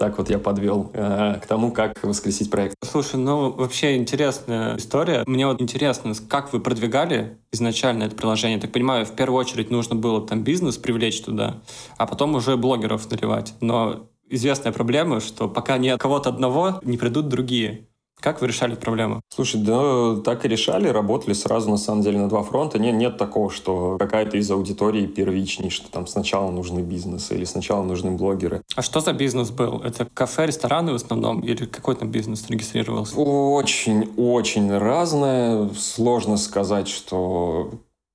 Так 0.00 0.16
вот 0.16 0.30
я 0.30 0.38
подвел 0.38 0.90
э, 0.94 1.40
к 1.42 1.46
тому, 1.46 1.72
как 1.72 2.02
воскресить 2.02 2.50
проект. 2.50 2.74
Слушай, 2.82 3.16
ну 3.16 3.50
вообще 3.50 3.98
интересная 3.98 4.78
история. 4.78 5.24
Мне 5.26 5.46
вот 5.46 5.60
интересно, 5.60 6.14
как 6.26 6.54
вы 6.54 6.60
продвигали 6.60 7.36
изначально 7.52 8.04
это 8.04 8.16
приложение? 8.16 8.58
Так 8.58 8.72
понимаю, 8.72 9.04
в 9.04 9.12
первую 9.12 9.38
очередь 9.38 9.70
нужно 9.70 9.96
было 9.96 10.26
там 10.26 10.42
бизнес 10.42 10.78
привлечь 10.78 11.20
туда, 11.20 11.60
а 11.98 12.06
потом 12.06 12.34
уже 12.34 12.56
блогеров 12.56 13.10
наливать. 13.10 13.52
Но 13.60 14.08
известная 14.30 14.72
проблема, 14.72 15.20
что 15.20 15.50
пока 15.50 15.76
нет 15.76 16.00
кого-то 16.00 16.30
одного, 16.30 16.80
не 16.82 16.96
придут 16.96 17.28
другие. 17.28 17.89
Как 18.20 18.40
вы 18.40 18.48
решали 18.48 18.74
проблему? 18.74 19.22
Слушай, 19.34 19.62
да, 19.62 20.16
так 20.22 20.44
и 20.44 20.48
решали, 20.48 20.88
работали 20.88 21.32
сразу, 21.32 21.70
на 21.70 21.78
самом 21.78 22.02
деле, 22.02 22.18
на 22.18 22.28
два 22.28 22.42
фронта. 22.42 22.78
Нет, 22.78 22.94
нет 22.94 23.16
такого, 23.16 23.50
что 23.50 23.96
какая-то 23.98 24.36
из 24.36 24.50
аудитории 24.50 25.06
первичней, 25.06 25.70
что 25.70 25.90
там 25.90 26.06
сначала 26.06 26.50
нужны 26.50 26.80
бизнесы 26.80 27.34
или 27.34 27.44
сначала 27.44 27.82
нужны 27.82 28.10
блогеры. 28.10 28.62
А 28.76 28.82
что 28.82 29.00
за 29.00 29.12
бизнес 29.12 29.50
был? 29.50 29.80
Это 29.82 30.04
кафе, 30.04 30.46
рестораны 30.46 30.92
в 30.92 30.96
основном 30.96 31.40
или 31.40 31.64
какой 31.64 31.96
там 31.96 32.10
бизнес 32.10 32.48
регистрировался? 32.48 33.16
Очень-очень 33.16 34.76
разное. 34.76 35.70
Сложно 35.74 36.36
сказать, 36.36 36.88
что 36.88 37.70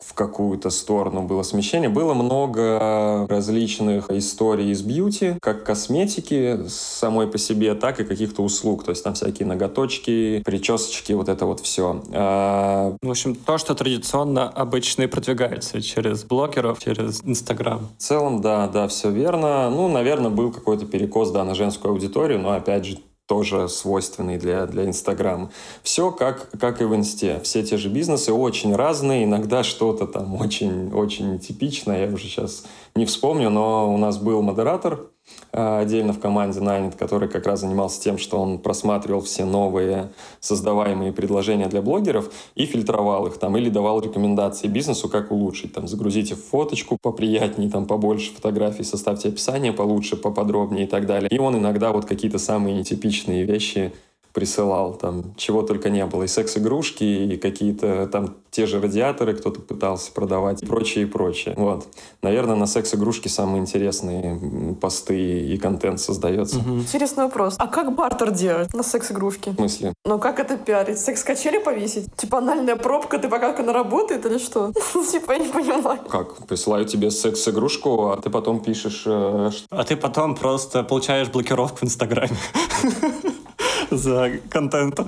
в 0.05 0.13
какую-то 0.13 0.69
сторону 0.69 1.23
было 1.23 1.43
смещение. 1.43 1.89
Было 1.89 2.13
много 2.13 3.25
различных 3.27 4.09
историй 4.11 4.71
из 4.71 4.81
бьюти, 4.81 5.35
как 5.41 5.63
косметики 5.63 6.59
самой 6.67 7.27
по 7.27 7.37
себе, 7.37 7.73
так 7.75 7.99
и 7.99 8.03
каких-то 8.03 8.43
услуг. 8.43 8.83
То 8.83 8.91
есть 8.91 9.03
там 9.03 9.13
всякие 9.13 9.47
ноготочки, 9.47 10.41
причесочки, 10.45 11.13
вот 11.13 11.29
это 11.29 11.45
вот 11.45 11.59
все. 11.59 12.03
А... 12.13 12.95
В 13.01 13.09
общем, 13.09 13.35
то, 13.35 13.57
что 13.57 13.73
традиционно 13.73 14.47
обычно 14.49 15.03
и 15.03 15.07
продвигается 15.07 15.81
через 15.81 16.23
блогеров, 16.23 16.79
через 16.79 17.23
Инстаграм. 17.23 17.87
В 17.97 18.01
целом, 18.01 18.41
да, 18.41 18.67
да, 18.67 18.87
все 18.87 19.09
верно. 19.09 19.69
Ну, 19.69 19.87
наверное, 19.87 20.29
был 20.29 20.51
какой-то 20.51 20.85
перекос, 20.85 21.31
да, 21.31 21.43
на 21.43 21.55
женскую 21.55 21.91
аудиторию, 21.91 22.39
но 22.39 22.51
опять 22.51 22.85
же, 22.85 22.99
тоже 23.27 23.67
свойственный 23.69 24.37
для, 24.37 24.65
для 24.67 24.85
Инстаграма. 24.85 25.51
Все 25.83 26.11
как, 26.11 26.49
как 26.59 26.81
и 26.81 26.85
в 26.85 26.95
Инсте. 26.95 27.39
Все 27.43 27.63
те 27.63 27.77
же 27.77 27.89
бизнесы 27.89 28.31
очень 28.31 28.75
разные, 28.75 29.23
иногда 29.23 29.63
что-то 29.63 30.05
там 30.07 30.35
очень-очень 30.39 31.39
типичное, 31.39 32.07
я 32.07 32.13
уже 32.13 32.25
сейчас 32.25 32.65
не 32.95 33.05
вспомню, 33.05 33.49
но 33.49 33.93
у 33.93 33.97
нас 33.97 34.17
был 34.17 34.41
модератор, 34.41 35.09
а, 35.51 35.79
отдельно 35.79 36.13
в 36.13 36.19
команде 36.19 36.61
нанят, 36.61 36.95
который 36.95 37.27
как 37.27 37.45
раз 37.45 37.59
занимался 37.59 38.01
тем, 38.01 38.17
что 38.17 38.39
он 38.39 38.57
просматривал 38.57 39.19
все 39.19 39.43
новые 39.43 40.13
создаваемые 40.39 41.11
предложения 41.11 41.67
для 41.67 41.81
блогеров 41.81 42.31
и 42.55 42.65
фильтровал 42.65 43.27
их 43.27 43.37
там 43.37 43.57
или 43.57 43.69
давал 43.69 43.99
рекомендации 43.99 44.67
бизнесу, 44.67 45.09
как 45.09 45.31
улучшить. 45.31 45.73
Там 45.73 45.89
загрузите 45.89 46.35
фоточку 46.35 46.97
поприятнее, 47.01 47.69
там 47.69 47.85
побольше 47.85 48.33
фотографий, 48.33 48.83
составьте 48.83 49.27
описание 49.27 49.73
получше, 49.73 50.15
поподробнее 50.15 50.85
и 50.85 50.87
так 50.87 51.05
далее. 51.05 51.27
И 51.29 51.37
он 51.37 51.57
иногда 51.57 51.91
вот 51.91 52.05
какие-то 52.05 52.37
самые 52.37 52.77
нетипичные 52.77 53.43
вещи 53.43 53.93
присылал, 54.35 54.93
там 54.93 55.33
чего 55.37 55.63
только 55.63 55.89
не 55.89 56.05
было, 56.05 56.23
и 56.23 56.27
секс-игрушки, 56.27 57.03
и 57.03 57.37
какие-то 57.37 58.05
там 58.07 58.35
те 58.51 58.65
же 58.67 58.81
радиаторы 58.81 59.33
кто-то 59.33 59.61
пытался 59.61 60.11
продавать, 60.11 60.61
и 60.61 60.65
прочее, 60.65 61.05
и 61.05 61.07
прочее. 61.07 61.55
Вот. 61.57 61.87
Наверное, 62.21 62.55
на 62.55 62.67
секс-игрушки 62.67 63.29
самые 63.29 63.61
интересные 63.61 64.75
посты 64.79 65.45
и 65.47 65.57
контент 65.57 66.01
создается. 66.01 66.59
Угу. 66.59 66.69
Интересный 66.79 67.23
вопрос. 67.23 67.55
А 67.57 67.67
как 67.67 67.95
бартер 67.95 68.31
делать 68.31 68.73
на 68.73 68.83
секс-игрушки? 68.83 69.49
В 69.49 69.55
смысле? 69.55 69.93
Ну, 70.05 70.19
как 70.19 70.39
это 70.39 70.57
пиарить? 70.57 70.99
Секс-качели 70.99 71.57
повесить? 71.57 72.13
Типа 72.15 72.39
анальная 72.39 72.75
пробка, 72.75 73.17
ты 73.19 73.29
пока 73.29 73.57
она 73.57 73.71
работает 73.71 74.25
или 74.25 74.37
что? 74.37 74.73
Типа, 75.11 75.31
я 75.31 75.37
не 75.39 75.47
понимаю. 75.47 75.99
Как? 76.09 76.45
Присылаю 76.45 76.85
тебе 76.85 77.09
секс-игрушку, 77.09 78.09
а 78.09 78.17
ты 78.17 78.29
потом 78.29 78.59
пишешь... 78.59 79.03
Э, 79.05 79.49
а 79.69 79.83
ты 79.85 79.95
потом 79.95 80.35
просто 80.35 80.83
получаешь 80.83 81.29
блокировку 81.29 81.77
в 81.77 81.83
Инстаграме 81.83 82.35
за 83.91 84.29
контент. 84.49 84.99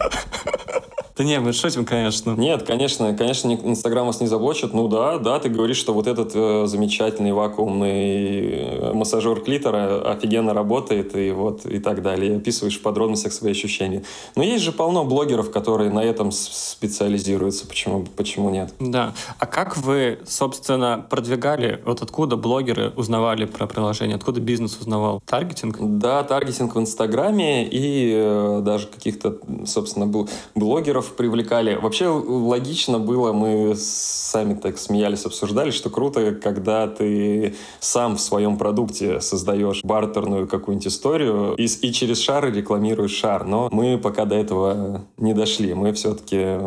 Да 1.18 1.24
не, 1.24 1.40
мы 1.40 1.52
шутим, 1.52 1.84
конечно. 1.84 2.36
Нет, 2.38 2.62
конечно, 2.64 3.16
конечно, 3.16 3.52
Инстаграм 3.52 4.06
вас 4.06 4.22
не 4.22 4.28
заблочит. 4.28 4.74
Ну 4.74 4.88
да, 4.88 5.18
да, 5.18 5.40
ты 5.40 5.50
говоришь, 5.50 5.78
что 5.78 5.94
вот 5.94 6.06
этот 6.06 6.32
э, 6.36 6.68
замечательный 6.68 7.34
вакуумный 7.34 8.50
э, 8.50 8.94
массажер 8.94 9.42
клитора 9.42 10.12
офигенно 10.12 10.54
работает 10.54 11.16
и 11.16 11.32
вот 11.32 11.66
и 11.66 11.80
так 11.80 12.04
далее. 12.04 12.38
описываешь 12.38 12.78
в 12.78 12.84
подробностях 12.84 13.34
свои 13.34 13.54
ощущения. 13.54 14.04
Но 14.36 14.44
есть 14.44 14.64
же 14.64 14.72
полно 14.72 15.06
блогеров, 15.06 15.50
которые 15.50 15.90
на 15.90 16.04
этом 16.04 16.32
специализируются. 16.32 17.66
Почему, 17.68 18.06
почему 18.16 18.52
нет? 18.52 18.76
Да. 18.80 19.14
А 19.40 19.48
как 19.48 19.76
вы, 19.78 20.20
собственно, 20.28 21.04
продвигали? 21.10 21.82
Вот 21.84 22.04
откуда 22.04 22.36
блогеры 22.36 22.94
узнавали 22.96 23.46
про 23.46 23.66
приложение? 23.66 24.18
Откуда 24.18 24.40
бизнес 24.40 24.78
узнавал? 24.80 25.24
Таргетинг? 25.26 25.78
Да, 25.80 26.22
таргетинг 26.24 26.76
в 26.76 26.80
Инстаграме 26.80 27.68
и 27.68 28.14
э, 28.16 28.62
даже 28.64 28.86
каких-то, 28.86 29.40
собственно, 29.66 30.06
блогеров 30.54 31.07
блогеров 31.08 31.16
привлекали. 31.16 31.76
Вообще 31.76 32.08
логично 32.08 33.00
было, 33.00 33.34
мы 33.34 33.76
сами 33.76 34.56
так 34.56 34.78
смеялись, 34.78 35.26
обсуждали, 35.26 35.72
что 35.72 35.90
круто, 35.90 36.32
когда 36.32 36.88
ты 36.88 37.56
сам 37.80 38.16
в 38.18 38.22
своем 38.22 38.58
продукте 38.58 39.22
создаешь 39.22 39.82
бартерную 39.84 40.48
какую-нибудь 40.48 40.88
историю 40.88 41.56
и, 41.58 41.66
и 41.66 41.92
через 41.92 42.20
шары 42.20 42.52
рекламируешь 42.52 43.12
шар. 43.12 43.46
Но 43.46 43.70
мы 43.72 43.98
пока 43.98 44.26
до 44.26 44.36
этого 44.36 45.06
не 45.18 45.34
дошли. 45.34 45.74
Мы 45.74 45.94
все-таки 45.94 46.58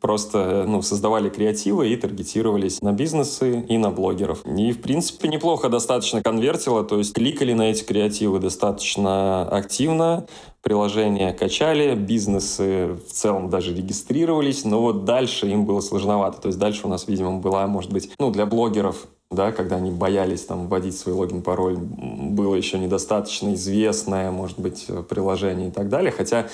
просто 0.00 0.64
ну, 0.66 0.82
создавали 0.82 1.28
креативы 1.28 1.88
и 1.88 1.96
таргетировались 1.96 2.82
на 2.82 2.92
бизнесы 2.92 3.64
и 3.68 3.78
на 3.78 3.90
блогеров. 3.90 4.44
И, 4.46 4.72
в 4.72 4.80
принципе, 4.80 5.28
неплохо 5.28 5.68
достаточно 5.68 6.22
конвертило, 6.22 6.84
то 6.84 6.98
есть 6.98 7.14
кликали 7.14 7.52
на 7.52 7.70
эти 7.70 7.84
креативы 7.84 8.40
достаточно 8.40 9.48
активно, 9.48 10.26
приложения 10.64 11.32
качали, 11.32 11.94
бизнесы 11.94 12.96
в 13.06 13.12
целом 13.12 13.50
даже 13.50 13.74
регистрировались, 13.74 14.64
но 14.64 14.80
вот 14.80 15.04
дальше 15.04 15.46
им 15.46 15.66
было 15.66 15.80
сложновато. 15.80 16.40
То 16.40 16.48
есть 16.48 16.58
дальше 16.58 16.86
у 16.86 16.88
нас, 16.88 17.06
видимо, 17.06 17.38
была, 17.38 17.66
может 17.66 17.92
быть, 17.92 18.10
ну, 18.18 18.30
для 18.30 18.46
блогеров 18.46 19.06
да, 19.30 19.50
когда 19.50 19.76
они 19.76 19.90
боялись 19.90 20.44
там 20.44 20.68
вводить 20.68 20.96
свой 20.96 21.14
логин, 21.14 21.42
пароль, 21.42 21.76
было 21.76 22.54
еще 22.54 22.78
недостаточно 22.78 23.54
известное, 23.54 24.30
может 24.30 24.60
быть, 24.60 24.86
приложение 25.08 25.68
и 25.68 25.70
так 25.72 25.88
далее. 25.88 26.12
Хотя, 26.12 26.46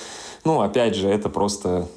ну, 0.45 0.61
опять 0.61 0.95
же, 0.95 1.07
это 1.07 1.29
просто 1.29 1.87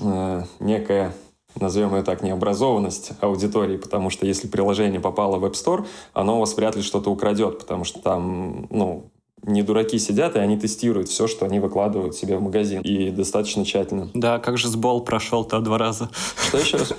э, 0.00 0.42
некая 0.58 1.12
назовем 1.60 1.94
ее 1.94 2.02
так, 2.02 2.22
необразованность 2.22 3.12
аудитории, 3.20 3.76
потому 3.76 4.10
что 4.10 4.26
если 4.26 4.48
приложение 4.48 5.00
попало 5.00 5.38
в 5.38 5.44
App 5.44 5.52
Store, 5.52 5.86
оно 6.14 6.36
у 6.36 6.40
вас 6.40 6.56
вряд 6.56 6.76
ли 6.76 6.82
что-то 6.82 7.10
украдет, 7.10 7.58
потому 7.58 7.84
что 7.84 8.00
там, 8.00 8.66
ну, 8.70 9.10
не 9.42 9.62
дураки 9.62 9.98
сидят, 9.98 10.36
и 10.36 10.38
они 10.38 10.58
тестируют 10.58 11.08
все, 11.08 11.26
что 11.26 11.44
они 11.46 11.60
выкладывают 11.60 12.14
себе 12.14 12.36
в 12.36 12.42
магазин. 12.42 12.82
И 12.82 13.10
достаточно 13.10 13.64
тщательно. 13.64 14.10
Да, 14.14 14.38
как 14.38 14.58
же 14.58 14.68
сбол 14.68 15.02
прошел-то 15.02 15.60
два 15.60 15.78
раза. 15.78 16.10
Что 16.48 16.58
еще 16.58 16.76
раз? 16.78 16.94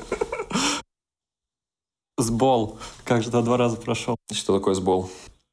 Сбол. 2.18 2.78
Как 3.06 3.24
же 3.24 3.32
то 3.32 3.42
два 3.42 3.58
раза 3.58 3.78
прошел. 3.78 4.16
Что 4.32 4.58
такое 4.58 4.76
сбол? 4.76 5.10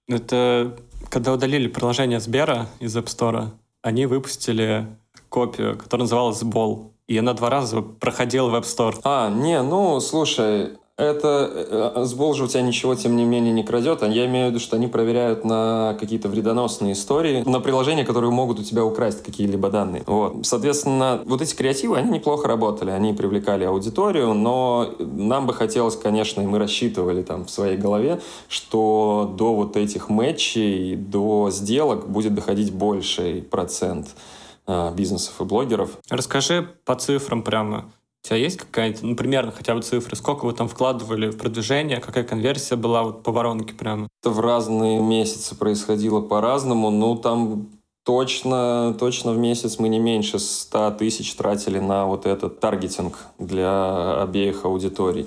Это 0.08 0.76
когда 1.08 1.32
удалили 1.32 1.68
приложение 1.68 2.20
Сбера 2.20 2.68
из 2.78 2.96
App 2.96 3.06
Store, 3.06 3.48
они 3.82 4.06
выпустили 4.06 4.86
копию, 5.28 5.76
которая 5.76 6.04
называлась 6.04 6.38
Сбол. 6.38 6.92
И 7.08 7.18
она 7.18 7.32
два 7.34 7.50
раза 7.50 7.82
проходила 7.82 8.48
в 8.48 8.54
App 8.54 8.62
Store. 8.62 9.00
А, 9.02 9.28
не, 9.28 9.60
ну, 9.62 9.98
слушай, 10.00 10.78
это 11.00 11.94
э, 11.96 12.04
сбол 12.04 12.34
же 12.34 12.44
у 12.44 12.46
тебя 12.46 12.62
ничего, 12.62 12.94
тем 12.94 13.16
не 13.16 13.24
менее, 13.24 13.52
не 13.52 13.62
крадет. 13.62 14.02
Я 14.02 14.26
имею 14.26 14.46
в 14.46 14.50
виду, 14.50 14.60
что 14.60 14.76
они 14.76 14.86
проверяют 14.86 15.44
на 15.44 15.96
какие-то 15.98 16.28
вредоносные 16.28 16.92
истории, 16.92 17.42
на 17.46 17.60
приложения, 17.60 18.04
которые 18.04 18.30
могут 18.30 18.60
у 18.60 18.62
тебя 18.62 18.84
украсть 18.84 19.22
какие-либо 19.22 19.70
данные. 19.70 20.02
Вот. 20.06 20.46
Соответственно, 20.46 21.22
вот 21.24 21.42
эти 21.42 21.54
креативы, 21.54 21.96
они 21.96 22.10
неплохо 22.10 22.48
работали, 22.48 22.90
они 22.90 23.12
привлекали 23.12 23.64
аудиторию, 23.64 24.34
но 24.34 24.90
нам 24.98 25.46
бы 25.46 25.54
хотелось, 25.54 25.96
конечно, 25.96 26.40
и 26.40 26.46
мы 26.46 26.58
рассчитывали 26.58 27.22
там 27.22 27.44
в 27.44 27.50
своей 27.50 27.76
голове, 27.76 28.20
что 28.48 29.32
до 29.36 29.54
вот 29.54 29.76
этих 29.76 30.08
матчей, 30.08 30.96
до 30.96 31.48
сделок 31.50 32.08
будет 32.08 32.34
доходить 32.34 32.72
больший 32.72 33.42
процент 33.42 34.08
а, 34.66 34.92
бизнесов 34.92 35.40
и 35.40 35.44
блогеров. 35.44 35.98
Расскажи 36.08 36.68
по 36.84 36.94
цифрам 36.94 37.42
прямо. 37.42 37.90
Тебя 38.30 38.38
есть 38.38 38.58
какая-то, 38.58 39.04
ну, 39.04 39.16
примерно 39.16 39.50
хотя 39.50 39.74
бы 39.74 39.82
цифры? 39.82 40.14
Сколько 40.14 40.44
вы 40.44 40.52
там 40.52 40.68
вкладывали 40.68 41.30
в 41.30 41.36
продвижение? 41.36 42.00
Какая 42.00 42.22
конверсия 42.22 42.76
была 42.76 43.02
вот 43.02 43.24
по 43.24 43.32
воронке 43.32 43.74
прямо? 43.74 44.06
Это 44.22 44.30
в 44.30 44.38
разные 44.38 45.00
месяцы 45.00 45.56
происходило 45.56 46.20
по-разному. 46.20 46.90
Ну, 46.90 47.16
там 47.16 47.66
точно, 48.04 48.94
точно 48.96 49.32
в 49.32 49.38
месяц 49.38 49.80
мы 49.80 49.88
не 49.88 49.98
меньше 49.98 50.38
100 50.38 50.92
тысяч 50.92 51.34
тратили 51.34 51.80
на 51.80 52.06
вот 52.06 52.24
этот 52.24 52.60
таргетинг 52.60 53.18
для 53.40 54.22
обеих 54.22 54.64
аудиторий 54.64 55.26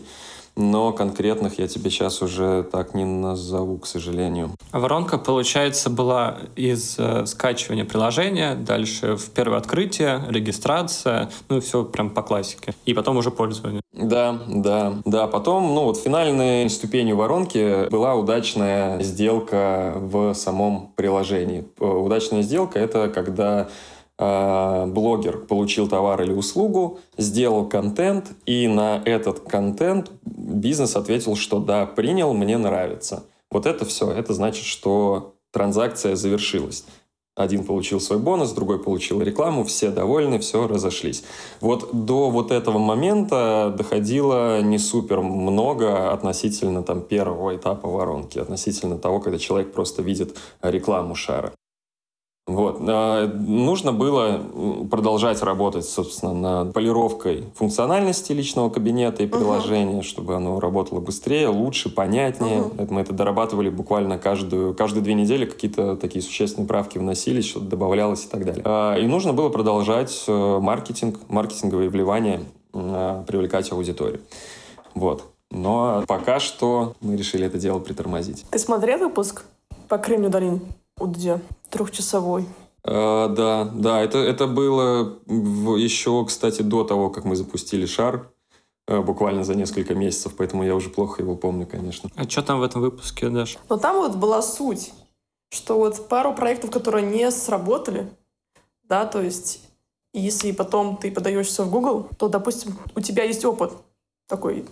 но 0.55 0.91
конкретных 0.91 1.59
я 1.59 1.67
тебе 1.67 1.89
сейчас 1.89 2.21
уже 2.21 2.63
так 2.63 2.93
не 2.93 3.05
назову, 3.05 3.77
к 3.77 3.87
сожалению. 3.87 4.51
Воронка, 4.71 5.17
получается, 5.17 5.89
была 5.89 6.37
из 6.55 6.95
э, 6.97 7.25
скачивания 7.25 7.85
приложения, 7.85 8.55
дальше 8.55 9.15
в 9.15 9.29
первое 9.31 9.57
открытие, 9.57 10.23
регистрация, 10.29 11.29
ну 11.49 11.59
все 11.59 11.83
прям 11.83 12.09
по 12.09 12.21
классике. 12.21 12.73
И 12.85 12.93
потом 12.93 13.17
уже 13.17 13.31
пользование. 13.31 13.81
Да, 13.93 14.39
да, 14.47 14.93
да. 15.05 15.27
Потом, 15.27 15.73
ну 15.73 15.85
вот 15.85 15.97
финальной 15.99 16.69
ступенью 16.69 17.15
воронки 17.15 17.89
была 17.89 18.15
удачная 18.15 19.01
сделка 19.01 19.93
в 19.95 20.33
самом 20.33 20.91
приложении. 20.95 21.65
Э, 21.79 21.85
удачная 21.85 22.41
сделка— 22.41 22.79
это 22.79 23.09
когда 23.09 23.69
блогер 24.17 25.39
получил 25.39 25.87
товар 25.87 26.21
или 26.21 26.33
услугу, 26.33 26.99
сделал 27.17 27.67
контент, 27.67 28.31
и 28.45 28.67
на 28.67 29.01
этот 29.05 29.39
контент 29.41 30.11
бизнес 30.23 30.95
ответил, 30.95 31.35
что 31.35 31.59
да, 31.59 31.85
принял, 31.85 32.33
мне 32.33 32.57
нравится. 32.57 33.23
Вот 33.49 33.65
это 33.65 33.85
все, 33.85 34.11
это 34.11 34.33
значит, 34.33 34.65
что 34.65 35.35
транзакция 35.51 36.15
завершилась. 36.15 36.85
Один 37.35 37.63
получил 37.63 37.99
свой 37.99 38.19
бонус, 38.19 38.51
другой 38.51 38.77
получил 38.77 39.19
рекламу, 39.19 39.63
все 39.63 39.89
довольны, 39.89 40.37
все 40.37 40.67
разошлись. 40.67 41.23
Вот 41.61 41.89
до 42.05 42.29
вот 42.29 42.51
этого 42.51 42.77
момента 42.77 43.73
доходило 43.75 44.61
не 44.61 44.77
супер 44.77 45.21
много 45.21 46.11
относительно 46.11 46.83
там 46.83 47.01
первого 47.01 47.55
этапа 47.55 47.87
воронки, 47.87 48.37
относительно 48.37 48.99
того, 48.99 49.19
когда 49.19 49.39
человек 49.39 49.73
просто 49.73 50.03
видит 50.03 50.37
рекламу 50.61 51.15
шара. 51.15 51.53
Вот. 52.45 52.77
А, 52.81 53.27
нужно 53.27 53.93
было 53.93 54.41
продолжать 54.91 55.41
работать, 55.41 55.85
собственно, 55.85 56.33
над 56.33 56.73
полировкой 56.73 57.45
функциональности 57.55 58.33
личного 58.33 58.69
кабинета 58.69 59.23
и 59.23 59.27
приложения, 59.27 59.99
uh-huh. 59.99 60.03
чтобы 60.03 60.35
оно 60.35 60.59
работало 60.59 60.99
быстрее, 60.99 61.47
лучше, 61.47 61.89
понятнее. 61.89 62.59
Uh-huh. 62.59 62.87
мы 62.91 63.01
это 63.01 63.13
дорабатывали 63.13 63.69
буквально 63.69 64.17
каждую, 64.17 64.73
каждые 64.73 65.03
две 65.03 65.13
недели, 65.13 65.45
какие-то 65.45 65.95
такие 65.95 66.21
существенные 66.21 66.67
правки 66.67 66.97
вносились, 66.97 67.45
что-то 67.45 67.67
добавлялось 67.67 68.25
и 68.25 68.27
так 68.27 68.43
далее. 68.43 68.61
А, 68.65 68.97
и 68.97 69.07
нужно 69.07 69.31
было 69.31 69.47
продолжать 69.47 70.25
э, 70.27 70.59
маркетинг, 70.59 71.19
маркетинговые 71.29 71.87
вливания, 71.87 72.41
а, 72.73 73.23
привлекать 73.23 73.71
аудиторию. 73.71 74.19
Вот. 74.95 75.23
Но 75.49 76.03
пока 76.07 76.41
что 76.41 76.95
мы 76.99 77.15
решили 77.15 77.45
это 77.45 77.57
дело 77.57 77.79
притормозить. 77.79 78.43
Ты 78.49 78.59
смотрел 78.59 78.99
выпуск 78.99 79.43
по 79.87 79.97
Кремню 79.97 80.29
долин? 80.29 80.61
у 80.99 81.07
Дудя? 81.07 81.39
Трехчасовой. 81.73 82.45
А, 82.85 83.27
да, 83.29 83.65
да, 83.65 84.01
это, 84.01 84.19
это 84.19 84.45
было 84.45 85.19
еще, 85.27 86.23
кстати, 86.25 86.61
до 86.61 86.83
того, 86.83 87.09
как 87.09 87.25
мы 87.25 87.35
запустили 87.35 87.85
шар, 87.85 88.31
э, 88.87 89.01
буквально 89.01 89.43
за 89.43 89.55
несколько 89.55 89.95
месяцев, 89.95 90.35
поэтому 90.37 90.63
я 90.63 90.75
уже 90.75 90.89
плохо 90.89 91.23
его 91.23 91.35
помню, 91.35 91.65
конечно. 91.65 92.09
А 92.15 92.29
что 92.29 92.43
там 92.43 92.59
в 92.59 92.63
этом 92.63 92.81
выпуске, 92.81 93.29
Даш? 93.29 93.57
Ну, 93.69 93.77
там 93.77 93.95
вот 93.97 94.15
была 94.15 94.41
суть, 94.43 94.93
что 95.49 95.77
вот 95.77 96.07
пару 96.07 96.35
проектов, 96.35 96.69
которые 96.69 97.05
не 97.05 97.31
сработали, 97.31 98.07
да, 98.83 99.05
то 99.05 99.21
есть 99.21 99.61
если 100.13 100.51
потом 100.51 100.97
ты 100.97 101.11
подаешься 101.11 101.63
в 101.63 101.71
Google, 101.71 102.07
то, 102.19 102.27
допустим, 102.27 102.77
у 102.95 103.01
тебя 103.01 103.23
есть 103.23 103.43
опыт 103.45 103.71
такой 104.27 104.65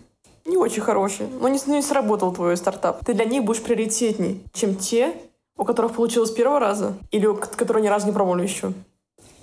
не 0.45 0.57
очень 0.57 0.81
хороший, 0.81 1.27
но 1.27 1.47
не, 1.47 1.59
не 1.67 1.81
сработал 1.81 2.33
твой 2.33 2.57
стартап. 2.57 3.05
Ты 3.05 3.13
для 3.13 3.25
них 3.25 3.43
будешь 3.43 3.61
приоритетней, 3.61 4.43
чем 4.53 4.75
те, 4.75 5.15
у 5.57 5.63
которых 5.63 5.93
получилось 5.93 6.31
первого 6.31 6.59
раза, 6.59 6.93
или 7.11 7.25
у 7.25 7.35
которых 7.35 7.83
ни 7.83 7.87
разу 7.87 8.07
не 8.07 8.13
пробовали 8.13 8.43
еще. 8.43 8.73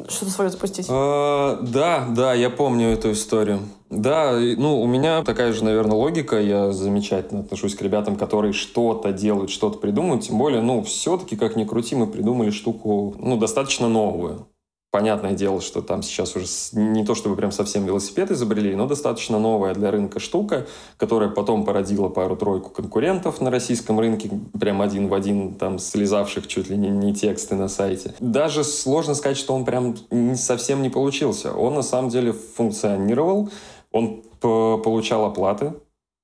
что-то 0.09 0.31
свое 0.31 0.51
запустить? 0.51 0.87
А, 0.89 1.59
да, 1.63 2.07
да, 2.11 2.35
я 2.35 2.51
помню 2.51 2.89
эту 2.89 3.13
историю. 3.13 3.61
Да, 3.91 4.33
ну, 4.39 4.81
у 4.83 4.87
меня 4.87 5.23
такая 5.23 5.53
же, 5.53 5.65
наверное, 5.65 5.97
логика. 5.97 6.39
Я 6.41 6.73
замечательно 6.73 7.41
отношусь 7.41 7.75
к 7.75 7.83
ребятам, 7.83 8.17
которые 8.17 8.53
что-то 8.53 9.13
делают, 9.13 9.51
что-то 9.51 9.79
придумывают. 9.79 10.25
Тем 10.25 10.39
более, 10.39 10.61
ну, 10.61 10.83
все-таки, 10.83 11.37
как 11.37 11.57
ни 11.57 11.65
крути, 11.65 11.97
мы 11.97 12.07
придумали 12.07 12.51
штуку, 12.51 13.15
ну, 13.19 13.39
достаточно 13.39 13.89
новую. 13.89 14.47
Понятное 14.91 15.33
дело, 15.33 15.61
что 15.61 15.83
там 15.83 16.03
сейчас 16.03 16.35
уже 16.35 16.47
не 16.73 17.05
то 17.05 17.15
чтобы 17.15 17.37
прям 17.37 17.53
совсем 17.53 17.85
велосипед 17.85 18.31
изобрели, 18.31 18.75
но 18.75 18.87
достаточно 18.87 19.39
новая 19.39 19.75
для 19.75 19.91
рынка 19.91 20.19
штука, 20.19 20.67
которая 20.97 21.29
потом 21.29 21.67
породила 21.67 22.09
пару-тройку 22.09 22.71
конкурентов 22.71 23.43
на 23.43 23.51
российском 23.51 24.01
рынке, 24.01 24.31
прям 24.59 24.81
один 24.81 25.09
в 25.09 25.15
один, 25.15 25.57
там, 25.57 25.79
слезавших 25.79 26.47
чуть 26.47 26.71
ли 26.71 26.77
не, 26.79 26.89
не 26.89 27.15
тексты 27.15 27.55
на 27.55 27.69
сайте. 27.69 28.15
Даже 28.19 28.65
сложно 28.65 29.15
сказать, 29.15 29.37
что 29.37 29.55
он 29.55 29.67
прям 29.67 29.95
совсем 30.35 30.81
не 30.81 30.89
получился. 30.89 31.53
Он 31.53 31.75
на 31.75 31.83
самом 31.83 32.09
деле 32.09 32.33
функционировал, 32.33 33.51
он 33.93 34.23
получал 34.41 35.27
оплаты, 35.27 35.75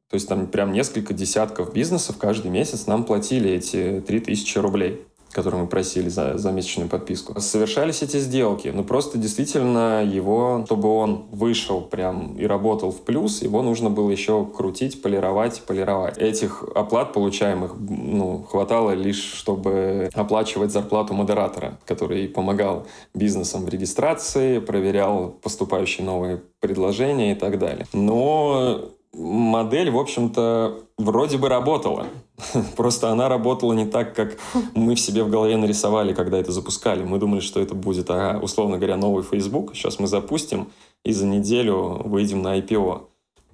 то 0.09 0.15
есть 0.15 0.29
там 0.29 0.47
прям 0.47 0.73
несколько 0.73 1.13
десятков 1.13 1.75
бизнесов 1.75 2.17
каждый 2.17 2.51
месяц 2.51 2.87
нам 2.87 3.05
платили 3.05 3.51
эти 3.51 4.03
3000 4.07 4.59
рублей 4.59 5.07
который 5.35 5.61
мы 5.61 5.67
просили 5.67 6.09
за, 6.09 6.39
за 6.39 6.53
месячную 6.53 6.89
подписку. 6.89 7.39
Совершались 7.41 8.03
эти 8.03 8.19
сделки, 8.19 8.69
но 8.69 8.85
просто 8.85 9.19
действительно 9.19 10.05
его, 10.05 10.63
чтобы 10.67 10.89
он 10.89 11.25
вышел 11.33 11.81
прям 11.81 12.37
и 12.39 12.47
работал 12.47 12.93
в 12.93 13.01
плюс, 13.03 13.43
его 13.43 13.63
нужно 13.63 13.91
было 13.91 14.11
еще 14.11 14.47
крутить, 14.47 15.03
полировать, 15.03 15.63
полировать. 15.67 16.19
Этих 16.19 16.63
оплат 16.75 17.13
получаемых 17.13 17.75
ну, 17.79 18.47
хватало 18.49 18.93
лишь, 18.93 19.23
чтобы 19.23 20.09
оплачивать 20.15 20.73
зарплату 20.73 21.15
модератора, 21.15 21.79
который 21.85 22.29
помогал 22.29 22.87
бизнесам 23.13 23.65
в 23.65 23.69
регистрации, 23.69 24.61
проверял 24.61 25.35
поступающие 25.43 26.07
новые 26.07 26.41
предложения 26.61 27.33
и 27.33 27.35
так 27.35 27.59
далее. 27.59 27.87
Но 27.93 28.91
модель, 29.15 29.91
в 29.91 29.99
общем-то, 29.99 30.81
вроде 30.99 31.39
бы 31.39 31.49
работала. 31.49 32.07
Просто 32.77 33.11
она 33.11 33.29
работала 33.29 33.73
не 33.73 33.87
так, 33.87 34.15
как 34.15 34.37
мы 34.75 34.95
в 34.95 35.01
себе 35.01 35.23
в 35.23 35.31
голове 35.31 35.57
нарисовали, 35.57 36.13
когда 36.13 36.39
это 36.39 36.53
запускали. 36.53 37.05
Мы 37.05 37.19
думали, 37.19 37.41
что 37.41 37.61
это 37.61 37.75
будет, 37.75 38.11
ага, 38.11 38.39
условно 38.41 38.77
говоря, 38.77 38.97
новый 38.97 39.23
Facebook. 39.23 39.75
Сейчас 39.75 39.99
мы 39.99 40.07
запустим, 40.07 40.69
и 41.05 41.13
за 41.13 41.27
неделю 41.27 42.03
выйдем 42.05 42.43
на 42.43 42.59
IPO. 42.59 43.03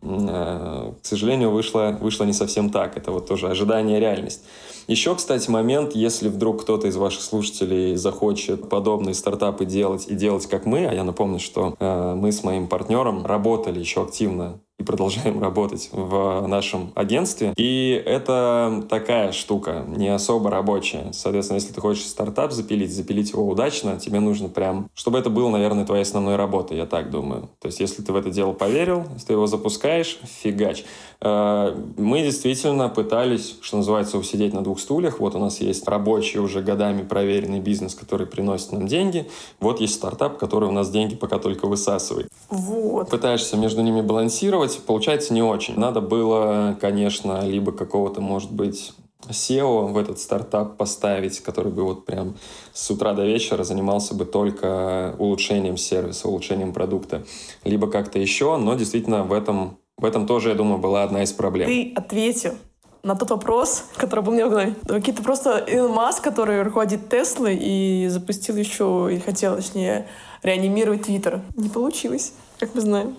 Э, 0.03 0.93
к 1.03 1.07
сожалению, 1.07 1.51
вышло, 1.51 1.99
вышло 2.01 2.25
не 2.25 2.33
совсем 2.33 2.71
так. 2.71 2.97
Это 2.97 3.13
вот 3.13 3.27
тоже 3.27 3.49
ожидание 3.49 4.01
реальность. 4.01 4.43
Еще, 4.87 5.15
кстати, 5.15 5.49
момент, 5.51 5.95
если 5.95 6.29
вдруг 6.29 6.63
кто-то 6.63 6.89
из 6.89 6.97
ваших 6.97 7.23
слушателей 7.23 7.97
захочет 7.97 8.69
подобные 8.69 9.15
стартапы 9.15 9.65
делать 9.65 10.07
и 10.09 10.15
делать 10.15 10.47
как 10.47 10.67
мы, 10.67 10.87
а 10.87 10.95
я 10.95 11.05
напомню, 11.05 11.39
что 11.39 11.77
э, 11.79 12.15
мы 12.17 12.33
с 12.33 12.43
моим 12.43 12.67
партнером 12.67 13.27
работали 13.27 13.79
еще 13.79 14.03
активно 14.03 14.61
и 14.81 14.83
продолжаем 14.83 15.41
работать 15.41 15.91
в 15.93 16.47
нашем 16.47 16.93
агентстве. 16.95 17.53
И 17.57 18.03
это 18.05 18.83
такая 18.89 19.33
штука, 19.33 19.85
не 19.87 20.09
особо 20.09 20.51
рабочая. 20.51 21.13
Соответственно, 21.13 21.59
если 21.59 21.73
ты 21.73 21.81
хочешь 21.81 22.07
стартап 22.07 22.53
запилить, 22.53 22.93
запилить 22.93 23.31
его 23.33 23.47
удачно, 23.47 24.01
тебе 24.01 24.21
нужно 24.21 24.49
прям, 24.49 24.89
чтобы 24.95 25.19
это 25.19 25.29
было, 25.29 25.51
наверное, 25.51 25.85
твоей 25.85 26.03
основной 26.03 26.37
работой, 26.37 26.79
я 26.79 26.87
так 26.87 27.11
думаю. 27.11 27.51
То 27.61 27.67
есть, 27.67 27.81
если 27.81 28.03
ты 28.03 28.13
в 28.13 28.17
это 28.17 28.31
дело 28.31 28.53
поверил, 28.53 29.05
ты 29.27 29.35
его 29.35 29.47
запускаешь, 29.47 30.19
фигач. 30.43 30.85
Э, 31.23 31.75
мы 31.97 32.23
действительно 32.23 32.89
пытались, 32.89 33.57
что 33.61 33.79
называется, 33.79 34.19
усидеть 34.19 34.55
на 34.55 34.63
двух 34.63 34.81
стульях. 34.81 35.21
Вот 35.21 35.35
у 35.35 35.39
нас 35.39 35.61
есть 35.61 35.87
рабочий, 35.87 36.39
уже 36.39 36.63
годами 36.63 37.03
проверенный 37.03 37.61
бизнес, 37.61 37.95
который 37.95 38.27
приносит 38.27 38.73
нам 38.73 38.87
деньги. 38.87 39.29
Вот 39.61 39.81
есть 39.81 39.95
стартап, 39.95 40.39
который 40.39 40.69
у 40.69 40.73
нас 40.73 40.91
деньги 40.91 41.15
пока 41.15 41.39
только 41.39 41.67
высасывает. 41.67 42.29
Вот. 42.49 43.11
Пытаешься 43.11 43.57
между 43.57 43.83
ними 43.83 44.01
балансировать, 44.01 44.81
получается 44.87 45.35
не 45.35 45.43
очень. 45.43 45.79
Надо 45.79 46.01
было, 46.01 46.77
конечно, 46.81 47.47
либо 47.47 47.73
какого-то, 47.73 48.21
может 48.21 48.51
быть, 48.51 48.93
SEO 49.29 49.93
в 49.93 49.99
этот 49.99 50.19
стартап 50.19 50.79
поставить, 50.79 51.41
который 51.41 51.71
бы 51.71 51.83
вот 51.83 52.07
прям 52.07 52.37
с 52.73 52.91
утра 52.91 53.13
до 53.13 53.27
вечера 53.27 53.65
занимался 53.65 54.15
бы 54.15 54.25
только 54.25 55.15
улучшением 55.19 55.77
сервиса, 55.77 56.29
улучшением 56.29 56.73
продукта, 56.73 57.25
либо 57.65 57.89
как-то 57.89 58.19
еще, 58.19 58.57
но 58.57 58.75
действительно 58.75 59.25
в 59.25 59.33
этом 59.35 59.77
в 60.01 60.05
этом 60.05 60.27
тоже, 60.27 60.51
я 60.51 60.55
думаю, 60.55 60.79
была 60.79 61.03
одна 61.03 61.23
из 61.23 61.33
проблем. 61.33 61.69
Ты 61.69 61.93
ответил 61.95 62.55
на 63.03 63.15
тот 63.15 63.31
вопрос, 63.31 63.85
который 63.97 64.25
был 64.25 64.33
меня 64.33 64.47
в 64.47 64.51
голове. 64.51 64.75
Какие-то 64.87 65.23
просто 65.23 65.59
Илон 65.59 65.93
Маск, 65.93 66.23
который 66.23 66.63
руководит 66.63 67.09
Теслой 67.09 67.57
и 67.57 68.09
запустил 68.09 68.57
еще, 68.57 69.11
и 69.13 69.19
хотел, 69.21 69.57
точнее, 69.57 70.07
реанимировать 70.43 71.03
Твиттер. 71.03 71.43
Не 71.57 71.69
получилось, 71.69 72.33
как 72.59 72.75
мы 72.75 72.81
знаем. 72.81 73.17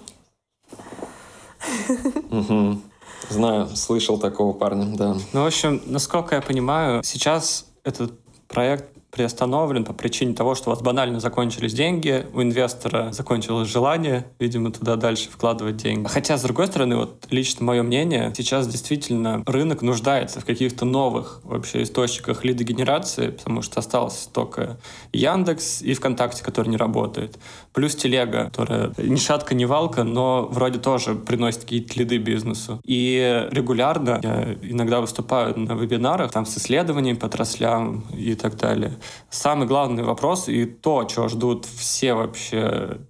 Знаю, 3.30 3.68
слышал 3.76 4.20
такого 4.20 4.54
парня, 4.54 4.86
да. 4.98 5.16
Ну, 5.34 5.44
в 5.44 5.46
общем, 5.46 5.82
насколько 5.86 6.36
я 6.36 6.42
понимаю, 6.42 7.04
сейчас 7.04 7.68
этот 7.84 8.12
проект 8.48 8.91
приостановлен 9.12 9.84
по 9.84 9.94
причине 9.94 10.34
того, 10.34 10.56
что 10.56 10.70
у 10.70 10.74
вас 10.74 10.82
банально 10.82 11.20
закончились 11.20 11.74
деньги, 11.74 12.26
у 12.34 12.42
инвестора 12.42 13.12
закончилось 13.12 13.68
желание, 13.68 14.26
видимо, 14.40 14.72
туда 14.72 14.96
дальше 14.96 15.30
вкладывать 15.30 15.78
деньги. 15.78 16.08
Хотя, 16.08 16.38
с 16.38 16.42
другой 16.42 16.68
стороны, 16.68 16.96
вот 16.96 17.26
лично 17.30 17.66
мое 17.66 17.84
мнение, 17.84 18.34
сейчас 18.36 18.68
действительно 18.68 19.44
рынок 19.46 19.82
нуждается 19.82 20.40
в 20.40 20.46
каких-то 20.46 20.86
новых 20.86 21.42
вообще 21.44 21.84
источниках 21.84 22.46
лидогенерации, 22.46 23.32
потому 23.32 23.62
что 23.62 23.80
остался 23.80 24.30
только 24.30 24.78
Яндекс 25.12 25.82
и 25.82 25.94
ВКонтакте, 25.94 26.44
который 26.44 26.70
не 26.70 26.78
работает. 26.78 27.38
Плюс 27.74 27.96
Телега, 27.96 28.46
которая 28.46 28.92
ни 28.98 29.18
шатка, 29.18 29.56
ни 29.56 29.66
валка, 29.66 30.04
но 30.04 30.48
вроде 30.50 30.80
тоже 30.80 31.16
приносит 31.16 31.62
какие-то 31.62 32.00
лиды 32.00 32.18
бизнесу. 32.18 32.80
И 32.86 33.48
регулярно 33.52 34.20
я 34.24 34.56
иногда 34.62 35.02
выступаю 35.02 35.60
на 35.60 35.74
вебинарах 35.74 36.32
там 36.32 36.46
с 36.46 36.58
исследованиями 36.58 37.18
по 37.18 37.28
отраслям 37.28 38.06
и 38.14 38.36
так 38.36 38.58
далее 38.58 38.94
самый 39.30 39.68
главный 39.68 40.04
вопрос 40.04 40.48
и 40.50 40.66
то, 40.66 41.04
чего 41.06 41.28
ждут 41.28 41.66
все 41.66 42.14
вообще 42.14 43.02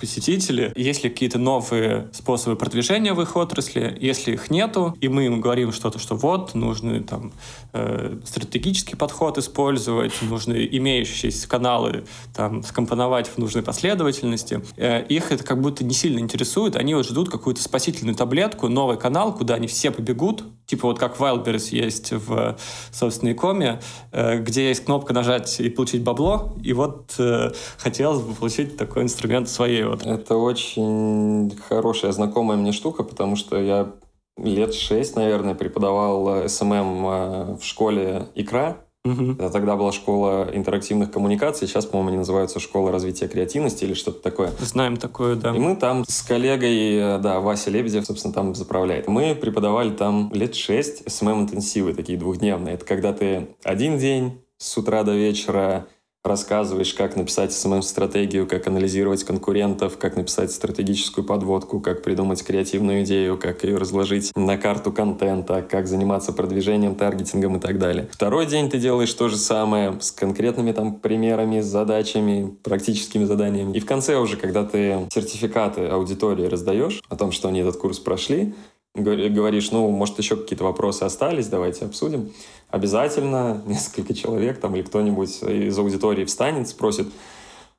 посетители, 0.00 0.72
есть 0.76 1.04
ли 1.04 1.10
какие-то 1.10 1.38
новые 1.38 2.08
способы 2.12 2.56
продвижения 2.56 3.12
в 3.12 3.20
их 3.20 3.36
отрасли, 3.36 3.96
если 4.00 4.32
их 4.32 4.50
нету, 4.50 4.96
и 5.00 5.08
мы 5.08 5.26
им 5.26 5.42
говорим 5.42 5.72
что-то, 5.72 5.98
что 5.98 6.14
вот, 6.14 6.54
нужно 6.54 7.02
там 7.02 7.32
э, 7.74 8.18
стратегический 8.24 8.96
подход 8.96 9.36
использовать, 9.36 10.12
нужно 10.22 10.54
имеющиеся 10.54 11.46
каналы 11.46 12.04
там 12.34 12.62
скомпоновать 12.62 13.28
в 13.28 13.36
нужной 13.36 13.62
последовательности, 13.62 14.62
э, 14.78 15.04
их 15.04 15.32
это 15.32 15.44
как 15.44 15.60
будто 15.60 15.84
не 15.84 15.92
сильно 15.92 16.18
интересует, 16.18 16.76
они 16.76 16.94
вот 16.94 17.06
ждут 17.06 17.28
какую-то 17.28 17.62
спасительную 17.62 18.16
таблетку, 18.16 18.68
новый 18.68 18.96
канал, 18.96 19.34
куда 19.34 19.56
они 19.56 19.66
все 19.66 19.90
побегут, 19.90 20.44
типа 20.64 20.88
вот 20.88 20.98
как 20.98 21.18
Wildberries 21.18 21.76
есть 21.76 22.12
в, 22.12 22.56
собственной 22.90 23.34
коме, 23.34 23.80
э, 24.12 24.38
где 24.38 24.68
есть 24.68 24.86
кнопка 24.86 25.12
нажать 25.12 25.60
и 25.60 25.68
получить 25.68 26.02
бабло, 26.02 26.56
и 26.62 26.72
вот 26.72 27.14
э, 27.18 27.50
хотелось 27.76 28.22
бы 28.22 28.34
получить 28.34 28.78
такой 28.78 29.02
инструмент 29.02 29.48
в 29.48 29.50
своей 29.50 29.89
вот. 29.90 30.06
Это 30.06 30.36
очень 30.36 31.56
хорошая, 31.68 32.12
знакомая 32.12 32.56
мне 32.56 32.72
штука, 32.72 33.02
потому 33.02 33.36
что 33.36 33.60
я 33.60 33.92
лет 34.36 34.74
шесть, 34.74 35.16
наверное, 35.16 35.54
преподавал 35.54 36.48
SMM 36.48 36.72
эм 36.72 36.82
эм, 36.82 37.06
э, 37.06 37.56
в 37.56 37.64
школе 37.64 38.26
«Икра». 38.34 38.78
Угу. 39.02 39.32
Это 39.32 39.48
тогда 39.48 39.76
была 39.76 39.92
школа 39.92 40.50
интерактивных 40.52 41.10
коммуникаций, 41.10 41.66
сейчас, 41.66 41.86
по-моему, 41.86 42.08
они 42.10 42.18
называются 42.18 42.60
школа 42.60 42.92
развития 42.92 43.28
креативности 43.28 43.84
или 43.84 43.94
что-то 43.94 44.20
такое. 44.20 44.50
Знаем 44.58 44.98
такое, 44.98 45.36
да. 45.36 45.56
И 45.56 45.58
мы 45.58 45.74
там 45.74 46.04
с 46.06 46.22
коллегой, 46.22 46.96
э, 46.96 47.18
да, 47.18 47.40
Вася 47.40 47.70
Лебедев, 47.70 48.04
собственно, 48.04 48.34
там 48.34 48.54
заправляет. 48.54 49.08
Мы 49.08 49.34
преподавали 49.34 49.90
там 49.90 50.30
лет 50.34 50.54
шесть 50.54 51.10
SMM-интенсивы, 51.10 51.94
такие 51.94 52.18
двухдневные. 52.18 52.74
Это 52.74 52.84
когда 52.84 53.14
ты 53.14 53.48
один 53.64 53.98
день 53.98 54.42
с 54.58 54.76
утра 54.76 55.02
до 55.02 55.14
вечера 55.14 55.86
рассказываешь, 56.24 56.92
как 56.94 57.16
написать 57.16 57.52
SMM-стратегию, 57.52 58.46
как 58.46 58.66
анализировать 58.66 59.24
конкурентов, 59.24 59.96
как 59.98 60.16
написать 60.16 60.52
стратегическую 60.52 61.24
подводку, 61.24 61.80
как 61.80 62.02
придумать 62.02 62.44
креативную 62.44 63.02
идею, 63.04 63.38
как 63.38 63.64
ее 63.64 63.76
разложить 63.78 64.30
на 64.36 64.58
карту 64.58 64.92
контента, 64.92 65.62
как 65.62 65.86
заниматься 65.86 66.32
продвижением, 66.32 66.94
таргетингом 66.94 67.56
и 67.56 67.60
так 67.60 67.78
далее. 67.78 68.08
Второй 68.12 68.46
день 68.46 68.68
ты 68.68 68.78
делаешь 68.78 69.12
то 69.14 69.28
же 69.28 69.36
самое 69.36 69.98
с 70.00 70.12
конкретными 70.12 70.72
там 70.72 70.96
примерами, 70.96 71.60
задачами, 71.60 72.54
практическими 72.62 73.24
заданиями. 73.24 73.76
И 73.76 73.80
в 73.80 73.86
конце 73.86 74.16
уже, 74.16 74.36
когда 74.36 74.64
ты 74.64 75.06
сертификаты 75.12 75.86
аудитории 75.86 76.46
раздаешь 76.46 77.02
о 77.08 77.16
том, 77.16 77.32
что 77.32 77.48
они 77.48 77.60
этот 77.60 77.76
курс 77.76 77.98
прошли, 77.98 78.54
говоришь, 78.94 79.70
ну, 79.70 79.88
может, 79.90 80.18
еще 80.18 80.36
какие-то 80.36 80.64
вопросы 80.64 81.02
остались, 81.04 81.48
давайте 81.48 81.84
обсудим. 81.84 82.32
Обязательно 82.68 83.62
несколько 83.66 84.14
человек 84.14 84.60
там 84.60 84.74
или 84.76 84.82
кто-нибудь 84.82 85.42
из 85.42 85.78
аудитории 85.78 86.24
встанет, 86.24 86.68
спросит, 86.68 87.08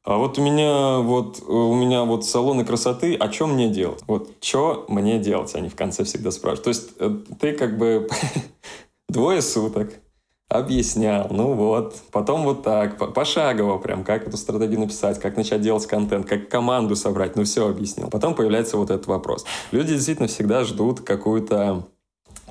а 0.03 0.17
вот 0.17 0.39
у 0.39 0.41
меня 0.41 0.97
вот 0.97 1.43
у 1.47 1.75
меня 1.75 2.05
вот 2.05 2.25
салоны 2.25 2.65
красоты, 2.65 3.15
а 3.15 3.31
что 3.31 3.45
мне 3.45 3.69
делать? 3.69 4.01
Вот 4.07 4.31
что 4.41 4.85
мне 4.87 5.19
делать? 5.19 5.53
Они 5.53 5.69
в 5.69 5.75
конце 5.75 6.03
всегда 6.05 6.31
спрашивают. 6.31 6.63
То 6.63 6.69
есть 6.69 6.89
э, 6.97 7.17
ты 7.39 7.53
как 7.53 7.77
бы 7.77 8.09
двое 9.09 9.43
суток 9.43 9.93
объяснял, 10.51 11.27
ну 11.29 11.53
вот, 11.53 11.95
потом 12.11 12.43
вот 12.43 12.63
так, 12.63 12.97
пошагово 13.13 13.77
прям, 13.77 14.03
как 14.03 14.27
эту 14.27 14.37
стратегию 14.37 14.81
написать, 14.81 15.19
как 15.19 15.37
начать 15.37 15.61
делать 15.61 15.87
контент, 15.87 16.27
как 16.27 16.49
команду 16.49 16.95
собрать, 16.95 17.35
ну 17.35 17.43
все 17.43 17.67
объяснил. 17.67 18.09
Потом 18.09 18.35
появляется 18.35 18.77
вот 18.77 18.89
этот 18.89 19.07
вопрос. 19.07 19.45
Люди 19.71 19.93
действительно 19.93 20.27
всегда 20.27 20.63
ждут 20.63 21.01
какую-то 21.01 21.87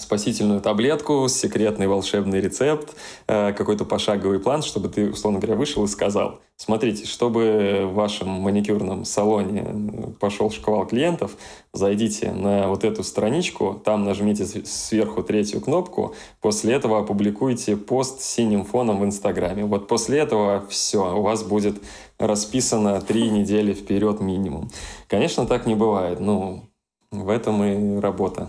спасительную 0.01 0.61
таблетку, 0.61 1.27
секретный 1.29 1.87
волшебный 1.87 2.41
рецепт, 2.41 2.95
э, 3.27 3.53
какой-то 3.53 3.85
пошаговый 3.85 4.39
план, 4.39 4.63
чтобы 4.63 4.89
ты, 4.89 5.11
условно 5.11 5.39
говоря, 5.39 5.57
вышел 5.57 5.85
и 5.85 5.89
сказал, 5.89 6.41
смотрите, 6.57 7.07
чтобы 7.07 7.89
в 7.91 7.95
вашем 7.95 8.29
маникюрном 8.29 9.05
салоне 9.05 10.15
пошел 10.21 10.51
шквал 10.51 10.87
клиентов, 10.87 11.37
зайдите 11.73 12.33
на 12.33 12.69
вот 12.69 12.85
эту 12.85 13.03
страничку, 13.03 13.81
там 13.85 14.05
нажмите 14.05 14.45
сверху 14.45 15.23
третью 15.23 15.61
кнопку, 15.61 16.15
после 16.41 16.75
этого 16.75 16.99
опубликуйте 17.01 17.77
пост 17.77 18.21
с 18.21 18.25
синим 18.25 18.65
фоном 18.65 19.01
в 19.01 19.05
Инстаграме. 19.05 19.65
Вот 19.65 19.89
после 19.89 20.19
этого 20.19 20.67
все, 20.69 21.17
у 21.17 21.23
вас 21.23 21.43
будет 21.43 21.81
расписано 22.19 23.01
три 23.01 23.31
недели 23.31 23.73
вперед 23.73 24.21
минимум. 24.21 24.71
Конечно, 25.09 25.47
так 25.47 25.67
не 25.67 25.75
бывает, 25.75 26.21
ну, 26.21 26.65
в 27.11 27.29
этом 27.29 27.65
и 27.65 27.99
работа 28.01 28.49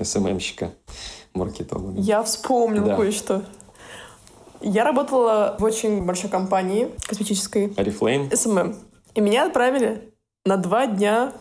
SMM 0.00 0.20
щика, 0.20 0.72
маркетолога. 1.34 2.00
Я 2.00 2.22
вспомнил 2.22 2.84
да. 2.84 2.96
кое-что. 2.96 3.42
Я 4.60 4.84
работала 4.84 5.56
в 5.58 5.64
очень 5.64 6.04
большой 6.04 6.30
компании 6.30 6.90
косметической. 7.06 7.72
Oriflame? 7.76 8.30
SMM. 8.34 8.76
И 9.14 9.20
меня 9.20 9.46
отправили 9.46 10.12
на 10.44 10.56
два 10.56 10.86
дня 10.86 11.32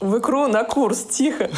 в 0.00 0.18
Икру 0.18 0.48
на 0.48 0.64
курс, 0.64 1.04
тихо. 1.04 1.50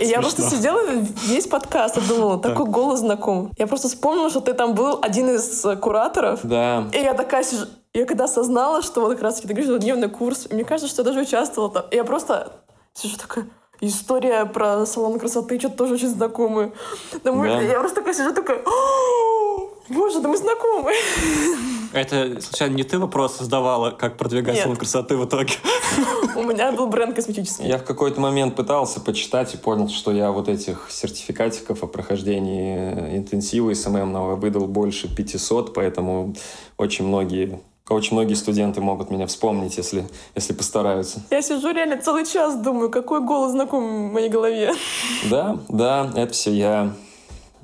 И 0.00 0.04
я 0.04 0.20
просто 0.20 0.42
сидела 0.42 0.80
весь 1.26 1.46
подкаст 1.46 1.98
и 1.98 2.00
думала, 2.00 2.38
такой 2.38 2.66
голос 2.66 3.00
знаком. 3.00 3.52
Я 3.58 3.66
просто 3.66 3.88
вспомнила, 3.88 4.30
что 4.30 4.40
ты 4.40 4.54
там 4.54 4.74
был 4.74 4.98
один 5.02 5.28
из 5.28 5.66
кураторов. 5.80 6.40
Да. 6.42 6.88
И 6.92 6.98
я 6.98 7.12
такая 7.14 7.44
сижу, 7.44 7.66
я 7.92 8.06
когда 8.06 8.24
осознала, 8.24 8.82
что 8.82 9.00
вот 9.00 9.12
как 9.12 9.22
раз 9.22 9.36
таки 9.36 9.48
ты 9.48 9.54
говоришь, 9.54 9.82
дневный 9.82 10.08
курс, 10.08 10.48
мне 10.50 10.64
кажется, 10.64 10.88
что 10.88 11.02
я 11.02 11.06
даже 11.06 11.20
участвовала 11.20 11.70
там. 11.70 11.84
Я 11.90 12.04
просто 12.04 12.52
сижу 12.94 13.16
такая, 13.18 13.46
история 13.80 14.44
про 14.46 14.86
салон 14.86 15.18
красоты 15.18 15.58
что-то 15.58 15.76
тоже 15.78 15.94
очень 15.94 16.08
знакомая. 16.08 16.72
Да. 17.24 17.60
Я 17.60 17.78
просто 17.78 17.96
такая 17.96 18.14
сижу, 18.14 18.34
такая, 18.34 18.62
боже, 19.88 20.20
да 20.20 20.28
мы 20.28 20.36
знакомы. 20.36 20.92
Это, 21.92 22.40
случайно, 22.40 22.74
не 22.76 22.84
ты 22.84 23.00
вопрос 23.00 23.36
создавала, 23.38 23.90
как 23.90 24.16
продвигать 24.16 24.54
Нет. 24.54 24.62
салон 24.62 24.76
красоты 24.76 25.16
в 25.16 25.24
итоге? 25.24 25.54
У 26.36 26.42
меня 26.44 26.70
был 26.70 26.86
бренд 26.86 27.16
косметический. 27.16 27.66
Я 27.66 27.78
в 27.78 27.84
какой-то 27.84 28.20
момент 28.20 28.54
пытался 28.54 29.00
почитать 29.00 29.54
и 29.54 29.56
понял, 29.56 29.88
что 29.88 30.12
я 30.12 30.30
вот 30.30 30.48
этих 30.48 30.86
сертификатиков 30.88 31.82
о 31.82 31.88
прохождении 31.88 33.16
интенсива 33.16 33.74
СММного 33.74 34.36
выдал 34.36 34.66
больше 34.66 35.12
500, 35.12 35.74
поэтому 35.74 36.34
очень 36.76 37.06
многие 37.06 37.60
очень 37.94 38.14
многие 38.14 38.34
студенты 38.34 38.80
могут 38.80 39.10
меня 39.10 39.26
вспомнить, 39.26 39.76
если, 39.76 40.08
если 40.34 40.52
постараются. 40.52 41.22
Я 41.30 41.42
сижу 41.42 41.72
реально 41.72 42.00
целый 42.00 42.24
час, 42.24 42.56
думаю, 42.56 42.90
какой 42.90 43.20
голос 43.20 43.52
знаком 43.52 44.10
в 44.10 44.12
моей 44.12 44.28
голове. 44.28 44.72
Да, 45.28 45.58
да, 45.68 46.10
это 46.14 46.32
все 46.32 46.52
я. 46.52 46.94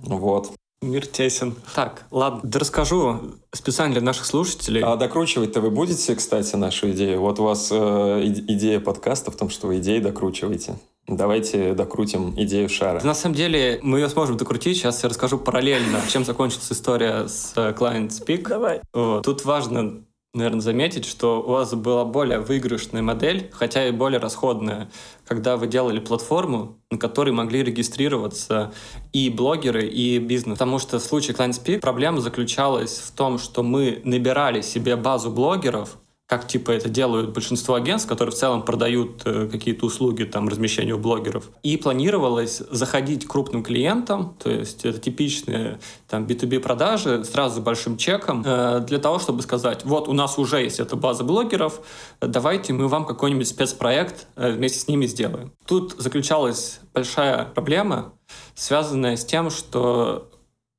Вот. 0.02 0.52
Мир 0.82 1.06
тесен. 1.06 1.54
Так, 1.74 2.04
ладно, 2.10 2.40
да 2.42 2.58
расскажу 2.58 3.20
специально 3.52 3.94
для 3.94 4.02
наших 4.02 4.26
слушателей. 4.26 4.82
А 4.82 4.96
докручивать-то 4.96 5.60
вы 5.60 5.70
будете, 5.70 6.14
кстати, 6.14 6.54
нашу 6.56 6.90
идею? 6.90 7.20
Вот 7.20 7.40
у 7.40 7.44
вас 7.44 7.68
э, 7.72 8.22
идея 8.24 8.78
подкаста 8.78 9.30
в 9.30 9.36
том, 9.36 9.48
что 9.48 9.68
вы 9.68 9.78
идеи 9.78 10.00
докручиваете. 10.00 10.76
Давайте 11.08 11.72
докрутим 11.72 12.34
идею 12.36 12.68
шара. 12.68 13.00
На 13.04 13.14
самом 13.14 13.36
деле 13.36 13.78
мы 13.82 14.00
ее 14.00 14.08
сможем 14.08 14.36
докрутить. 14.36 14.76
Сейчас 14.76 15.02
я 15.02 15.08
расскажу 15.08 15.38
параллельно, 15.38 16.00
чем 16.08 16.24
закончится 16.24 16.74
история 16.74 17.26
с 17.26 17.52
э, 17.56 17.72
Client 17.72 18.08
Speak. 18.08 18.48
Давай. 18.48 18.80
Вот. 18.92 19.24
Тут 19.24 19.44
важно 19.44 20.02
наверное, 20.36 20.60
заметить, 20.60 21.04
что 21.04 21.42
у 21.42 21.50
вас 21.50 21.74
была 21.74 22.04
более 22.04 22.40
выигрышная 22.40 23.02
модель, 23.02 23.50
хотя 23.52 23.88
и 23.88 23.90
более 23.90 24.20
расходная, 24.20 24.90
когда 25.26 25.56
вы 25.56 25.66
делали 25.66 25.98
платформу, 25.98 26.78
на 26.90 26.98
которой 26.98 27.30
могли 27.30 27.64
регистрироваться 27.64 28.72
и 29.12 29.30
блогеры, 29.30 29.86
и 29.86 30.18
бизнес. 30.18 30.58
Потому 30.58 30.78
что 30.78 30.98
в 30.98 31.02
случае 31.02 31.36
ClientSpeak 31.36 31.80
проблема 31.80 32.20
заключалась 32.20 32.98
в 32.98 33.12
том, 33.12 33.38
что 33.38 33.62
мы 33.62 34.00
набирали 34.04 34.60
себе 34.60 34.96
базу 34.96 35.30
блогеров, 35.30 35.98
как 36.26 36.48
типа 36.48 36.72
это 36.72 36.88
делают 36.88 37.30
большинство 37.30 37.76
агентств, 37.76 38.08
которые 38.08 38.34
в 38.34 38.38
целом 38.38 38.62
продают 38.62 39.22
э, 39.24 39.48
какие-то 39.50 39.86
услуги 39.86 40.24
там 40.24 40.48
размещения 40.48 40.92
у 40.92 40.98
блогеров. 40.98 41.50
И 41.62 41.76
планировалось 41.76 42.62
заходить 42.70 43.26
крупным 43.26 43.62
клиентам, 43.62 44.36
то 44.42 44.50
есть 44.50 44.84
это 44.84 44.98
типичные 44.98 45.78
там 46.08 46.24
B2B 46.24 46.58
продажи 46.58 47.24
сразу 47.24 47.60
с 47.60 47.64
большим 47.64 47.96
чеком 47.96 48.42
э, 48.44 48.80
для 48.80 48.98
того, 48.98 49.20
чтобы 49.20 49.42
сказать, 49.42 49.84
вот 49.84 50.08
у 50.08 50.12
нас 50.12 50.36
уже 50.36 50.62
есть 50.62 50.80
эта 50.80 50.96
база 50.96 51.22
блогеров, 51.22 51.80
давайте 52.20 52.72
мы 52.72 52.88
вам 52.88 53.06
какой-нибудь 53.06 53.46
спецпроект 53.46 54.26
э, 54.34 54.50
вместе 54.50 54.80
с 54.80 54.88
ними 54.88 55.06
сделаем. 55.06 55.52
Тут 55.64 55.94
заключалась 55.96 56.80
большая 56.92 57.44
проблема, 57.44 58.14
связанная 58.56 59.16
с 59.16 59.24
тем, 59.24 59.50
что 59.50 60.28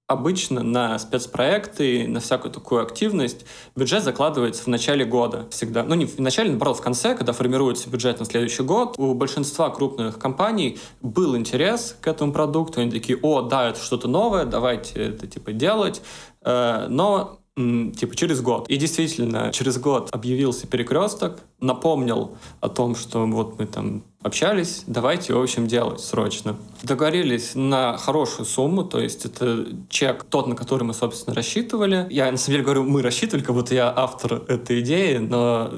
Обычно 0.07 0.63
на 0.63 0.97
спецпроекты, 0.99 2.07
на 2.07 2.21
всякую 2.21 2.53
такую 2.53 2.81
активность 2.81 3.45
бюджет 3.75 4.03
закладывается 4.03 4.63
в 4.63 4.67
начале 4.67 5.03
года 5.03 5.49
всегда. 5.51 5.83
Ну, 5.83 5.95
не 5.95 6.05
в 6.05 6.17
начале, 6.19 6.49
наоборот, 6.49 6.77
в 6.77 6.81
конце, 6.81 7.13
когда 7.13 7.33
формируется 7.33 7.89
бюджет 7.89 8.17
на 8.17 8.25
следующий 8.25 8.63
год. 8.63 8.95
У 8.97 9.13
большинства 9.13 9.69
крупных 9.69 10.17
компаний 10.17 10.79
был 11.01 11.35
интерес 11.35 11.97
к 11.99 12.07
этому 12.07 12.31
продукту. 12.31 12.79
Они 12.79 12.89
такие, 12.89 13.19
о, 13.21 13.41
да, 13.41 13.67
это 13.67 13.81
что-то 13.81 14.07
новое, 14.07 14.45
давайте 14.45 14.93
это 14.93 15.27
типа 15.27 15.51
делать. 15.51 16.01
Э, 16.41 16.87
но 16.87 17.39
типа 17.57 18.15
через 18.15 18.41
год. 18.41 18.69
И 18.69 18.77
действительно, 18.77 19.51
через 19.51 19.79
год 19.79 20.09
объявился 20.11 20.67
перекресток, 20.67 21.39
напомнил 21.59 22.37
о 22.61 22.69
том, 22.69 22.95
что 22.95 23.25
вот 23.25 23.57
мы 23.57 23.65
там 23.65 24.03
общались, 24.21 24.83
давайте, 24.85 25.33
в 25.33 25.41
общем, 25.41 25.67
делать 25.67 26.01
срочно. 26.01 26.55
Договорились 26.83 27.55
на 27.55 27.97
хорошую 27.97 28.45
сумму, 28.45 28.83
то 28.83 28.99
есть 28.99 29.25
это 29.25 29.65
чек 29.89 30.23
тот, 30.23 30.47
на 30.47 30.55
который 30.55 30.83
мы, 30.83 30.93
собственно, 30.93 31.35
рассчитывали. 31.35 32.05
Я, 32.09 32.31
на 32.31 32.37
самом 32.37 32.53
деле, 32.53 32.63
говорю, 32.63 32.83
мы 32.83 33.01
рассчитывали, 33.01 33.43
как 33.43 33.55
будто 33.55 33.73
я 33.73 33.91
автор 33.95 34.43
этой 34.47 34.81
идеи, 34.81 35.17
но 35.17 35.71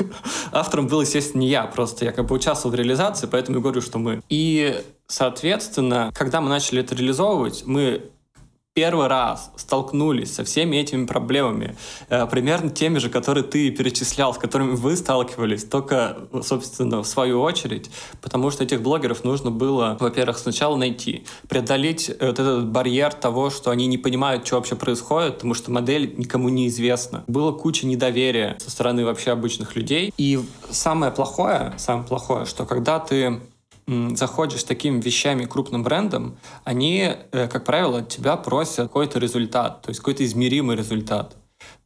автором 0.52 0.86
был, 0.86 1.00
естественно, 1.00 1.40
не 1.40 1.48
я, 1.48 1.64
просто 1.64 2.04
я 2.04 2.12
как 2.12 2.26
бы 2.26 2.34
участвовал 2.34 2.76
в 2.76 2.78
реализации, 2.78 3.26
поэтому 3.30 3.60
говорю, 3.60 3.80
что 3.80 3.98
мы. 3.98 4.22
И 4.28 4.80
Соответственно, 5.06 6.10
когда 6.14 6.40
мы 6.40 6.48
начали 6.48 6.80
это 6.80 6.94
реализовывать, 6.94 7.64
мы 7.66 8.10
первый 8.74 9.06
раз 9.06 9.52
столкнулись 9.54 10.34
со 10.34 10.42
всеми 10.42 10.76
этими 10.76 11.06
проблемами, 11.06 11.76
э, 12.08 12.26
примерно 12.26 12.70
теми 12.70 12.98
же, 12.98 13.08
которые 13.08 13.44
ты 13.44 13.70
перечислял, 13.70 14.34
с 14.34 14.38
которыми 14.38 14.74
вы 14.74 14.96
сталкивались, 14.96 15.62
только, 15.62 16.18
собственно, 16.42 17.00
в 17.04 17.06
свою 17.06 17.40
очередь, 17.40 17.88
потому 18.20 18.50
что 18.50 18.64
этих 18.64 18.82
блогеров 18.82 19.22
нужно 19.22 19.52
было, 19.52 19.96
во-первых, 20.00 20.38
сначала 20.38 20.74
найти, 20.74 21.24
преодолеть 21.48 22.08
вот 22.08 22.40
этот 22.40 22.66
барьер 22.66 23.12
того, 23.12 23.50
что 23.50 23.70
они 23.70 23.86
не 23.86 23.96
понимают, 23.96 24.44
что 24.44 24.56
вообще 24.56 24.74
происходит, 24.74 25.34
потому 25.34 25.54
что 25.54 25.70
модель 25.70 26.12
никому 26.16 26.48
не 26.48 26.66
известна. 26.66 27.22
Было 27.28 27.52
куча 27.52 27.86
недоверия 27.86 28.56
со 28.58 28.72
стороны 28.72 29.04
вообще 29.04 29.30
обычных 29.30 29.76
людей. 29.76 30.12
И 30.18 30.40
самое 30.68 31.12
плохое, 31.12 31.74
самое 31.76 32.08
плохое, 32.08 32.44
что 32.44 32.66
когда 32.66 32.98
ты 32.98 33.40
заходишь 33.86 34.60
с 34.60 34.64
такими 34.64 35.00
вещами 35.00 35.44
крупным 35.44 35.82
брендом, 35.82 36.38
они, 36.64 37.12
э, 37.32 37.48
как 37.48 37.64
правило, 37.64 38.02
тебя 38.02 38.36
просят 38.36 38.76
какой-то 38.76 39.18
результат, 39.18 39.82
то 39.82 39.90
есть 39.90 40.00
какой-то 40.00 40.24
измеримый 40.24 40.76
результат. 40.76 41.36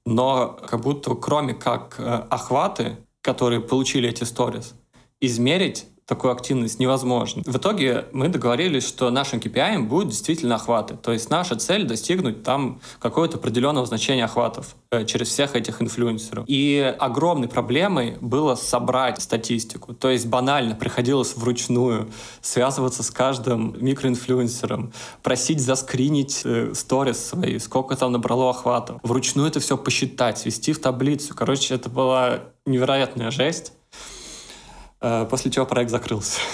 Но 0.07 0.59
как 0.69 0.81
будто 0.81 1.15
кроме 1.15 1.55
как 1.55 1.97
э, 1.99 2.03
охваты, 2.31 2.97
которые 3.21 3.61
получили 3.61 4.09
эти 4.09 4.25
сторис, 4.25 4.75
измерить 5.21 5.87
такую 6.09 6.33
активность 6.33 6.81
невозможно. 6.81 7.43
В 7.45 7.59
итоге 7.59 8.07
мы 8.13 8.29
договорились, 8.29 8.89
что 8.89 9.11
нашим 9.11 9.41
KPI 9.41 9.81
будет 9.81 10.09
действительно 10.09 10.55
охваты. 10.55 10.97
То 10.97 11.13
есть 11.13 11.29
наша 11.29 11.55
цель 11.55 11.85
достигнуть 11.85 12.43
там 12.43 12.81
какого-то 12.99 13.37
определенного 13.37 13.85
значения 13.85 14.25
охватов 14.25 14.75
э, 14.91 15.05
через 15.05 15.29
всех 15.29 15.55
этих 15.55 15.83
инфлюенсеров. 15.83 16.47
И 16.49 16.95
огромной 16.99 17.47
проблемой 17.47 18.17
было 18.23 18.55
собрать 18.55 19.21
статистику. 19.21 19.93
То 19.93 20.09
есть 20.09 20.27
банально 20.27 20.75
приходилось 20.75 21.37
вручную 21.37 22.09
связываться 22.41 23.03
с 23.03 23.11
каждым 23.11 23.77
микроинфлюенсером, 23.79 24.95
просить 25.23 25.61
заскринить 25.61 26.41
э, 26.47 26.73
сторис 26.75 27.23
свои, 27.23 27.59
сколько 27.59 27.97
там 27.97 28.13
набрало 28.13 28.49
охватов. 28.49 28.99
Вручную 29.03 29.49
это 29.49 29.61
все 29.61 29.77
посчитать, 29.77 30.39
свести 30.39 30.73
в 30.73 30.81
таблицу. 30.81 31.35
Короче, 31.35 31.75
это 31.75 31.91
была 31.91 32.45
невероятная 32.65 33.31
жесть. 33.31 33.75
Э, 35.01 35.27
после 35.31 35.51
чего 35.51 35.67
проект 35.67 35.91
закрылся. 35.91 36.41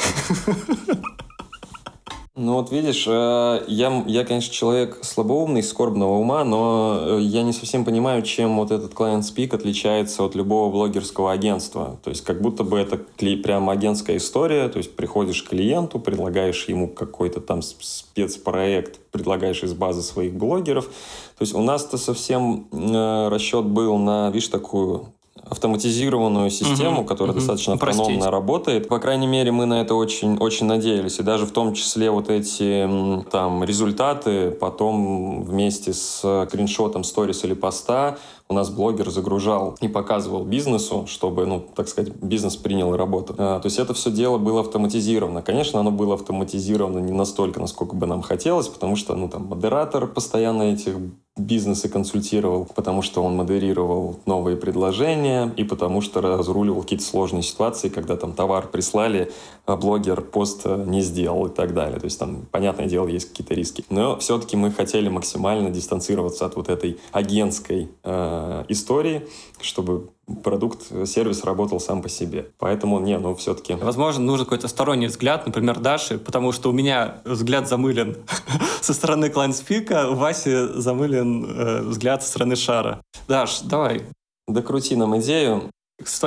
Ну 2.36 2.54
вот 2.54 2.72
видишь, 2.72 3.04
э, 3.06 3.64
я, 3.68 4.04
я, 4.08 4.24
конечно, 4.24 4.52
человек 4.52 4.98
слабоумный, 5.02 5.62
скорбного 5.62 6.14
ума, 6.14 6.42
но 6.42 6.98
э, 7.00 7.20
я 7.20 7.44
не 7.44 7.52
совсем 7.52 7.84
понимаю, 7.84 8.22
чем 8.22 8.56
вот 8.56 8.72
этот 8.72 8.92
Client 8.92 9.20
Speak 9.20 9.54
отличается 9.54 10.24
от 10.24 10.34
любого 10.34 10.68
блогерского 10.72 11.30
агентства. 11.30 12.00
То 12.02 12.10
есть 12.10 12.24
как 12.24 12.42
будто 12.42 12.64
бы 12.64 12.76
это 12.76 12.96
прям 12.96 13.70
агентская 13.70 14.16
история, 14.16 14.68
то 14.68 14.78
есть 14.78 14.96
приходишь 14.96 15.44
к 15.44 15.50
клиенту, 15.50 16.00
предлагаешь 16.00 16.64
ему 16.64 16.88
какой-то 16.88 17.40
там 17.40 17.62
спецпроект, 17.62 18.98
предлагаешь 19.12 19.62
из 19.62 19.72
базы 19.72 20.02
своих 20.02 20.34
блогеров. 20.34 20.86
То 20.86 21.42
есть 21.42 21.54
у 21.54 21.62
нас-то 21.62 21.98
совсем 21.98 22.66
расчет 22.72 23.64
был 23.64 23.96
на, 23.96 24.30
видишь, 24.30 24.48
такую 24.48 25.14
автоматизированную 25.48 26.50
систему, 26.50 27.00
угу, 27.00 27.06
которая 27.06 27.32
угу. 27.32 27.40
достаточно 27.40 27.74
автономно 27.74 28.30
работает. 28.30 28.88
По 28.88 28.98
крайней 28.98 29.26
мере, 29.26 29.52
мы 29.52 29.66
на 29.66 29.80
это 29.80 29.94
очень, 29.94 30.36
очень 30.38 30.66
надеялись. 30.66 31.18
И 31.18 31.22
даже 31.22 31.46
в 31.46 31.52
том 31.52 31.74
числе 31.74 32.10
вот 32.10 32.30
эти 32.30 32.88
там 33.30 33.64
результаты 33.64 34.50
потом 34.50 35.42
вместе 35.42 35.92
с 35.92 36.46
скриншотом 36.48 37.04
сторис 37.04 37.44
или 37.44 37.54
поста 37.54 38.18
у 38.48 38.54
нас 38.54 38.70
блогер 38.70 39.10
загружал 39.10 39.76
и 39.80 39.88
показывал 39.88 40.44
бизнесу, 40.44 41.06
чтобы, 41.06 41.46
ну, 41.46 41.64
так 41.74 41.88
сказать, 41.88 42.14
бизнес 42.16 42.56
принял 42.56 42.94
работу. 42.96 43.34
А, 43.38 43.60
то 43.60 43.66
есть 43.66 43.78
это 43.78 43.94
все 43.94 44.10
дело 44.10 44.38
было 44.38 44.60
автоматизировано. 44.60 45.42
Конечно, 45.42 45.80
оно 45.80 45.90
было 45.90 46.14
автоматизировано 46.14 46.98
не 46.98 47.12
настолько, 47.12 47.60
насколько 47.60 47.96
бы 47.96 48.06
нам 48.06 48.22
хотелось, 48.22 48.68
потому 48.68 48.96
что, 48.96 49.14
ну, 49.14 49.28
там, 49.28 49.46
модератор 49.46 50.06
постоянно 50.06 50.64
этих 50.64 50.96
бизнесы 51.36 51.88
консультировал, 51.88 52.68
потому 52.76 53.02
что 53.02 53.22
он 53.24 53.34
модерировал 53.34 54.20
новые 54.24 54.56
предложения 54.56 55.52
и 55.56 55.64
потому 55.64 56.00
что 56.00 56.20
разруливал 56.20 56.82
какие-то 56.82 57.04
сложные 57.04 57.42
ситуации, 57.42 57.88
когда 57.88 58.16
там 58.16 58.34
товар 58.34 58.68
прислали, 58.68 59.32
а 59.66 59.76
блогер 59.76 60.20
пост 60.20 60.60
э, 60.64 60.84
не 60.86 61.00
сделал 61.00 61.46
и 61.46 61.50
так 61.50 61.74
далее. 61.74 61.98
То 61.98 62.04
есть 62.04 62.20
там, 62.20 62.46
понятное 62.52 62.86
дело, 62.86 63.08
есть 63.08 63.30
какие-то 63.30 63.54
риски. 63.54 63.84
Но 63.90 64.16
все-таки 64.18 64.56
мы 64.56 64.70
хотели 64.70 65.08
максимально 65.08 65.70
дистанцироваться 65.70 66.46
от 66.46 66.54
вот 66.54 66.68
этой 66.68 67.00
агентской 67.10 67.88
э, 68.04 68.33
истории, 68.68 69.26
чтобы 69.60 70.10
продукт, 70.42 70.82
сервис 71.06 71.44
работал 71.44 71.80
сам 71.80 72.02
по 72.02 72.08
себе. 72.08 72.50
Поэтому, 72.58 73.00
не, 73.00 73.18
ну 73.18 73.34
все-таки... 73.34 73.74
Возможно, 73.74 74.24
нужен 74.24 74.46
какой-то 74.46 74.68
сторонний 74.68 75.06
взгляд, 75.06 75.46
например, 75.46 75.78
Даши, 75.80 76.18
потому 76.18 76.52
что 76.52 76.70
у 76.70 76.72
меня 76.72 77.20
взгляд 77.24 77.68
замылен 77.68 78.16
со 78.80 78.94
стороны 78.94 79.30
клайнспика, 79.30 80.08
у 80.10 80.14
Васи 80.14 80.80
замылен 80.80 81.44
э, 81.44 81.82
взгляд 81.82 82.22
со 82.22 82.28
стороны 82.28 82.56
шара. 82.56 83.02
Даш, 83.28 83.60
давай. 83.60 84.02
Докрути 84.46 84.96
нам 84.96 85.18
идею. 85.18 85.70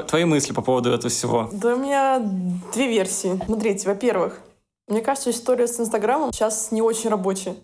Твои 0.07 0.25
мысли 0.25 0.53
по 0.53 0.61
поводу 0.61 0.91
этого 0.91 1.09
всего? 1.09 1.49
Да 1.51 1.75
у 1.75 1.79
меня 1.79 2.19
две 2.73 2.87
версии. 2.87 3.39
Смотрите, 3.45 3.87
во-первых, 3.87 4.39
мне 4.87 5.01
кажется, 5.01 5.31
история 5.31 5.67
с 5.67 5.79
Инстаграмом 5.79 6.31
сейчас 6.31 6.71
не 6.71 6.81
очень 6.81 7.09
рабочая. 7.09 7.55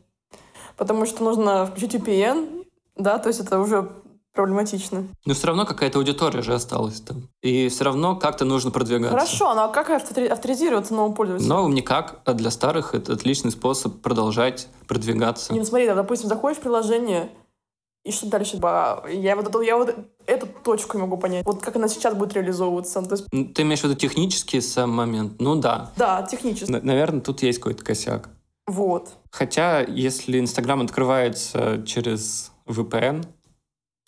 Потому 0.75 1.05
что 1.05 1.23
нужно 1.23 1.65
включить 1.65 1.95
VPN, 1.95 2.65
да, 2.97 3.17
то 3.19 3.29
есть 3.29 3.39
это 3.39 3.59
уже 3.59 3.89
проблематично. 4.34 5.07
Но 5.25 5.34
все 5.34 5.47
равно 5.47 5.65
какая-то 5.65 5.99
аудитория 5.99 6.41
же 6.41 6.53
осталась 6.53 6.99
там. 7.01 7.29
И 7.41 7.69
все 7.69 7.84
равно 7.86 8.15
как-то 8.15 8.45
нужно 8.45 8.71
продвигаться. 8.71 9.17
Хорошо, 9.17 9.53
но 9.53 9.71
как 9.71 9.89
авторизироваться 9.89 10.93
новому 10.93 11.13
пользователю? 11.15 11.47
Новым 11.47 11.73
никак, 11.73 12.19
а 12.25 12.34
для 12.34 12.51
старых 12.51 12.95
это 12.95 13.13
отличный 13.13 13.51
способ 13.51 14.01
продолжать 14.01 14.67
продвигаться. 14.88 15.53
Не, 15.53 15.59
ну 15.59 15.65
смотри, 15.65 15.88
допустим, 15.88 16.29
заходишь 16.29 16.57
в 16.57 16.61
приложение, 16.61 17.29
и 18.03 18.11
что 18.11 18.27
дальше? 18.27 18.57
Я 18.57 19.36
вот, 19.38 19.47
эту, 19.47 19.61
я 19.61 19.77
вот 19.77 19.95
эту 20.25 20.47
точку 20.63 20.97
не 20.97 21.03
могу 21.03 21.17
понять. 21.17 21.45
Вот 21.45 21.61
как 21.61 21.77
она 21.77 21.88
сейчас 21.88 22.13
будет 22.15 22.34
реализовываться. 22.34 23.01
То 23.01 23.15
есть... 23.15 23.25
Ты 23.53 23.61
имеешь 23.61 23.79
в 23.79 23.84
виду 23.86 23.95
технический 23.95 24.59
сам 24.59 24.89
момент? 24.89 25.39
Ну 25.39 25.55
да. 25.55 25.91
Да, 25.95 26.21
технически. 26.23 26.69
Наверное, 26.71 27.21
тут 27.21 27.41
есть 27.43 27.59
какой-то 27.59 27.84
косяк. 27.86 28.29
Вот. 28.67 29.09
Хотя, 29.31 29.81
если 29.81 30.39
Инстаграм 30.39 30.81
открывается 30.81 31.81
через 31.86 32.51
VPN, 32.65 33.25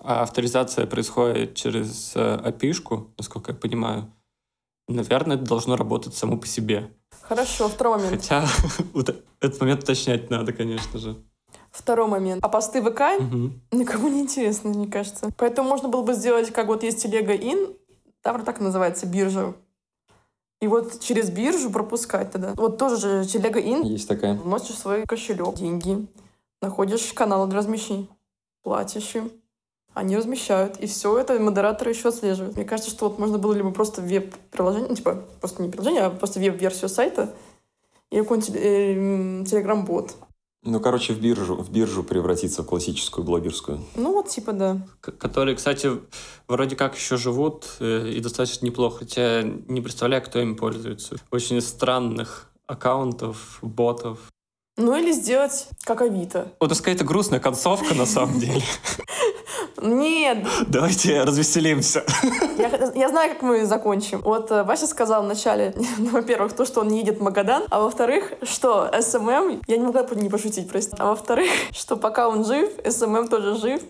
а 0.05 0.21
авторизация 0.21 0.85
происходит 0.85 1.55
через 1.55 2.15
API, 2.15 3.07
насколько 3.17 3.51
я 3.51 3.57
понимаю. 3.57 4.11
Наверное, 4.87 5.35
это 5.37 5.45
должно 5.45 5.75
работать 5.75 6.13
само 6.13 6.37
по 6.37 6.45
себе. 6.45 6.91
Хорошо, 7.21 7.67
второй 7.67 7.97
момент. 7.97 8.21
Хотя 8.21 8.47
этот 9.41 9.59
момент 9.59 9.83
уточнять 9.83 10.29
надо, 10.29 10.53
конечно 10.53 10.99
же. 10.99 11.15
Второй 11.71 12.07
момент. 12.07 12.43
А 12.43 12.49
посты 12.49 12.81
ВК 12.81 13.19
угу. 13.19 13.51
никому 13.71 14.07
не 14.09 14.21
интересно, 14.21 14.69
мне 14.69 14.87
кажется. 14.87 15.29
Поэтому 15.37 15.67
можно 15.67 15.89
было 15.89 16.03
бы 16.03 16.13
сделать, 16.13 16.51
как 16.51 16.67
вот 16.67 16.83
есть 16.83 17.01
телега 17.01 17.33
ин, 17.33 17.73
там 18.21 18.43
так 18.43 18.59
называется, 18.59 19.07
биржа. 19.07 19.55
И 20.61 20.67
вот 20.67 20.99
через 20.99 21.31
биржу 21.31 21.71
пропускать 21.71 22.31
тогда. 22.31 22.53
Вот 22.55 22.77
тоже 22.77 22.97
же 22.97 23.25
телега 23.25 23.59
ин. 23.59 23.81
Есть 23.83 24.07
такая. 24.07 24.35
Носишь 24.35 24.77
свой 24.77 25.05
кошелек, 25.05 25.55
деньги, 25.55 26.07
находишь 26.61 27.11
канал 27.13 27.47
для 27.47 27.57
размещения, 27.57 28.07
платишь 28.61 29.15
им 29.15 29.31
они 29.95 30.17
размещают, 30.17 30.77
и 30.77 30.85
все 30.87 31.17
это 31.17 31.39
модераторы 31.39 31.91
еще 31.91 32.09
отслеживают. 32.09 32.55
Мне 32.55 32.65
кажется, 32.65 32.91
что 32.91 33.09
вот 33.09 33.17
можно 33.17 33.37
было 33.37 33.53
либо 33.53 33.71
просто 33.71 34.01
веб-приложение, 34.01 34.89
ну, 34.89 34.95
типа, 34.95 35.23
просто 35.39 35.63
не 35.63 35.69
приложение, 35.69 36.03
а 36.03 36.09
просто 36.09 36.39
веб-версию 36.39 36.89
сайта, 36.89 37.33
и 38.11 38.19
какой-нибудь 38.19 38.51
э, 38.55 39.43
телеграм-бот. 39.49 40.15
Ну, 40.63 40.79
короче, 40.79 41.13
в 41.13 41.21
биржу, 41.21 41.55
в 41.55 41.71
биржу 41.71 42.03
превратиться 42.03 42.63
в 42.63 42.65
классическую 42.65 43.23
блогерскую. 43.23 43.79
Ну, 43.95 44.13
вот 44.13 44.29
типа, 44.29 44.51
да. 44.51 44.85
К 44.99 45.11
которые, 45.11 45.55
кстати, 45.55 45.91
вроде 46.47 46.75
как 46.75 46.95
еще 46.95 47.17
живут 47.17 47.65
э, 47.79 48.09
и 48.09 48.19
достаточно 48.19 48.65
неплохо, 48.65 48.99
хотя 48.99 49.43
не 49.43 49.79
представляю, 49.79 50.23
кто 50.23 50.39
им 50.39 50.57
пользуется. 50.57 51.15
Очень 51.31 51.61
странных 51.61 52.51
аккаунтов, 52.67 53.59
ботов. 53.61 54.19
Ну, 54.77 54.93
или 54.95 55.13
сделать 55.13 55.67
как 55.85 56.01
Авито. 56.01 56.51
Вот 56.59 56.69
это 56.71 56.79
какая-то 56.79 57.05
грустная 57.05 57.39
концовка, 57.39 57.93
на 57.93 58.05
самом 58.05 58.39
деле. 58.39 58.61
Нет. 59.81 60.45
Давайте 60.67 61.23
развеселимся. 61.23 62.03
Я, 62.57 62.91
я 62.93 63.09
знаю, 63.09 63.33
как 63.33 63.41
мы 63.41 63.65
закончим. 63.65 64.21
Вот 64.21 64.51
э, 64.51 64.63
Вася 64.63 64.87
сказал 64.87 65.23
вначале, 65.23 65.73
ну, 65.97 66.09
во-первых, 66.11 66.53
то, 66.53 66.65
что 66.65 66.81
он 66.81 66.89
не 66.89 66.99
едет 66.99 67.19
в 67.19 67.23
Магадан, 67.23 67.63
а 67.69 67.79
во-вторых, 67.79 68.33
что 68.43 68.91
SMM, 68.99 69.61
я 69.67 69.77
не 69.77 69.85
могла 69.85 70.05
не 70.15 70.29
пошутить, 70.29 70.69
простите, 70.69 70.97
а 70.99 71.07
во-вторых, 71.07 71.49
что 71.71 71.95
пока 71.95 72.27
он 72.27 72.43
жив, 72.43 72.69
SMM 72.85 73.29
тоже 73.29 73.55
жив, 73.55 73.81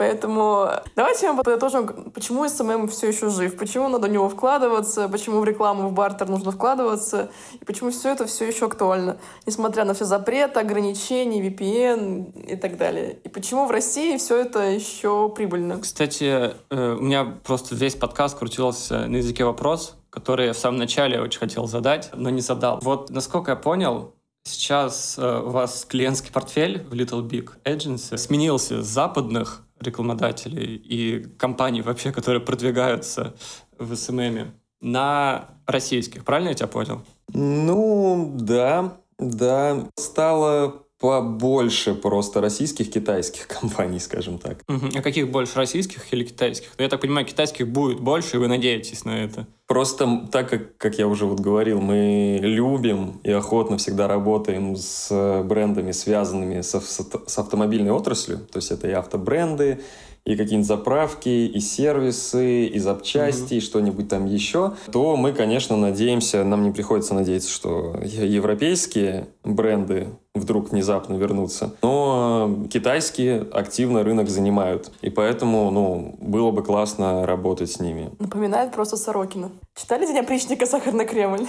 Поэтому 0.00 0.70
давайте 0.96 1.30
мы 1.30 1.42
подытожим, 1.42 2.10
почему 2.14 2.46
SMM 2.46 2.88
все 2.88 3.08
еще 3.08 3.28
жив, 3.28 3.58
почему 3.58 3.86
надо 3.88 4.08
в 4.08 4.10
него 4.10 4.30
вкладываться, 4.30 5.10
почему 5.10 5.40
в 5.40 5.44
рекламу, 5.44 5.90
в 5.90 5.92
бартер 5.92 6.26
нужно 6.26 6.52
вкладываться, 6.52 7.30
и 7.60 7.64
почему 7.66 7.90
все 7.90 8.12
это 8.12 8.24
все 8.24 8.46
еще 8.46 8.64
актуально, 8.64 9.18
несмотря 9.44 9.84
на 9.84 9.92
все 9.92 10.06
запреты, 10.06 10.58
ограничения, 10.58 11.46
VPN 11.46 12.46
и 12.46 12.56
так 12.56 12.78
далее. 12.78 13.18
И 13.24 13.28
почему 13.28 13.66
в 13.66 13.70
России 13.70 14.16
все 14.16 14.40
это 14.40 14.70
еще 14.70 15.28
прибыльно. 15.28 15.78
Кстати, 15.78 16.54
э, 16.70 16.96
у 16.98 17.02
меня 17.02 17.26
просто 17.44 17.74
весь 17.74 17.94
подкаст 17.94 18.38
крутился 18.38 19.06
на 19.06 19.16
языке 19.16 19.44
вопрос, 19.44 19.96
который 20.08 20.46
я 20.46 20.52
в 20.54 20.58
самом 20.58 20.78
начале 20.78 21.20
очень 21.20 21.40
хотел 21.40 21.66
задать, 21.66 22.08
но 22.14 22.30
не 22.30 22.40
задал. 22.40 22.78
Вот, 22.80 23.10
насколько 23.10 23.50
я 23.50 23.56
понял, 23.58 24.14
Сейчас 24.44 25.18
э, 25.18 25.40
у 25.40 25.50
вас 25.50 25.84
клиентский 25.84 26.32
портфель 26.32 26.82
в 26.84 26.94
Little 26.94 27.26
Big 27.28 27.50
Agency 27.64 28.16
сменился 28.16 28.82
с 28.82 28.86
западных 28.86 29.66
рекламодателей 29.80 30.76
и 30.76 31.24
компаний 31.38 31.82
вообще, 31.82 32.12
которые 32.12 32.40
продвигаются 32.40 33.34
в 33.78 33.94
SMM 33.94 34.52
на 34.80 35.48
российских. 35.66 36.24
Правильно 36.24 36.50
я 36.50 36.54
тебя 36.54 36.68
понял? 36.68 37.02
Ну, 37.32 38.32
да, 38.38 38.98
да. 39.18 39.88
Стало 39.96 40.84
побольше 41.00 41.94
просто 41.94 42.40
российских, 42.40 42.90
китайских 42.90 43.46
компаний, 43.60 43.98
скажем 43.98 44.38
так. 44.38 44.58
Угу. 44.68 44.90
А 44.96 45.02
каких 45.02 45.30
больше, 45.30 45.56
российских 45.56 46.12
или 46.12 46.24
китайских? 46.24 46.68
Ну, 46.78 46.84
я 46.84 46.90
так 46.90 47.00
понимаю, 47.00 47.26
китайских 47.26 47.68
будет 47.68 48.00
больше, 48.00 48.36
и 48.36 48.38
вы 48.38 48.48
надеетесь 48.48 49.04
на 49.04 49.24
это. 49.24 49.46
Просто 49.66 50.28
так, 50.30 50.50
как, 50.50 50.76
как 50.76 50.98
я 50.98 51.08
уже 51.08 51.26
вот 51.26 51.40
говорил, 51.40 51.80
мы 51.80 52.38
любим 52.42 53.20
и 53.22 53.30
охотно 53.30 53.78
всегда 53.78 54.08
работаем 54.08 54.76
с 54.76 55.42
брендами, 55.44 55.92
связанными 55.92 56.60
с, 56.60 56.78
с, 56.78 57.00
с 57.26 57.38
автомобильной 57.38 57.92
отраслью. 57.92 58.38
То 58.38 58.58
есть 58.58 58.70
это 58.70 58.88
и 58.88 58.92
автобренды, 58.92 59.80
и 60.26 60.36
какие-нибудь 60.36 60.66
заправки, 60.66 61.28
и 61.28 61.60
сервисы, 61.60 62.66
и 62.66 62.78
запчасти, 62.78 63.54
mm-hmm. 63.54 63.58
и 63.58 63.60
что-нибудь 63.60 64.08
там 64.08 64.26
еще, 64.26 64.74
то 64.92 65.16
мы, 65.16 65.32
конечно, 65.32 65.76
надеемся, 65.76 66.44
нам 66.44 66.62
не 66.62 66.72
приходится 66.72 67.14
надеяться, 67.14 67.50
что 67.50 67.98
европейские 68.02 69.28
бренды 69.44 70.08
вдруг 70.34 70.70
внезапно 70.70 71.14
вернутся. 71.14 71.74
Но 71.82 72.66
китайские 72.70 73.42
активно 73.52 74.02
рынок 74.02 74.28
занимают. 74.28 74.90
И 75.02 75.10
поэтому, 75.10 75.70
ну, 75.70 76.16
было 76.20 76.50
бы 76.50 76.62
классно 76.62 77.26
работать 77.26 77.70
с 77.70 77.80
ними. 77.80 78.10
Напоминает 78.18 78.72
просто 78.72 78.96
Сорокина. 78.96 79.50
Читали 79.74 80.06
«День 80.06 80.18
опричника. 80.18 80.66
Сахарный 80.66 81.06
Кремль»? 81.06 81.46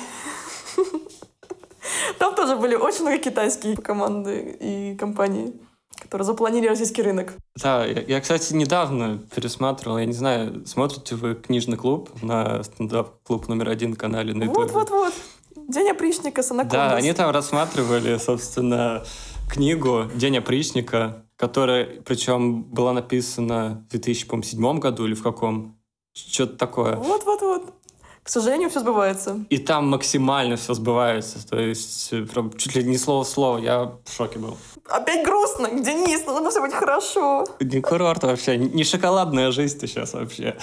Там 2.20 2.36
тоже 2.36 2.56
были 2.56 2.76
очень 2.76 3.02
много 3.02 3.18
китайские 3.18 3.76
команды 3.78 4.58
и 4.60 4.96
компании 4.96 5.54
которые 6.02 6.26
запланили 6.26 6.68
российский 6.68 7.04
рынок. 7.04 7.34
Да, 7.62 7.86
я, 7.86 8.02
я, 8.02 8.20
кстати, 8.22 8.54
недавно 8.54 9.20
пересматривал, 9.36 10.00
я 10.00 10.06
не 10.06 10.14
знаю, 10.14 10.66
смотрите 10.66 11.16
вы 11.16 11.36
книжный 11.36 11.78
клуб 11.78 12.10
на 12.24 12.64
стендап-клуб 12.64 13.48
номер 13.48 13.70
один 13.70 13.96
канале 13.96 14.34
на 14.34 14.44
YouTube? 14.44 14.58
Вот-вот-вот. 14.58 15.14
День 15.72 15.90
опричника 15.90 16.44
с 16.44 16.50
Да, 16.50 16.96
они 16.96 17.14
там 17.14 17.32
рассматривали, 17.32 18.18
собственно, 18.18 19.04
книгу 19.50 20.10
«День 20.16 20.38
опричника», 20.38 21.26
которая, 21.38 22.02
причем, 22.06 22.64
была 22.64 22.94
написана 22.94 23.86
в 23.88 23.92
2007 23.92 24.80
году 24.80 25.06
или 25.06 25.14
в 25.14 25.24
каком. 25.24 25.78
Что-то 26.14 26.58
такое. 26.58 26.98
Вот-вот-вот. 26.98 27.74
К 28.24 28.30
сожалению, 28.30 28.70
все 28.70 28.82
сбывается. 28.82 29.46
И 29.50 29.58
там 29.58 29.90
максимально 29.90 30.56
все 30.56 30.74
сбывается. 30.74 31.48
То 31.48 31.58
есть, 31.58 32.10
э, 32.12 32.24
прям 32.24 32.52
чуть 32.56 32.76
ли 32.76 32.84
не 32.84 32.98
слово 32.98 33.24
в 33.24 33.28
слово. 33.28 33.58
Я 33.58 33.94
в 34.06 34.12
шоке 34.16 34.38
был. 34.38 34.58
Опять 34.88 35.26
грустно. 35.26 35.70
Денис, 35.72 36.22
должно 36.22 36.52
все 36.52 36.62
быть 36.62 36.74
хорошо. 36.74 37.46
Не 37.60 37.82
курорт 37.82 38.24
вообще. 38.24 38.58
Не 38.58 38.84
шоколадная 38.84 39.52
жизнь 39.52 39.80
ты 39.80 39.88
сейчас 39.88 40.14
вообще. 40.14 40.56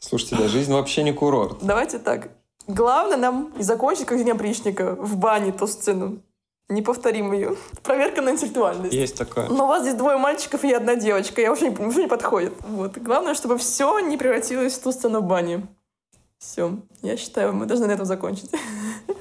Слушайте, 0.00 0.36
да, 0.36 0.48
жизнь 0.48 0.72
вообще 0.72 1.02
не 1.04 1.12
курорт. 1.12 1.58
Давайте 1.62 1.98
так. 1.98 2.30
Главное 2.68 3.16
нам 3.16 3.52
не 3.56 3.62
закончить, 3.62 4.06
как 4.06 4.18
День 4.18 4.30
опричника, 4.30 4.94
в 4.94 5.16
бане 5.16 5.52
ту 5.52 5.66
сцену. 5.66 6.18
Не 6.68 6.82
повторим 6.82 7.32
ее. 7.32 7.56
Проверка 7.82 8.20
на 8.20 8.30
интеллектуальность. 8.30 8.92
Есть 8.92 9.16
такое. 9.16 9.48
Но 9.48 9.64
у 9.64 9.68
вас 9.68 9.82
здесь 9.82 9.94
двое 9.94 10.18
мальчиков 10.18 10.64
и 10.64 10.72
одна 10.72 10.96
девочка. 10.96 11.40
Я 11.40 11.50
уже 11.50 11.70
не, 11.70 11.86
уже 11.86 12.02
не 12.02 12.08
подходит. 12.08 12.52
Вот. 12.60 12.98
Главное, 12.98 13.34
чтобы 13.34 13.56
все 13.56 13.98
не 14.00 14.18
превратилось 14.18 14.74
в 14.74 14.82
ту 14.82 14.92
сцену 14.92 15.20
в 15.20 15.24
бане. 15.24 15.66
Все. 16.38 16.78
Я 17.00 17.16
считаю, 17.16 17.54
мы 17.54 17.64
должны 17.64 17.86
на 17.86 17.92
этом 17.92 18.04
закончить. 18.04 18.50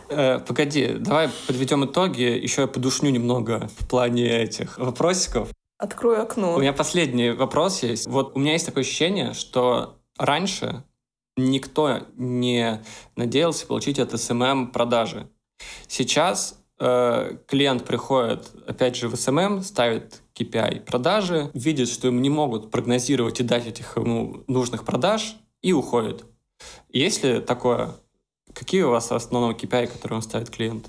Э, 0.10 0.40
погоди, 0.40 0.96
давай 1.00 1.30
подведем 1.48 1.86
итоги. 1.86 2.22
Еще 2.22 2.62
я 2.62 2.68
подушню 2.68 3.12
немного 3.12 3.70
в 3.78 3.88
плане 3.88 4.44
этих 4.44 4.78
вопросиков. 4.78 5.50
Открою 5.78 6.22
окно. 6.22 6.56
У 6.56 6.60
меня 6.60 6.74
последний 6.74 7.32
вопрос 7.32 7.82
есть. 7.84 8.08
Вот 8.08 8.36
у 8.36 8.40
меня 8.40 8.54
есть 8.54 8.66
такое 8.66 8.84
ощущение, 8.84 9.34
что 9.34 9.98
раньше 10.18 10.84
никто 11.38 12.02
не 12.16 12.82
надеялся 13.16 13.66
получить 13.66 14.00
от 14.00 14.14
SMM 14.14 14.72
продажи. 14.72 15.28
Сейчас 15.88 16.60
э, 16.80 17.38
клиент 17.48 17.86
приходит, 17.86 18.52
опять 18.68 18.96
же, 18.96 19.08
в 19.08 19.14
SMM, 19.14 19.64
ставит 19.64 20.22
KPI 20.36 20.82
продажи, 20.82 21.50
видит, 21.54 21.90
что 21.90 22.08
им 22.08 22.22
не 22.22 22.30
могут 22.30 22.72
прогнозировать 22.72 23.40
и 23.40 23.44
дать 23.44 23.68
этих 23.68 23.98
ему 23.98 24.44
нужных 24.48 24.84
продаж, 24.84 25.38
и 25.62 25.74
уходит. 25.74 26.26
Есть 26.90 27.24
ли 27.24 27.40
такое? 27.40 27.96
Какие 28.54 28.84
у 28.84 28.92
вас 28.92 29.12
основные 29.12 29.56
KPI, 29.56 29.88
которые 29.88 30.18
он 30.18 30.22
ставит 30.22 30.50
клиент? 30.50 30.88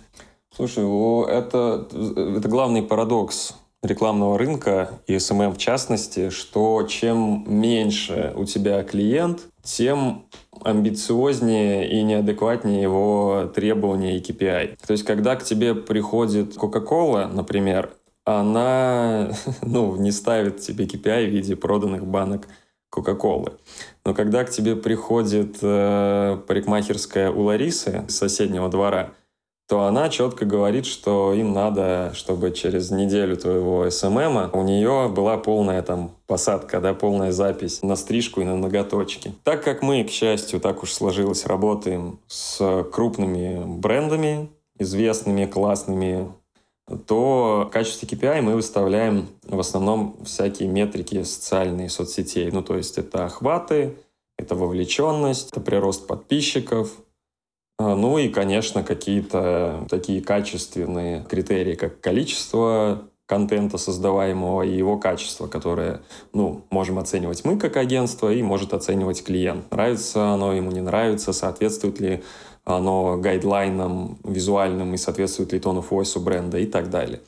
Слушай, 0.54 0.84
это, 1.28 1.86
это 1.92 2.48
главный 2.48 2.82
парадокс 2.82 3.54
рекламного 3.82 4.38
рынка 4.38 5.00
и 5.06 5.14
SMM 5.14 5.52
в 5.54 5.58
частности, 5.58 6.30
что 6.30 6.82
чем 6.84 7.44
меньше 7.46 8.32
у 8.36 8.44
тебя 8.44 8.82
клиент, 8.82 9.42
тем 9.68 10.26
амбициознее 10.64 11.90
и 11.90 12.02
неадекватнее 12.02 12.82
его 12.82 13.50
требования 13.54 14.16
и 14.16 14.20
KPI. 14.20 14.78
То 14.84 14.92
есть, 14.92 15.04
когда 15.04 15.36
к 15.36 15.44
тебе 15.44 15.74
приходит 15.74 16.56
Coca-Cola, 16.56 17.32
например, 17.32 17.90
она 18.24 19.30
ну, 19.62 19.96
не 19.96 20.10
ставит 20.10 20.60
тебе 20.60 20.86
KPI 20.86 21.26
в 21.26 21.30
виде 21.30 21.54
проданных 21.54 22.06
банок 22.06 22.48
Кока-Колы. 22.90 23.52
Но 24.04 24.14
когда 24.14 24.44
к 24.44 24.50
тебе 24.50 24.74
приходит 24.74 25.58
э, 25.60 26.38
парикмахерская 26.46 27.30
у 27.30 27.42
Ларисы 27.42 28.04
с 28.08 28.14
соседнего 28.14 28.70
двора, 28.70 29.10
то 29.68 29.82
она 29.82 30.08
четко 30.08 30.46
говорит, 30.46 30.86
что 30.86 31.34
им 31.34 31.52
надо, 31.52 32.12
чтобы 32.14 32.52
через 32.52 32.90
неделю 32.90 33.36
твоего 33.36 33.88
СММа 33.90 34.48
у 34.54 34.62
нее 34.62 35.10
была 35.14 35.36
полная 35.36 35.82
там 35.82 36.12
посадка, 36.26 36.80
да, 36.80 36.94
полная 36.94 37.32
запись 37.32 37.82
на 37.82 37.94
стрижку 37.94 38.40
и 38.40 38.44
на 38.44 38.56
ноготочки. 38.56 39.34
Так 39.44 39.62
как 39.62 39.82
мы, 39.82 40.04
к 40.04 40.10
счастью, 40.10 40.58
так 40.60 40.82
уж 40.82 40.92
сложилось, 40.92 41.44
работаем 41.44 42.18
с 42.28 42.82
крупными 42.90 43.62
брендами, 43.66 44.48
известными, 44.78 45.44
классными, 45.44 46.32
то 47.06 47.66
в 47.68 47.70
качестве 47.70 48.08
KPI 48.08 48.40
мы 48.40 48.54
выставляем 48.54 49.28
в 49.42 49.60
основном 49.60 50.16
всякие 50.24 50.70
метрики 50.70 51.22
социальные 51.24 51.90
соцсетей. 51.90 52.50
Ну, 52.50 52.62
то 52.62 52.74
есть 52.74 52.96
это 52.96 53.26
охваты, 53.26 53.98
это 54.38 54.54
вовлеченность, 54.54 55.50
это 55.50 55.60
прирост 55.60 56.06
подписчиков, 56.06 56.90
ну 57.78 58.18
и, 58.18 58.28
конечно, 58.28 58.82
какие-то 58.82 59.86
такие 59.88 60.20
качественные 60.20 61.24
критерии, 61.24 61.74
как 61.74 62.00
количество 62.00 63.04
контента 63.26 63.76
создаваемого 63.78 64.62
и 64.62 64.74
его 64.74 64.98
качество, 64.98 65.46
которое, 65.46 66.00
ну, 66.32 66.64
можем 66.70 66.98
оценивать 66.98 67.44
мы 67.44 67.58
как 67.58 67.76
агентство 67.76 68.32
и 68.32 68.42
может 68.42 68.72
оценивать 68.72 69.22
клиент. 69.22 69.70
Нравится 69.70 70.30
оно 70.30 70.54
ему, 70.54 70.70
не 70.70 70.80
нравится, 70.80 71.32
соответствует 71.32 72.00
ли 72.00 72.24
оно 72.64 73.16
гайдлайнам 73.18 74.18
визуальным 74.24 74.94
и 74.94 74.96
соответствует 74.96 75.52
ли 75.52 75.60
тону 75.60 75.84
voice 75.88 76.18
бренда 76.18 76.58
и 76.58 76.66
так 76.66 76.90
далее. 76.90 77.20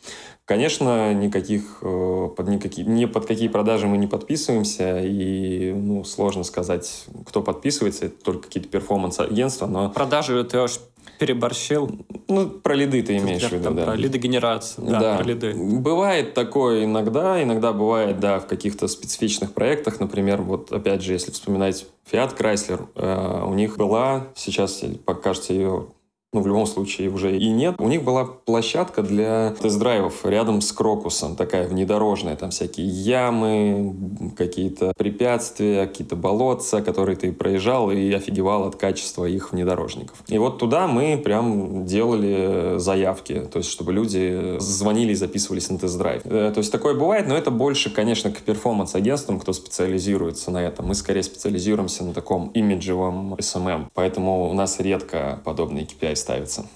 Конечно, 0.50 1.14
никаких, 1.14 1.78
э, 1.82 2.28
под 2.36 2.48
никакие, 2.48 2.84
ни 2.84 3.04
под 3.04 3.24
какие 3.24 3.46
продажи 3.46 3.86
мы 3.86 3.98
не 3.98 4.08
подписываемся, 4.08 4.98
и 5.00 5.72
ну, 5.72 6.02
сложно 6.02 6.42
сказать, 6.42 7.04
кто 7.24 7.40
подписывается, 7.40 8.06
это 8.06 8.24
только 8.24 8.48
какие-то 8.48 8.68
перформанс-агентства, 8.68 9.66
но... 9.66 9.90
Продажи 9.90 10.42
ты 10.42 10.58
аж 10.58 10.80
переборщил. 11.20 12.00
Ну, 12.26 12.48
про 12.48 12.74
лиды 12.74 13.00
ты 13.00 13.18
имеешь 13.18 13.44
в 13.44 13.52
виду, 13.52 13.70
да. 13.70 13.84
Про 13.84 13.94
лидогенерацию, 13.94 14.88
да, 14.88 14.98
да, 14.98 15.16
про 15.18 15.22
лиды. 15.22 15.54
Бывает 15.54 16.34
такое 16.34 16.84
иногда, 16.84 17.40
иногда 17.40 17.72
бывает, 17.72 18.18
да, 18.18 18.40
в 18.40 18.48
каких-то 18.48 18.88
специфичных 18.88 19.52
проектах, 19.52 20.00
например, 20.00 20.42
вот 20.42 20.72
опять 20.72 21.00
же, 21.02 21.12
если 21.12 21.30
вспоминать 21.30 21.86
Fiat 22.10 22.36
Chrysler, 22.36 22.88
э, 22.96 23.44
у 23.46 23.54
них 23.54 23.76
была, 23.76 24.26
сейчас, 24.34 24.82
покажется, 25.04 25.52
ее 25.52 25.86
ну, 26.32 26.42
в 26.42 26.46
любом 26.46 26.66
случае 26.66 27.10
уже 27.10 27.36
и 27.36 27.48
нет. 27.48 27.74
У 27.78 27.88
них 27.88 28.04
была 28.04 28.24
площадка 28.24 29.02
для 29.02 29.50
тест-драйвов 29.60 30.24
рядом 30.24 30.60
с 30.60 30.70
Крокусом, 30.72 31.34
такая 31.34 31.66
внедорожная, 31.66 32.36
там 32.36 32.50
всякие 32.50 32.86
ямы, 32.86 33.94
какие-то 34.36 34.92
препятствия, 34.96 35.86
какие-то 35.86 36.14
болотца, 36.14 36.82
которые 36.82 37.16
ты 37.16 37.32
проезжал 37.32 37.90
и 37.90 38.12
офигевал 38.12 38.64
от 38.64 38.76
качества 38.76 39.24
их 39.24 39.50
внедорожников. 39.50 40.22
И 40.28 40.38
вот 40.38 40.58
туда 40.58 40.86
мы 40.86 41.20
прям 41.22 41.84
делали 41.84 42.78
заявки, 42.78 43.48
то 43.50 43.58
есть 43.58 43.70
чтобы 43.70 43.92
люди 43.92 44.56
звонили 44.60 45.12
и 45.12 45.16
записывались 45.16 45.68
на 45.68 45.78
тест-драйв. 45.78 46.22
Э, 46.24 46.52
то 46.54 46.58
есть 46.58 46.70
такое 46.70 46.94
бывает, 46.94 47.26
но 47.26 47.36
это 47.36 47.50
больше, 47.50 47.90
конечно, 47.90 48.30
к 48.30 48.38
перформанс-агентствам, 48.42 49.40
кто 49.40 49.52
специализируется 49.52 50.52
на 50.52 50.58
этом. 50.58 50.86
Мы 50.86 50.94
скорее 50.94 51.24
специализируемся 51.24 52.04
на 52.04 52.14
таком 52.14 52.48
имиджевом 52.50 53.34
SMM, 53.34 53.86
поэтому 53.94 54.48
у 54.48 54.52
нас 54.52 54.78
редко 54.78 55.40
подобные 55.44 55.86
KPI 55.86 56.19
ставится. 56.20 56.66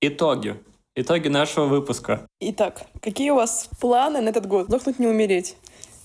Итоги. 0.00 0.56
Итоги 0.96 1.28
нашего 1.28 1.66
выпуска. 1.66 2.26
Итак, 2.40 2.82
какие 3.02 3.30
у 3.30 3.34
вас 3.34 3.68
планы 3.80 4.20
на 4.20 4.28
этот 4.28 4.46
год? 4.46 4.66
Сдохнуть 4.68 4.98
не 4.98 5.06
умереть. 5.06 5.56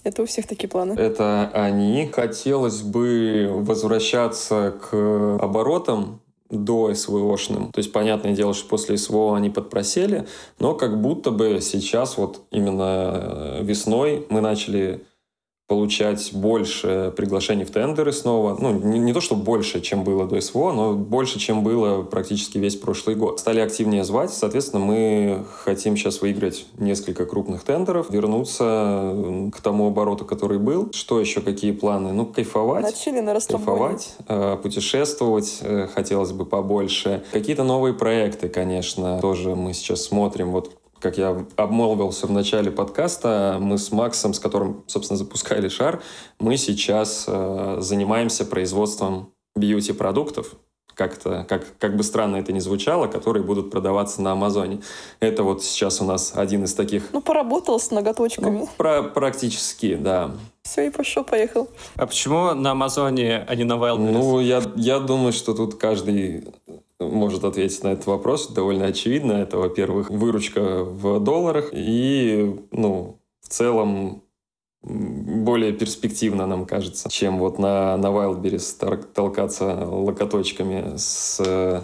Это 0.03 0.23
у 0.23 0.25
всех 0.25 0.47
такие 0.47 0.67
планы. 0.69 0.93
Это 0.93 1.51
они. 1.53 2.09
Хотелось 2.11 2.81
бы 2.81 3.49
возвращаться 3.51 4.71
к 4.71 5.37
оборотам 5.41 6.21
до 6.49 6.93
СВОшным. 6.95 7.71
То 7.71 7.79
есть, 7.79 7.91
понятное 7.91 8.33
дело, 8.33 8.53
что 8.53 8.67
после 8.67 8.97
СВО 8.97 9.35
они 9.35 9.49
подпросели, 9.49 10.27
но 10.57 10.73
как 10.73 10.99
будто 10.99 11.29
бы 11.29 11.59
сейчас 11.61 12.17
вот 12.17 12.41
именно 12.49 13.59
весной 13.61 14.25
мы 14.29 14.41
начали 14.41 15.05
получать 15.69 16.31
больше 16.33 17.13
приглашений 17.15 17.63
в 17.63 17.69
тендеры 17.69 18.11
снова. 18.11 18.57
Ну, 18.59 18.73
не, 18.73 18.97
не 18.97 19.13
то, 19.13 19.21
что 19.21 19.35
больше, 19.35 19.81
чем 19.81 20.03
было 20.03 20.25
до 20.25 20.41
СВО, 20.41 20.71
но 20.73 20.93
больше, 20.93 21.39
чем 21.39 21.63
было 21.63 22.01
практически 22.01 22.57
весь 22.57 22.75
прошлый 22.75 23.15
год. 23.15 23.39
Стали 23.39 23.59
активнее 23.59 24.03
звать, 24.03 24.31
соответственно, 24.31 24.83
мы 24.83 25.45
хотим 25.63 25.95
сейчас 25.95 26.21
выиграть 26.21 26.65
несколько 26.79 27.27
крупных 27.27 27.63
тендеров, 27.63 28.09
вернуться 28.09 29.51
к 29.53 29.61
тому 29.61 29.87
обороту, 29.87 30.25
который 30.25 30.57
был. 30.57 30.91
Что 30.91 31.19
еще, 31.19 31.39
какие 31.39 31.71
планы? 31.71 32.13
Ну, 32.13 32.25
кайфовать. 32.25 32.83
Начали 32.83 33.19
на 33.19 33.39
Кайфовать, 33.39 34.15
э, 34.27 34.57
путешествовать 34.61 35.59
э, 35.61 35.87
хотелось 35.93 36.31
бы 36.31 36.45
побольше. 36.45 37.23
Какие-то 37.31 37.63
новые 37.63 37.93
проекты, 37.93 38.49
конечно, 38.49 39.19
тоже 39.21 39.55
мы 39.55 39.73
сейчас 39.75 40.01
смотрим. 40.01 40.51
Вот 40.51 40.79
как 40.99 41.17
я 41.17 41.45
обмолвился 41.55 42.27
в 42.27 42.31
начале 42.31 42.71
подкаста, 42.71 43.57
мы 43.59 43.77
с 43.77 43.91
Максом, 43.91 44.33
с 44.33 44.39
которым, 44.39 44.83
собственно, 44.87 45.17
запускали 45.17 45.69
шар, 45.69 46.01
мы 46.39 46.57
сейчас 46.57 47.25
э, 47.27 47.77
занимаемся 47.79 48.45
производством 48.45 49.33
бьюти-продуктов, 49.55 50.55
как-то, 50.99 51.45
как, 51.47 51.65
как 51.77 51.95
бы 51.95 52.03
странно 52.03 52.35
это 52.35 52.51
ни 52.51 52.59
звучало, 52.59 53.07
которые 53.07 53.41
будут 53.41 53.71
продаваться 53.71 54.21
на 54.21 54.33
Амазоне. 54.33 54.81
Это 55.21 55.43
вот 55.43 55.63
сейчас 55.63 56.01
у 56.01 56.03
нас 56.03 56.33
один 56.35 56.65
из 56.65 56.73
таких... 56.73 57.03
Ну, 57.13 57.21
поработал 57.21 57.79
с 57.79 57.89
ноготочками. 57.89 58.59
Ну, 58.59 58.69
про, 58.77 59.03
практически, 59.03 59.95
да. 59.95 60.31
Все, 60.63 60.87
и 60.87 60.89
пошел, 60.89 61.23
поехал. 61.23 61.69
А 61.95 62.05
почему 62.05 62.53
на 62.53 62.71
Амазоне, 62.71 63.45
а 63.47 63.55
не 63.55 63.63
на 63.63 63.73
Wildberries? 63.73 64.11
Ну, 64.11 64.39
я, 64.41 64.61
я 64.75 64.99
думаю, 64.99 65.31
что 65.31 65.53
тут 65.53 65.75
каждый 65.75 66.49
может 67.09 67.43
ответить 67.43 67.83
на 67.83 67.89
этот 67.89 68.07
вопрос. 68.07 68.47
Довольно 68.47 68.85
очевидно. 68.85 69.33
Это, 69.33 69.57
во-первых, 69.57 70.09
выручка 70.09 70.83
в 70.83 71.19
долларах 71.19 71.69
и, 71.73 72.55
ну, 72.71 73.19
в 73.41 73.49
целом 73.49 74.23
более 74.81 75.73
перспективно, 75.73 76.45
нам 76.45 76.65
кажется, 76.65 77.09
чем 77.09 77.39
вот 77.39 77.59
на, 77.59 77.97
на 77.97 78.07
Wildberries 78.07 79.05
толкаться 79.13 79.85
локоточками 79.85 80.95
с 80.95 81.83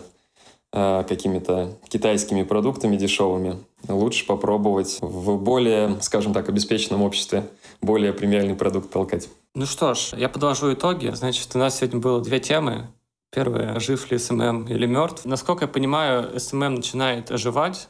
э, 0.71 1.03
какими-то 1.03 1.77
китайскими 1.89 2.43
продуктами 2.43 2.95
дешевыми. 2.95 3.57
Лучше 3.87 4.25
попробовать 4.25 4.99
в 5.01 5.37
более, 5.37 5.97
скажем 6.01 6.33
так, 6.33 6.47
обеспеченном 6.47 7.01
обществе 7.01 7.49
более 7.81 8.13
премиальный 8.13 8.55
продукт 8.55 8.89
толкать. 8.91 9.29
Ну 9.53 9.65
что 9.65 9.93
ж, 9.93 10.13
я 10.17 10.29
подвожу 10.29 10.73
итоги. 10.73 11.09
Значит, 11.13 11.49
у 11.53 11.59
нас 11.59 11.77
сегодня 11.77 11.99
было 11.99 12.21
две 12.21 12.39
темы. 12.39 12.87
Первое, 13.35 13.77
жив 13.81 14.09
ли 14.11 14.17
SMM 14.17 14.63
или 14.69 14.85
мертв. 14.85 15.25
Насколько 15.25 15.65
я 15.65 15.67
понимаю, 15.67 16.39
СММ 16.39 16.75
начинает 16.75 17.31
оживать. 17.31 17.89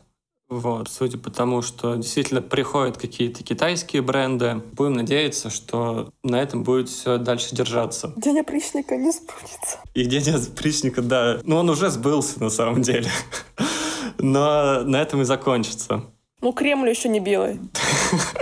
Вот, 0.50 0.90
судя 0.90 1.20
по 1.20 1.30
тому, 1.30 1.62
что 1.62 1.96
действительно 1.96 2.42
приходят 2.42 2.98
какие-то 2.98 3.44
китайские 3.44 4.02
бренды, 4.02 4.64
будем 4.74 4.94
надеяться, 4.94 5.52
что 5.52 6.10
на 6.24 6.42
этом 6.42 6.64
будет 6.64 6.90
все 6.90 7.20
дальше 7.20 7.56
держаться. 7.56 8.12
День 8.18 8.40
опричника 8.40 8.98
не 8.98 9.12
сбудется. 9.12 9.80
И 9.94 10.06
день 10.06 10.30
опричника, 10.32 11.02
да. 11.04 11.40
Ну, 11.44 11.58
он 11.58 11.70
уже 11.70 11.92
сбылся 11.92 12.42
на 12.42 12.50
самом 12.50 12.82
деле. 12.82 13.10
Но 14.18 14.82
на 14.82 15.00
этом 15.00 15.22
и 15.22 15.26
закончится. 15.26 16.06
Ну, 16.42 16.54
Кремль 16.54 16.90
еще 16.90 17.08
не 17.08 17.20
белый. 17.20 17.60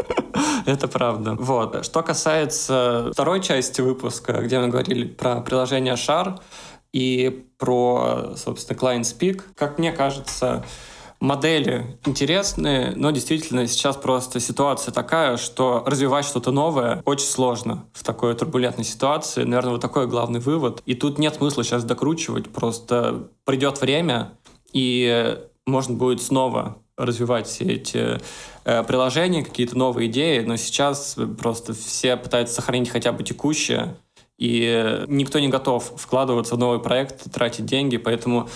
Это 0.66 0.88
правда. 0.88 1.36
Вот. 1.38 1.86
Что 1.86 2.02
касается 2.02 3.10
второй 3.14 3.42
части 3.42 3.82
выпуска, 3.82 4.42
где 4.42 4.60
мы 4.60 4.70
говорили 4.70 5.06
про 5.06 5.42
приложение 5.42 5.96
Шар 5.96 6.40
и 6.94 7.46
про, 7.58 8.36
собственно, 8.38 8.78
Client 8.78 9.02
Speak, 9.02 9.42
как 9.56 9.80
мне 9.80 9.92
кажется, 9.92 10.64
модели 11.20 11.98
интересные, 12.06 12.94
но 12.98 13.12
действительно 13.12 13.66
сейчас 13.66 13.96
просто 13.96 14.42
ситуация 14.42 14.92
такая, 14.92 15.38
что 15.38 15.82
развивать 15.86 16.26
что-то 16.26 16.52
новое 16.52 17.02
очень 17.06 17.28
сложно 17.28 17.86
в 17.94 18.04
такой 18.04 18.36
турбулентной 18.36 18.84
ситуации. 18.84 19.44
Наверное, 19.44 19.72
вот 19.72 19.82
такой 19.82 20.06
главный 20.08 20.42
вывод. 20.42 20.82
И 20.86 20.96
тут 20.96 21.20
нет 21.20 21.36
смысла 21.36 21.64
сейчас 21.64 21.86
докручивать, 21.86 22.50
просто 22.50 23.30
придет 23.46 23.80
время, 23.80 24.34
и 24.74 25.38
можно 25.66 25.96
будет 25.96 26.22
снова 26.22 26.78
развивать 26.98 27.48
все 27.48 27.64
эти 27.66 28.20
э, 28.66 28.84
приложения, 28.84 29.44
какие-то 29.44 29.78
новые 29.78 30.10
идеи, 30.10 30.42
но 30.42 30.58
сейчас 30.58 31.16
просто 31.40 31.74
все 31.74 32.18
пытаются 32.18 32.56
сохранить 32.56 32.90
хотя 32.90 33.14
бы 33.14 33.24
текущее, 33.24 33.96
и 34.38 35.06
никто 35.08 35.40
не 35.40 35.50
готов 35.50 35.94
вкладываться 35.98 36.56
в 36.56 36.58
новый 36.58 36.80
проект, 36.80 37.32
тратить 37.32 37.66
деньги, 37.66 37.98
поэтому 37.98 38.50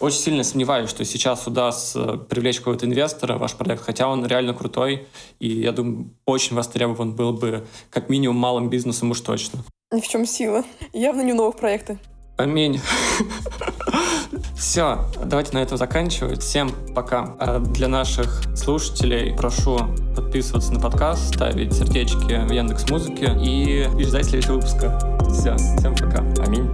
очень 0.00 0.18
сильно 0.18 0.44
сомневаюсь, 0.44 0.90
что 0.90 1.04
сейчас 1.04 1.46
удастся 1.46 2.16
привлечь 2.16 2.58
какого-то 2.58 2.86
инвестора 2.86 3.36
в 3.36 3.40
ваш 3.40 3.54
проект, 3.54 3.82
хотя 3.82 4.08
он 4.08 4.26
реально 4.26 4.54
крутой, 4.54 5.06
и 5.38 5.48
я 5.48 5.72
думаю, 5.72 6.10
очень 6.26 6.56
востребован 6.56 7.12
был 7.14 7.32
бы 7.32 7.66
как 7.90 8.08
минимум 8.08 8.36
малым 8.36 8.70
бизнесом 8.70 9.10
уж 9.10 9.20
точно. 9.20 9.60
В 9.90 10.02
чем 10.02 10.26
сила. 10.26 10.64
Явно 10.92 11.22
не 11.22 11.32
новых 11.32 11.56
проектов. 11.56 11.98
Аминь. 12.36 12.80
Все, 14.56 15.04
давайте 15.24 15.52
на 15.52 15.62
этом 15.62 15.78
заканчивать. 15.78 16.42
Всем 16.42 16.70
пока. 16.94 17.36
А 17.38 17.60
для 17.60 17.86
наших 17.86 18.42
слушателей 18.56 19.34
прошу 19.36 19.78
подписываться 20.16 20.72
на 20.72 20.80
подкаст, 20.80 21.34
ставить 21.34 21.72
сердечки 21.72 22.44
в 22.46 22.50
Яндекс 22.50 22.88
Музыке 22.90 23.36
и, 23.40 23.88
ждать 24.04 24.24
следующего 24.24 24.54
выпуска. 24.54 25.18
Все, 25.30 25.54
всем 25.56 25.94
пока. 25.94 26.20
Аминь. 26.44 26.68